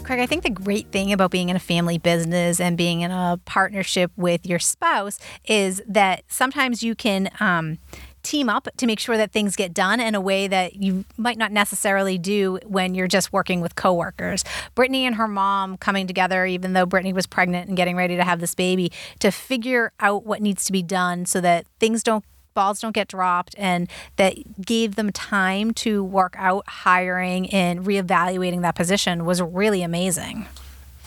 Craig, 0.03 0.19
I 0.19 0.25
think 0.25 0.43
the 0.43 0.49
great 0.49 0.91
thing 0.91 1.13
about 1.13 1.31
being 1.31 1.47
in 1.47 1.55
a 1.55 1.59
family 1.59 1.97
business 1.97 2.59
and 2.59 2.77
being 2.77 3.01
in 3.01 3.09
a 3.11 3.39
partnership 3.45 4.11
with 4.17 4.45
your 4.45 4.59
spouse 4.59 5.17
is 5.45 5.81
that 5.87 6.23
sometimes 6.27 6.83
you 6.83 6.93
can 6.93 7.29
um, 7.39 7.77
team 8.23 8.49
up 8.49 8.67
to 8.77 8.87
make 8.87 8.99
sure 8.99 9.17
that 9.17 9.31
things 9.31 9.55
get 9.55 9.73
done 9.73 9.99
in 9.99 10.15
a 10.15 10.21
way 10.21 10.47
that 10.47 10.75
you 10.75 11.05
might 11.17 11.37
not 11.37 11.51
necessarily 11.51 12.17
do 12.17 12.59
when 12.65 12.95
you're 12.95 13.07
just 13.07 13.31
working 13.31 13.61
with 13.61 13.75
coworkers. 13.75 14.43
Brittany 14.75 15.05
and 15.05 15.15
her 15.15 15.27
mom 15.27 15.77
coming 15.77 16.07
together, 16.07 16.45
even 16.45 16.73
though 16.73 16.85
Brittany 16.85 17.13
was 17.13 17.27
pregnant 17.27 17.67
and 17.67 17.77
getting 17.77 17.95
ready 17.95 18.15
to 18.15 18.23
have 18.23 18.39
this 18.39 18.55
baby, 18.55 18.91
to 19.19 19.31
figure 19.31 19.91
out 19.99 20.25
what 20.25 20.41
needs 20.41 20.65
to 20.65 20.71
be 20.71 20.81
done 20.81 21.25
so 21.25 21.39
that 21.41 21.65
things 21.79 22.01
don't 22.03 22.23
balls 22.53 22.79
don't 22.79 22.93
get 22.93 23.07
dropped 23.07 23.55
and 23.57 23.89
that 24.17 24.35
gave 24.63 24.95
them 24.95 25.11
time 25.11 25.73
to 25.73 26.03
work 26.03 26.35
out 26.37 26.63
hiring 26.67 27.49
and 27.49 27.85
reevaluating 27.85 28.61
that 28.61 28.75
position 28.75 29.25
was 29.25 29.41
really 29.41 29.81
amazing. 29.81 30.45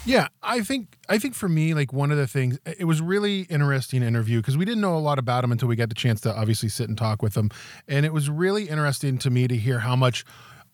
Yeah, 0.07 0.29
I 0.41 0.61
think 0.61 0.97
I 1.09 1.19
think 1.19 1.35
for 1.35 1.49
me, 1.49 1.75
like 1.75 1.93
one 1.93 2.13
of 2.13 2.17
the 2.17 2.29
things, 2.29 2.61
it 2.65 2.85
was 2.85 3.03
really 3.03 3.41
interesting 3.43 4.05
interview 4.05 4.39
because 4.39 4.57
we 4.57 4.65
didn't 4.65 4.81
know 4.81 4.97
a 4.97 5.01
lot 5.01 5.19
about 5.19 5.43
him 5.43 5.51
until 5.51 5.67
we 5.67 5.75
got 5.75 5.89
the 5.89 5.97
chance 5.97 6.21
to 6.23 6.35
obviously 6.35 6.69
sit 6.69 6.89
and 6.89 6.97
talk 6.97 7.23
with 7.23 7.37
him, 7.37 7.51
and 7.89 8.07
it 8.07 8.13
was 8.13 8.31
really 8.31 8.69
interesting 8.69 9.19
to 9.19 9.31
me 9.31 9.49
to 9.49 9.57
hear 9.57 9.81
how 9.81 9.97
much. 9.97 10.25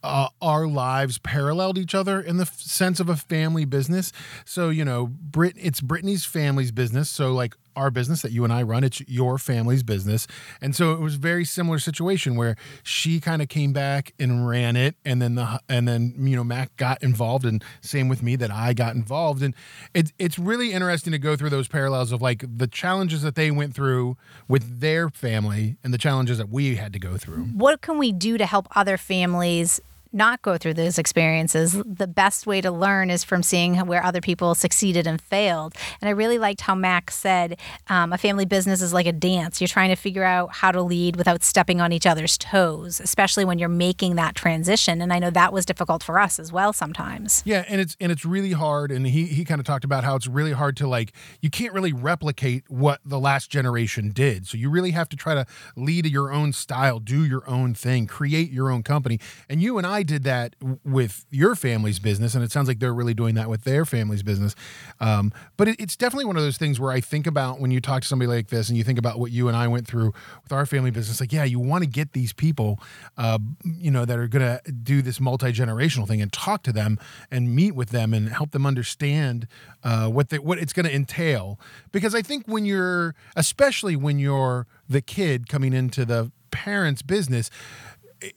Uh, 0.04 0.26
our 0.40 0.66
lives 0.66 1.18
paralleled 1.18 1.78
each 1.78 1.94
other 1.94 2.20
in 2.20 2.36
the 2.36 2.42
f- 2.42 2.58
sense 2.58 2.98
of 2.98 3.08
a 3.08 3.14
family 3.14 3.64
business. 3.64 4.10
So 4.44 4.68
you 4.68 4.84
know, 4.84 5.06
Brit, 5.06 5.54
it's 5.56 5.80
Brittany's 5.80 6.24
family's 6.24 6.72
business. 6.72 7.08
So 7.08 7.32
like 7.32 7.54
our 7.76 7.90
business 7.90 8.22
that 8.22 8.32
you 8.32 8.44
and 8.44 8.52
I 8.52 8.62
run, 8.62 8.84
it's 8.84 9.00
your 9.08 9.38
family's 9.38 9.82
business, 9.82 10.26
and 10.60 10.74
so 10.74 10.92
it 10.92 11.00
was 11.00 11.16
very 11.16 11.44
similar 11.44 11.78
situation 11.78 12.36
where 12.36 12.56
she 12.82 13.20
kind 13.20 13.42
of 13.42 13.48
came 13.48 13.72
back 13.72 14.14
and 14.18 14.46
ran 14.46 14.76
it, 14.76 14.96
and 15.04 15.20
then 15.20 15.34
the 15.34 15.60
and 15.68 15.86
then 15.88 16.14
you 16.18 16.36
know 16.36 16.44
Mac 16.44 16.76
got 16.76 17.02
involved, 17.02 17.44
and 17.44 17.62
same 17.80 18.08
with 18.08 18.22
me 18.22 18.36
that 18.36 18.50
I 18.50 18.72
got 18.72 18.94
involved, 18.94 19.42
and 19.42 19.54
it's 19.94 20.12
it's 20.18 20.38
really 20.38 20.72
interesting 20.72 21.12
to 21.12 21.18
go 21.18 21.36
through 21.36 21.50
those 21.50 21.68
parallels 21.68 22.12
of 22.12 22.22
like 22.22 22.44
the 22.48 22.66
challenges 22.66 23.22
that 23.22 23.34
they 23.34 23.50
went 23.50 23.74
through 23.74 24.16
with 24.48 24.80
their 24.80 25.08
family 25.10 25.76
and 25.82 25.92
the 25.92 25.98
challenges 25.98 26.38
that 26.38 26.48
we 26.48 26.76
had 26.76 26.92
to 26.92 26.98
go 26.98 27.16
through. 27.16 27.44
What 27.44 27.80
can 27.80 27.98
we 27.98 28.12
do 28.12 28.38
to 28.38 28.46
help 28.46 28.68
other 28.76 28.96
families? 28.96 29.80
Not 30.12 30.42
go 30.42 30.58
through 30.58 30.74
those 30.74 30.98
experiences. 30.98 31.72
The 31.86 32.06
best 32.06 32.46
way 32.46 32.60
to 32.60 32.70
learn 32.70 33.10
is 33.10 33.24
from 33.24 33.42
seeing 33.42 33.76
where 33.86 34.04
other 34.04 34.20
people 34.20 34.54
succeeded 34.54 35.06
and 35.06 35.20
failed. 35.20 35.74
And 36.00 36.08
I 36.08 36.12
really 36.12 36.38
liked 36.38 36.60
how 36.60 36.74
Max 36.74 37.16
said 37.16 37.58
um, 37.88 38.12
a 38.12 38.18
family 38.18 38.44
business 38.44 38.82
is 38.82 38.92
like 38.92 39.06
a 39.06 39.12
dance. 39.12 39.60
You're 39.60 39.68
trying 39.68 39.88
to 39.88 39.96
figure 39.96 40.24
out 40.24 40.52
how 40.52 40.70
to 40.70 40.82
lead 40.82 41.16
without 41.16 41.42
stepping 41.42 41.80
on 41.80 41.92
each 41.92 42.06
other's 42.06 42.36
toes, 42.36 43.00
especially 43.00 43.44
when 43.44 43.58
you're 43.58 43.68
making 43.68 44.16
that 44.16 44.34
transition. 44.34 45.00
And 45.00 45.12
I 45.12 45.18
know 45.18 45.30
that 45.30 45.52
was 45.52 45.64
difficult 45.64 46.02
for 46.02 46.18
us 46.18 46.38
as 46.38 46.52
well 46.52 46.72
sometimes. 46.72 47.42
Yeah, 47.46 47.64
and 47.68 47.80
it's 47.80 47.96
and 48.00 48.12
it's 48.12 48.24
really 48.24 48.52
hard. 48.52 48.90
And 48.90 49.06
he 49.06 49.26
he 49.26 49.44
kind 49.44 49.60
of 49.60 49.66
talked 49.66 49.84
about 49.84 50.04
how 50.04 50.14
it's 50.16 50.26
really 50.26 50.52
hard 50.52 50.76
to 50.78 50.86
like 50.86 51.12
you 51.40 51.50
can't 51.50 51.72
really 51.72 51.92
replicate 51.92 52.64
what 52.68 53.00
the 53.04 53.18
last 53.18 53.50
generation 53.50 54.10
did. 54.10 54.46
So 54.46 54.58
you 54.58 54.68
really 54.68 54.90
have 54.90 55.08
to 55.10 55.16
try 55.16 55.34
to 55.34 55.46
lead 55.76 56.06
your 56.06 56.32
own 56.32 56.52
style, 56.52 56.98
do 56.98 57.24
your 57.24 57.48
own 57.48 57.74
thing, 57.74 58.06
create 58.06 58.50
your 58.50 58.70
own 58.70 58.82
company. 58.82 59.18
And 59.48 59.62
you 59.62 59.78
and 59.78 59.86
I 59.86 60.01
did 60.04 60.24
that 60.24 60.56
with 60.84 61.24
your 61.30 61.54
family's 61.54 61.98
business, 61.98 62.34
and 62.34 62.42
it 62.44 62.52
sounds 62.52 62.68
like 62.68 62.78
they're 62.78 62.94
really 62.94 63.14
doing 63.14 63.34
that 63.34 63.48
with 63.48 63.64
their 63.64 63.84
family's 63.84 64.22
business. 64.22 64.54
Um, 65.00 65.32
but 65.56 65.68
it, 65.68 65.76
it's 65.78 65.96
definitely 65.96 66.24
one 66.26 66.36
of 66.36 66.42
those 66.42 66.58
things 66.58 66.78
where 66.78 66.92
I 66.92 67.00
think 67.00 67.26
about 67.26 67.60
when 67.60 67.70
you 67.70 67.80
talk 67.80 68.02
to 68.02 68.08
somebody 68.08 68.28
like 68.28 68.48
this, 68.48 68.68
and 68.68 68.78
you 68.78 68.84
think 68.84 68.98
about 68.98 69.18
what 69.18 69.30
you 69.30 69.48
and 69.48 69.56
I 69.56 69.68
went 69.68 69.86
through 69.86 70.12
with 70.42 70.52
our 70.52 70.66
family 70.66 70.90
business. 70.90 71.20
Like, 71.20 71.32
yeah, 71.32 71.44
you 71.44 71.60
want 71.60 71.84
to 71.84 71.90
get 71.90 72.12
these 72.12 72.32
people, 72.32 72.80
uh, 73.16 73.38
you 73.64 73.90
know, 73.90 74.04
that 74.04 74.18
are 74.18 74.28
going 74.28 74.42
to 74.42 74.72
do 74.72 75.02
this 75.02 75.20
multi 75.20 75.52
generational 75.52 76.06
thing 76.06 76.22
and 76.22 76.32
talk 76.32 76.62
to 76.64 76.72
them 76.72 76.98
and 77.30 77.54
meet 77.54 77.74
with 77.74 77.90
them 77.90 78.14
and 78.14 78.28
help 78.28 78.52
them 78.52 78.66
understand 78.66 79.46
uh, 79.84 80.08
what 80.08 80.28
they, 80.28 80.38
what 80.38 80.58
it's 80.58 80.72
going 80.72 80.86
to 80.86 80.94
entail. 80.94 81.58
Because 81.90 82.14
I 82.14 82.22
think 82.22 82.46
when 82.46 82.64
you're, 82.64 83.14
especially 83.36 83.96
when 83.96 84.18
you're 84.18 84.66
the 84.88 85.00
kid 85.00 85.48
coming 85.48 85.72
into 85.72 86.04
the 86.04 86.30
parents' 86.50 87.02
business, 87.02 87.50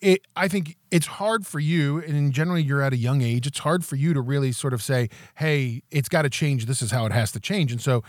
it 0.02 0.26
I 0.36 0.48
think 0.48 0.78
it's 0.92 1.08
hard 1.08 1.46
for 1.46 1.60
you, 1.60 2.00
and 2.00 2.32
generally 2.32 2.64
you're 2.64 2.82
at 2.82 2.94
a 2.94 2.98
young 2.98 3.22
age. 3.22 3.48
It's 3.48 3.60
hard 3.60 3.86
for 3.86 3.96
you 3.96 4.14
to 4.14 4.22
really 4.22 4.52
sort 4.52 4.74
of 4.74 4.82
say, 4.82 5.10
"Hey, 5.36 5.84
it's 5.92 6.10
got 6.10 6.24
to 6.24 6.30
change. 6.30 6.66
This 6.66 6.82
is 6.82 6.92
how 6.92 7.06
it 7.06 7.12
has 7.12 7.32
to 7.34 7.40
change." 7.40 7.72
And 7.72 7.82
so 7.82 8.04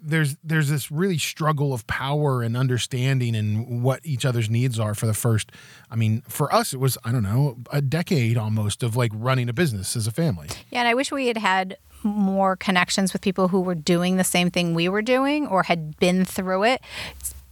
there's 0.00 0.36
there's 0.42 0.68
this 0.68 0.90
really 0.90 1.18
struggle 1.18 1.72
of 1.72 1.86
power 1.86 2.42
and 2.42 2.56
understanding 2.56 3.34
and 3.34 3.82
what 3.82 4.00
each 4.04 4.24
other's 4.24 4.48
needs 4.48 4.78
are 4.78 4.94
for 4.94 5.06
the 5.06 5.14
first. 5.14 5.52
I 5.90 5.96
mean, 5.96 6.22
for 6.28 6.52
us, 6.54 6.72
it 6.72 6.78
was 6.78 6.96
I 7.04 7.12
don't 7.12 7.22
know 7.22 7.58
a 7.72 7.80
decade 7.80 8.36
almost 8.36 8.82
of 8.82 8.96
like 8.96 9.12
running 9.14 9.48
a 9.48 9.52
business 9.52 9.96
as 9.96 10.06
a 10.06 10.12
family. 10.12 10.48
Yeah, 10.70 10.80
and 10.80 10.88
I 10.88 10.94
wish 10.94 11.10
we 11.10 11.26
had 11.26 11.38
had 11.38 11.76
more 12.02 12.56
connections 12.56 13.12
with 13.12 13.22
people 13.22 13.48
who 13.48 13.60
were 13.60 13.74
doing 13.74 14.16
the 14.16 14.24
same 14.24 14.50
thing 14.50 14.74
we 14.74 14.88
were 14.88 15.02
doing 15.02 15.46
or 15.46 15.64
had 15.64 15.98
been 15.98 16.24
through 16.24 16.64
it 16.64 16.80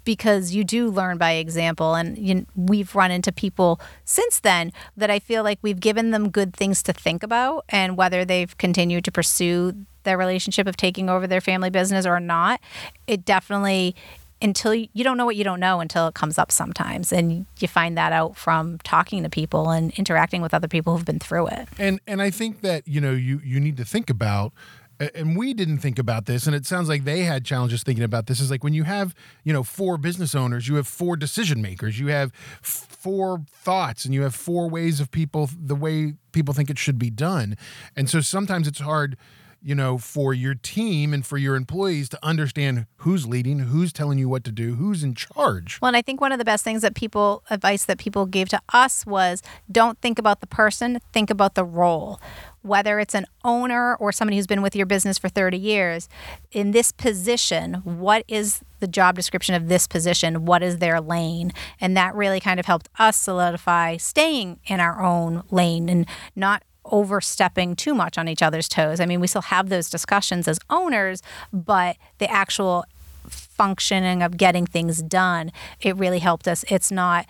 because 0.07 0.53
you 0.53 0.65
do 0.65 0.89
learn 0.89 1.19
by 1.19 1.33
example 1.33 1.95
and 1.95 2.17
you, 2.17 2.47
we've 2.55 2.95
run 2.95 3.11
into 3.11 3.31
people 3.31 3.79
since 4.05 4.41
then 4.41 4.73
that 4.97 5.11
I 5.11 5.19
feel 5.19 5.43
like 5.43 5.59
we've 5.61 5.81
given 5.81 6.13
them 6.13 6.31
good 6.31 6.55
things 6.55 6.83
to 6.85 6.95
think 6.95 7.23
about 7.23 7.67
and 7.69 7.99
whether 7.99 8.25
they've 8.25 8.57
continued 8.57 9.05
to 9.05 9.13
pursue 9.13 9.75
their 10.05 10.17
relationship 10.17 10.69
of 10.69 10.77
taking 10.77 11.11
over 11.11 11.27
their 11.27 11.41
family 11.41 11.69
business 11.69 12.07
or 12.07 12.21
not 12.21 12.61
it 13.09 13.25
definitely 13.25 13.97
until 14.41 14.75
you, 14.75 14.87
you 14.93 15.03
don't 15.03 15.17
know 15.17 15.25
what 15.25 15.35
you 15.35 15.45
don't 15.45 15.61
know 15.61 15.81
until 15.81 16.07
it 16.09 16.15
comes 16.15 16.39
up 16.39 16.53
sometimes 16.53 17.13
and 17.13 17.47
you 17.59 17.67
find 17.67 17.97
that 17.97 18.13
out 18.13 18.37
from 18.37 18.79
talking 18.85 19.23
to 19.23 19.31
people 19.31 19.71
and 19.71 19.93
interacting 19.99 20.43
with 20.43 20.53
other 20.55 20.69
people 20.69 20.97
who've 20.97 21.07
been 21.07 21.19
through 21.19 21.49
it. 21.49 21.69
And 21.79 22.01
and 22.07 22.21
I 22.21 22.31
think 22.31 22.61
that 22.61 22.87
you 22.87 23.01
know 23.01 23.13
you 23.13 23.41
you 23.43 23.59
need 23.59 23.77
to 23.79 23.85
think 23.85 24.11
about 24.11 24.53
and 24.99 25.37
we 25.37 25.53
didn't 25.55 25.79
think 25.79 25.99
about 25.99 26.27
this 26.27 26.47
and 26.47 26.55
it 26.55 26.67
sounds 26.67 26.89
like 26.89 27.05
they 27.05 27.23
had 27.23 27.45
challenges 27.45 27.83
thinking 27.83 28.05
about 28.05 28.27
this 28.27 28.41
is 28.41 28.51
like 28.51 28.65
when 28.65 28.73
you 28.73 28.85
have 28.85 29.15
you 29.45 29.53
know 29.53 29.63
four 29.63 29.99
business 29.99 30.35
owners 30.35 30.69
you 30.69 30.77
have 30.77 30.87
four 30.87 31.17
decision 31.17 31.61
makers 31.61 31.99
you 31.99 32.09
have 32.09 32.33
four 32.63 33.45
thoughts 33.51 34.05
and 34.05 34.15
you 34.15 34.23
have 34.23 34.35
four 34.35 34.69
ways 34.69 35.01
of 35.01 35.11
people 35.11 35.51
the 35.59 35.75
way 35.75 36.15
people 36.33 36.55
think 36.55 36.71
it 36.71 36.79
should 36.79 36.99
be 36.99 37.11
done 37.11 37.57
and 37.95 38.09
so 38.09 38.21
sometimes 38.21 38.67
it's 38.67 38.81
hard 38.81 39.17
you 39.63 39.75
know 39.75 39.99
for 39.99 40.33
your 40.33 40.55
team 40.55 41.13
and 41.13 41.27
for 41.27 41.39
your 41.39 41.57
employees 41.57 42.09
to 42.09 42.19
understand 42.23 42.87
who's 42.99 43.27
leading 43.27 43.59
who's 43.59 43.93
telling 43.93 44.19
you 44.19 44.29
what 44.29 44.45
to 44.45 44.53
do 44.53 44.75
who's 44.75 45.03
in 45.03 45.15
charge 45.15 45.79
Well, 45.81 45.89
and 45.89 45.97
I 45.97 46.03
think 46.03 46.21
one 46.21 46.33
of 46.33 46.39
the 46.39 46.45
best 46.45 46.63
things 46.63 46.83
that 46.83 46.95
people 46.95 47.43
advice 47.51 47.85
that 47.85 47.99
people 47.99 48.27
gave 48.27 48.49
to 48.51 48.61
us 48.73 49.05
was 49.07 49.43
don't 49.71 49.99
think 50.01 50.19
about 50.19 50.41
the 50.41 50.47
person, 50.47 51.01
think 51.13 51.31
about 51.31 51.55
the 51.55 51.65
role. 51.65 52.21
Whether 52.67 52.99
it's 52.99 53.15
an 53.15 53.27
owner 53.45 53.95
or 53.97 54.13
somebody 54.13 54.37
who's 54.37 54.47
been 54.47 54.63
with 54.63 54.77
your 54.77 54.87
business 54.87 55.19
for 55.19 55.29
30 55.29 55.57
years, 55.57 56.09
in 56.53 56.73
this 56.73 56.93
position, 56.93 57.75
what 57.85 58.25
is 58.29 58.61
the 58.81 58.87
job 58.87 59.15
description 59.17 59.55
of 59.55 59.69
this 59.69 59.87
position? 59.87 60.45
What 60.45 60.63
is 60.63 60.79
their 60.79 61.01
lane? 61.01 61.53
And 61.81 61.97
that 61.97 62.15
really 62.15 62.41
kind 62.41 62.61
of 62.61 62.67
helped 62.67 62.89
us 62.99 63.17
solidify 63.17 63.97
staying 63.97 64.61
in 64.67 64.81
our 64.81 65.03
own 65.03 65.43
lane 65.51 65.89
and 65.89 66.07
not 66.35 66.63
overstepping 66.85 67.77
too 67.77 67.95
much 67.95 68.17
on 68.19 68.29
each 68.29 68.43
other's 68.43 68.69
toes. 68.69 69.01
I 69.01 69.07
mean, 69.07 69.21
we 69.21 69.27
still 69.27 69.43
have 69.43 69.69
those 69.69 69.91
discussions 69.91 70.47
as 70.47 70.59
owners, 70.71 71.23
but 71.53 71.97
the 72.19 72.31
actual 72.31 72.85
functioning 73.29 74.23
of 74.23 74.37
getting 74.37 74.67
things 74.67 75.03
done, 75.03 75.51
it 75.81 75.97
really 75.97 76.21
helped 76.21 76.47
us. 76.47 76.65
It's 76.69 76.93
not 76.93 77.27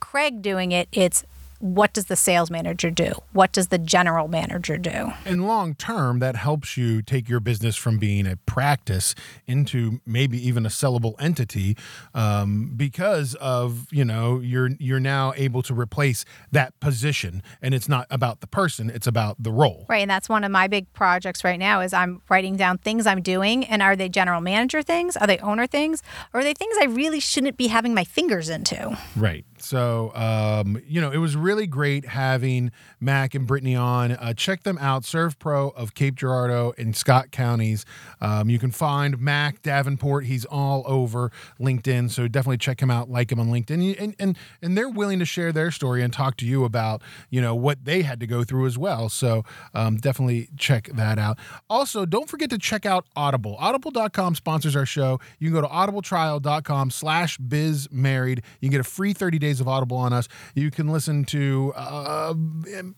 Craig 0.00 0.42
doing 0.42 0.72
it, 0.72 0.88
it's 0.92 1.24
what 1.60 1.92
does 1.92 2.06
the 2.06 2.16
sales 2.16 2.50
manager 2.50 2.90
do? 2.90 3.12
What 3.32 3.52
does 3.52 3.68
the 3.68 3.78
general 3.78 4.28
manager 4.28 4.78
do? 4.78 5.12
And 5.24 5.46
long 5.46 5.74
term, 5.74 6.18
that 6.18 6.34
helps 6.34 6.76
you 6.76 7.02
take 7.02 7.28
your 7.28 7.38
business 7.38 7.76
from 7.76 7.98
being 7.98 8.26
a 8.26 8.36
practice 8.36 9.14
into 9.46 10.00
maybe 10.06 10.44
even 10.44 10.64
a 10.64 10.70
sellable 10.70 11.14
entity, 11.20 11.76
um, 12.14 12.72
because 12.76 13.34
of 13.36 13.86
you 13.92 14.04
know 14.04 14.40
you're 14.40 14.70
you're 14.78 15.00
now 15.00 15.32
able 15.36 15.62
to 15.62 15.74
replace 15.74 16.24
that 16.50 16.78
position, 16.80 17.42
and 17.60 17.74
it's 17.74 17.88
not 17.88 18.06
about 18.10 18.40
the 18.40 18.46
person; 18.46 18.90
it's 18.90 19.06
about 19.06 19.42
the 19.42 19.52
role. 19.52 19.84
Right, 19.88 20.02
and 20.02 20.10
that's 20.10 20.28
one 20.28 20.44
of 20.44 20.50
my 20.50 20.66
big 20.66 20.90
projects 20.94 21.44
right 21.44 21.58
now. 21.58 21.82
Is 21.82 21.92
I'm 21.92 22.22
writing 22.30 22.56
down 22.56 22.78
things 22.78 23.06
I'm 23.06 23.20
doing, 23.20 23.66
and 23.66 23.82
are 23.82 23.94
they 23.94 24.08
general 24.08 24.40
manager 24.40 24.82
things? 24.82 25.16
Are 25.16 25.26
they 25.26 25.38
owner 25.38 25.66
things? 25.66 26.02
Or 26.32 26.40
are 26.40 26.42
they 26.42 26.54
things 26.54 26.76
I 26.80 26.86
really 26.86 27.20
shouldn't 27.20 27.58
be 27.58 27.66
having 27.66 27.92
my 27.94 28.04
fingers 28.04 28.48
into? 28.48 28.96
Right. 29.14 29.44
So, 29.62 30.14
um, 30.14 30.80
you 30.86 31.00
know, 31.00 31.10
it 31.10 31.18
was 31.18 31.36
really 31.36 31.49
great 31.58 32.04
having 32.06 32.70
Mac 33.00 33.34
and 33.34 33.46
Brittany 33.46 33.74
on. 33.74 34.12
Uh, 34.12 34.32
check 34.34 34.62
them 34.62 34.78
out, 34.78 35.02
ServPro 35.02 35.74
of 35.74 35.94
Cape 35.94 36.14
Girardeau 36.14 36.72
and 36.78 36.94
Scott 36.94 37.30
counties. 37.32 37.84
Um, 38.20 38.48
you 38.48 38.58
can 38.58 38.70
find 38.70 39.18
Mac 39.18 39.62
Davenport. 39.62 40.26
He's 40.26 40.44
all 40.44 40.84
over 40.86 41.32
LinkedIn, 41.58 42.10
so 42.10 42.28
definitely 42.28 42.58
check 42.58 42.80
him 42.80 42.90
out, 42.90 43.10
like 43.10 43.32
him 43.32 43.40
on 43.40 43.48
LinkedIn, 43.48 44.00
and 44.00 44.14
and 44.18 44.38
and 44.62 44.76
they're 44.76 44.88
willing 44.88 45.18
to 45.18 45.24
share 45.24 45.52
their 45.52 45.70
story 45.70 46.02
and 46.02 46.12
talk 46.12 46.36
to 46.36 46.46
you 46.46 46.64
about 46.64 47.02
you 47.30 47.40
know 47.40 47.54
what 47.54 47.84
they 47.84 48.02
had 48.02 48.20
to 48.20 48.26
go 48.26 48.44
through 48.44 48.66
as 48.66 48.78
well. 48.78 49.08
So 49.08 49.44
um, 49.74 49.96
definitely 49.96 50.48
check 50.56 50.88
that 50.94 51.18
out. 51.18 51.38
Also, 51.68 52.06
don't 52.06 52.28
forget 52.28 52.50
to 52.50 52.58
check 52.58 52.86
out 52.86 53.06
Audible. 53.16 53.56
Audible.com 53.58 54.34
sponsors 54.34 54.76
our 54.76 54.86
show. 54.86 55.18
You 55.38 55.50
can 55.50 55.60
go 55.60 55.66
to 55.66 55.72
audibletrial.com/slash 55.72 57.38
biz 57.38 57.88
married. 57.90 58.42
You 58.60 58.68
can 58.68 58.72
get 58.72 58.80
a 58.80 58.84
free 58.84 59.12
30 59.12 59.38
days 59.38 59.60
of 59.60 59.66
Audible 59.66 59.96
on 59.96 60.12
us. 60.12 60.28
You 60.54 60.70
can 60.70 60.88
listen 60.88 61.24
to 61.26 61.39
uh, 61.76 62.34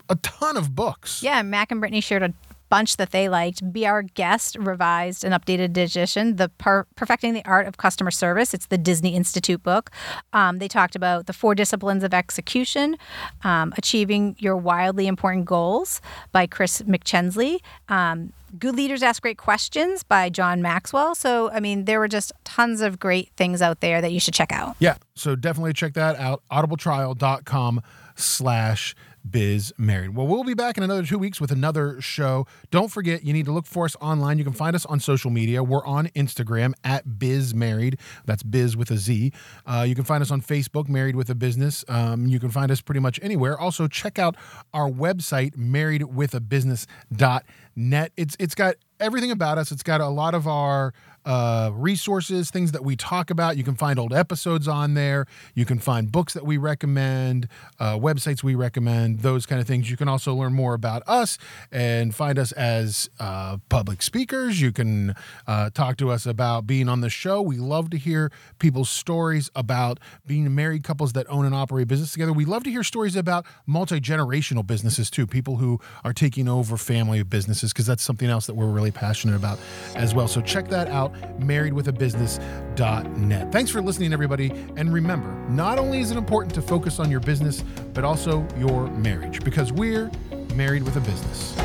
a 0.08 0.16
ton 0.16 0.56
of 0.56 0.74
books. 0.74 1.22
Yeah, 1.22 1.42
Mac 1.42 1.70
and 1.70 1.80
Brittany 1.80 2.00
shared 2.00 2.22
a 2.22 2.32
bunch 2.72 2.96
that 2.96 3.10
they 3.10 3.28
liked. 3.28 3.70
Be 3.70 3.86
Our 3.86 4.00
Guest, 4.00 4.56
revised 4.58 5.24
and 5.24 5.34
updated 5.34 5.64
edition. 5.64 6.36
The 6.36 6.48
per- 6.48 6.86
Perfecting 6.96 7.34
the 7.34 7.44
Art 7.44 7.66
of 7.66 7.76
Customer 7.76 8.10
Service. 8.10 8.54
It's 8.54 8.64
the 8.64 8.78
Disney 8.78 9.14
Institute 9.14 9.62
book. 9.62 9.90
Um, 10.32 10.58
they 10.58 10.68
talked 10.68 10.96
about 10.96 11.26
the 11.26 11.34
four 11.34 11.54
disciplines 11.54 12.02
of 12.02 12.14
execution, 12.14 12.96
um, 13.44 13.74
achieving 13.76 14.36
your 14.38 14.56
wildly 14.56 15.06
important 15.06 15.44
goals 15.44 16.00
by 16.32 16.46
Chris 16.46 16.80
McChesney. 16.80 17.58
Um, 17.90 18.32
Good 18.58 18.74
Leaders 18.74 19.02
Ask 19.02 19.20
Great 19.20 19.36
Questions 19.36 20.02
by 20.02 20.30
John 20.30 20.62
Maxwell. 20.62 21.14
So, 21.14 21.50
I 21.50 21.60
mean, 21.60 21.84
there 21.84 21.98
were 21.98 22.08
just 22.08 22.32
tons 22.44 22.80
of 22.80 22.98
great 22.98 23.30
things 23.36 23.60
out 23.60 23.80
there 23.80 24.00
that 24.00 24.12
you 24.12 24.20
should 24.20 24.34
check 24.34 24.50
out. 24.50 24.76
Yeah. 24.78 24.96
So 25.14 25.36
definitely 25.36 25.74
check 25.74 25.92
that 25.94 26.16
out. 26.16 26.42
Audibletrial.com 26.50 27.82
slash 28.22 28.94
biz 29.28 29.72
married. 29.78 30.16
Well, 30.16 30.26
we'll 30.26 30.42
be 30.42 30.54
back 30.54 30.76
in 30.76 30.82
another 30.82 31.04
two 31.04 31.18
weeks 31.18 31.40
with 31.40 31.52
another 31.52 32.00
show. 32.00 32.46
Don't 32.70 32.88
forget, 32.88 33.24
you 33.24 33.32
need 33.32 33.44
to 33.44 33.52
look 33.52 33.66
for 33.66 33.84
us 33.84 33.94
online. 34.00 34.38
You 34.38 34.44
can 34.44 34.52
find 34.52 34.74
us 34.74 34.84
on 34.86 34.98
social 34.98 35.30
media. 35.30 35.62
We're 35.62 35.84
on 35.86 36.08
Instagram 36.08 36.72
at 36.82 37.20
biz 37.20 37.54
married. 37.54 38.00
That's 38.24 38.42
biz 38.42 38.76
with 38.76 38.90
a 38.90 38.96
Z. 38.96 39.32
Uh, 39.64 39.84
you 39.86 39.94
can 39.94 40.02
find 40.04 40.22
us 40.22 40.30
on 40.30 40.42
Facebook, 40.42 40.88
Married 40.88 41.14
with 41.14 41.30
a 41.30 41.36
Business. 41.36 41.84
Um, 41.88 42.26
you 42.26 42.40
can 42.40 42.50
find 42.50 42.70
us 42.72 42.80
pretty 42.80 43.00
much 43.00 43.20
anywhere. 43.22 43.58
Also, 43.58 43.86
check 43.86 44.18
out 44.18 44.34
our 44.74 44.90
website, 44.90 45.56
married 45.56 46.02
with 46.02 46.34
a 46.34 46.40
business 46.40 46.86
marriedwithabusiness.net. 47.12 48.12
It's 48.16 48.36
it's 48.38 48.54
got 48.54 48.76
everything 49.00 49.30
about 49.30 49.58
us. 49.58 49.72
It's 49.72 49.82
got 49.82 50.00
a 50.00 50.08
lot 50.08 50.34
of 50.34 50.46
our 50.46 50.92
uh, 51.24 51.70
resources, 51.74 52.50
things 52.50 52.72
that 52.72 52.84
we 52.84 52.96
talk 52.96 53.30
about. 53.30 53.56
You 53.56 53.64
can 53.64 53.74
find 53.74 53.98
old 53.98 54.12
episodes 54.12 54.68
on 54.68 54.94
there. 54.94 55.26
You 55.54 55.64
can 55.64 55.78
find 55.78 56.10
books 56.10 56.34
that 56.34 56.44
we 56.44 56.56
recommend, 56.56 57.48
uh, 57.78 57.98
websites 57.98 58.42
we 58.42 58.54
recommend, 58.54 59.20
those 59.20 59.46
kind 59.46 59.60
of 59.60 59.66
things. 59.66 59.90
You 59.90 59.96
can 59.96 60.08
also 60.08 60.34
learn 60.34 60.52
more 60.52 60.74
about 60.74 61.02
us 61.06 61.38
and 61.70 62.14
find 62.14 62.38
us 62.38 62.52
as 62.52 63.08
uh, 63.20 63.58
public 63.68 64.02
speakers. 64.02 64.60
You 64.60 64.72
can 64.72 65.14
uh, 65.46 65.70
talk 65.70 65.96
to 65.98 66.10
us 66.10 66.26
about 66.26 66.66
being 66.66 66.88
on 66.88 67.00
the 67.00 67.10
show. 67.10 67.40
We 67.40 67.56
love 67.56 67.90
to 67.90 67.98
hear 67.98 68.30
people's 68.58 68.90
stories 68.90 69.50
about 69.54 69.98
being 70.26 70.54
married 70.54 70.84
couples 70.84 71.12
that 71.12 71.26
own 71.28 71.44
and 71.44 71.54
operate 71.54 71.88
business 71.88 72.12
together. 72.12 72.32
We 72.32 72.44
love 72.44 72.64
to 72.64 72.70
hear 72.70 72.82
stories 72.82 73.16
about 73.16 73.46
multi 73.66 74.00
generational 74.00 74.66
businesses 74.66 75.10
too, 75.10 75.26
people 75.26 75.56
who 75.56 75.80
are 76.04 76.12
taking 76.12 76.48
over 76.48 76.76
family 76.76 77.22
businesses, 77.22 77.72
because 77.72 77.86
that's 77.86 78.02
something 78.02 78.28
else 78.28 78.46
that 78.46 78.54
we're 78.54 78.70
really 78.70 78.90
passionate 78.90 79.36
about 79.36 79.58
as 79.94 80.14
well. 80.14 80.28
So 80.28 80.40
check 80.40 80.68
that 80.68 80.88
out, 80.88 81.11
marriedwithabusiness.net. 81.38 83.52
Thanks 83.52 83.70
for 83.70 83.82
listening, 83.82 84.12
everybody. 84.12 84.50
And 84.76 84.92
remember, 84.92 85.32
not 85.48 85.78
only 85.78 86.00
is 86.00 86.10
it 86.10 86.16
important 86.16 86.52
to 86.54 86.62
focus 86.62 86.98
on 86.98 87.08
your 87.10 87.20
business, 87.20 87.62
but 87.94 88.04
also 88.04 88.46
your 88.56 88.88
marriage, 88.88 89.44
because 89.44 89.72
we're 89.72 90.10
married 90.54 90.82
with 90.82 90.96
a 90.96 91.00
business. 91.00 91.56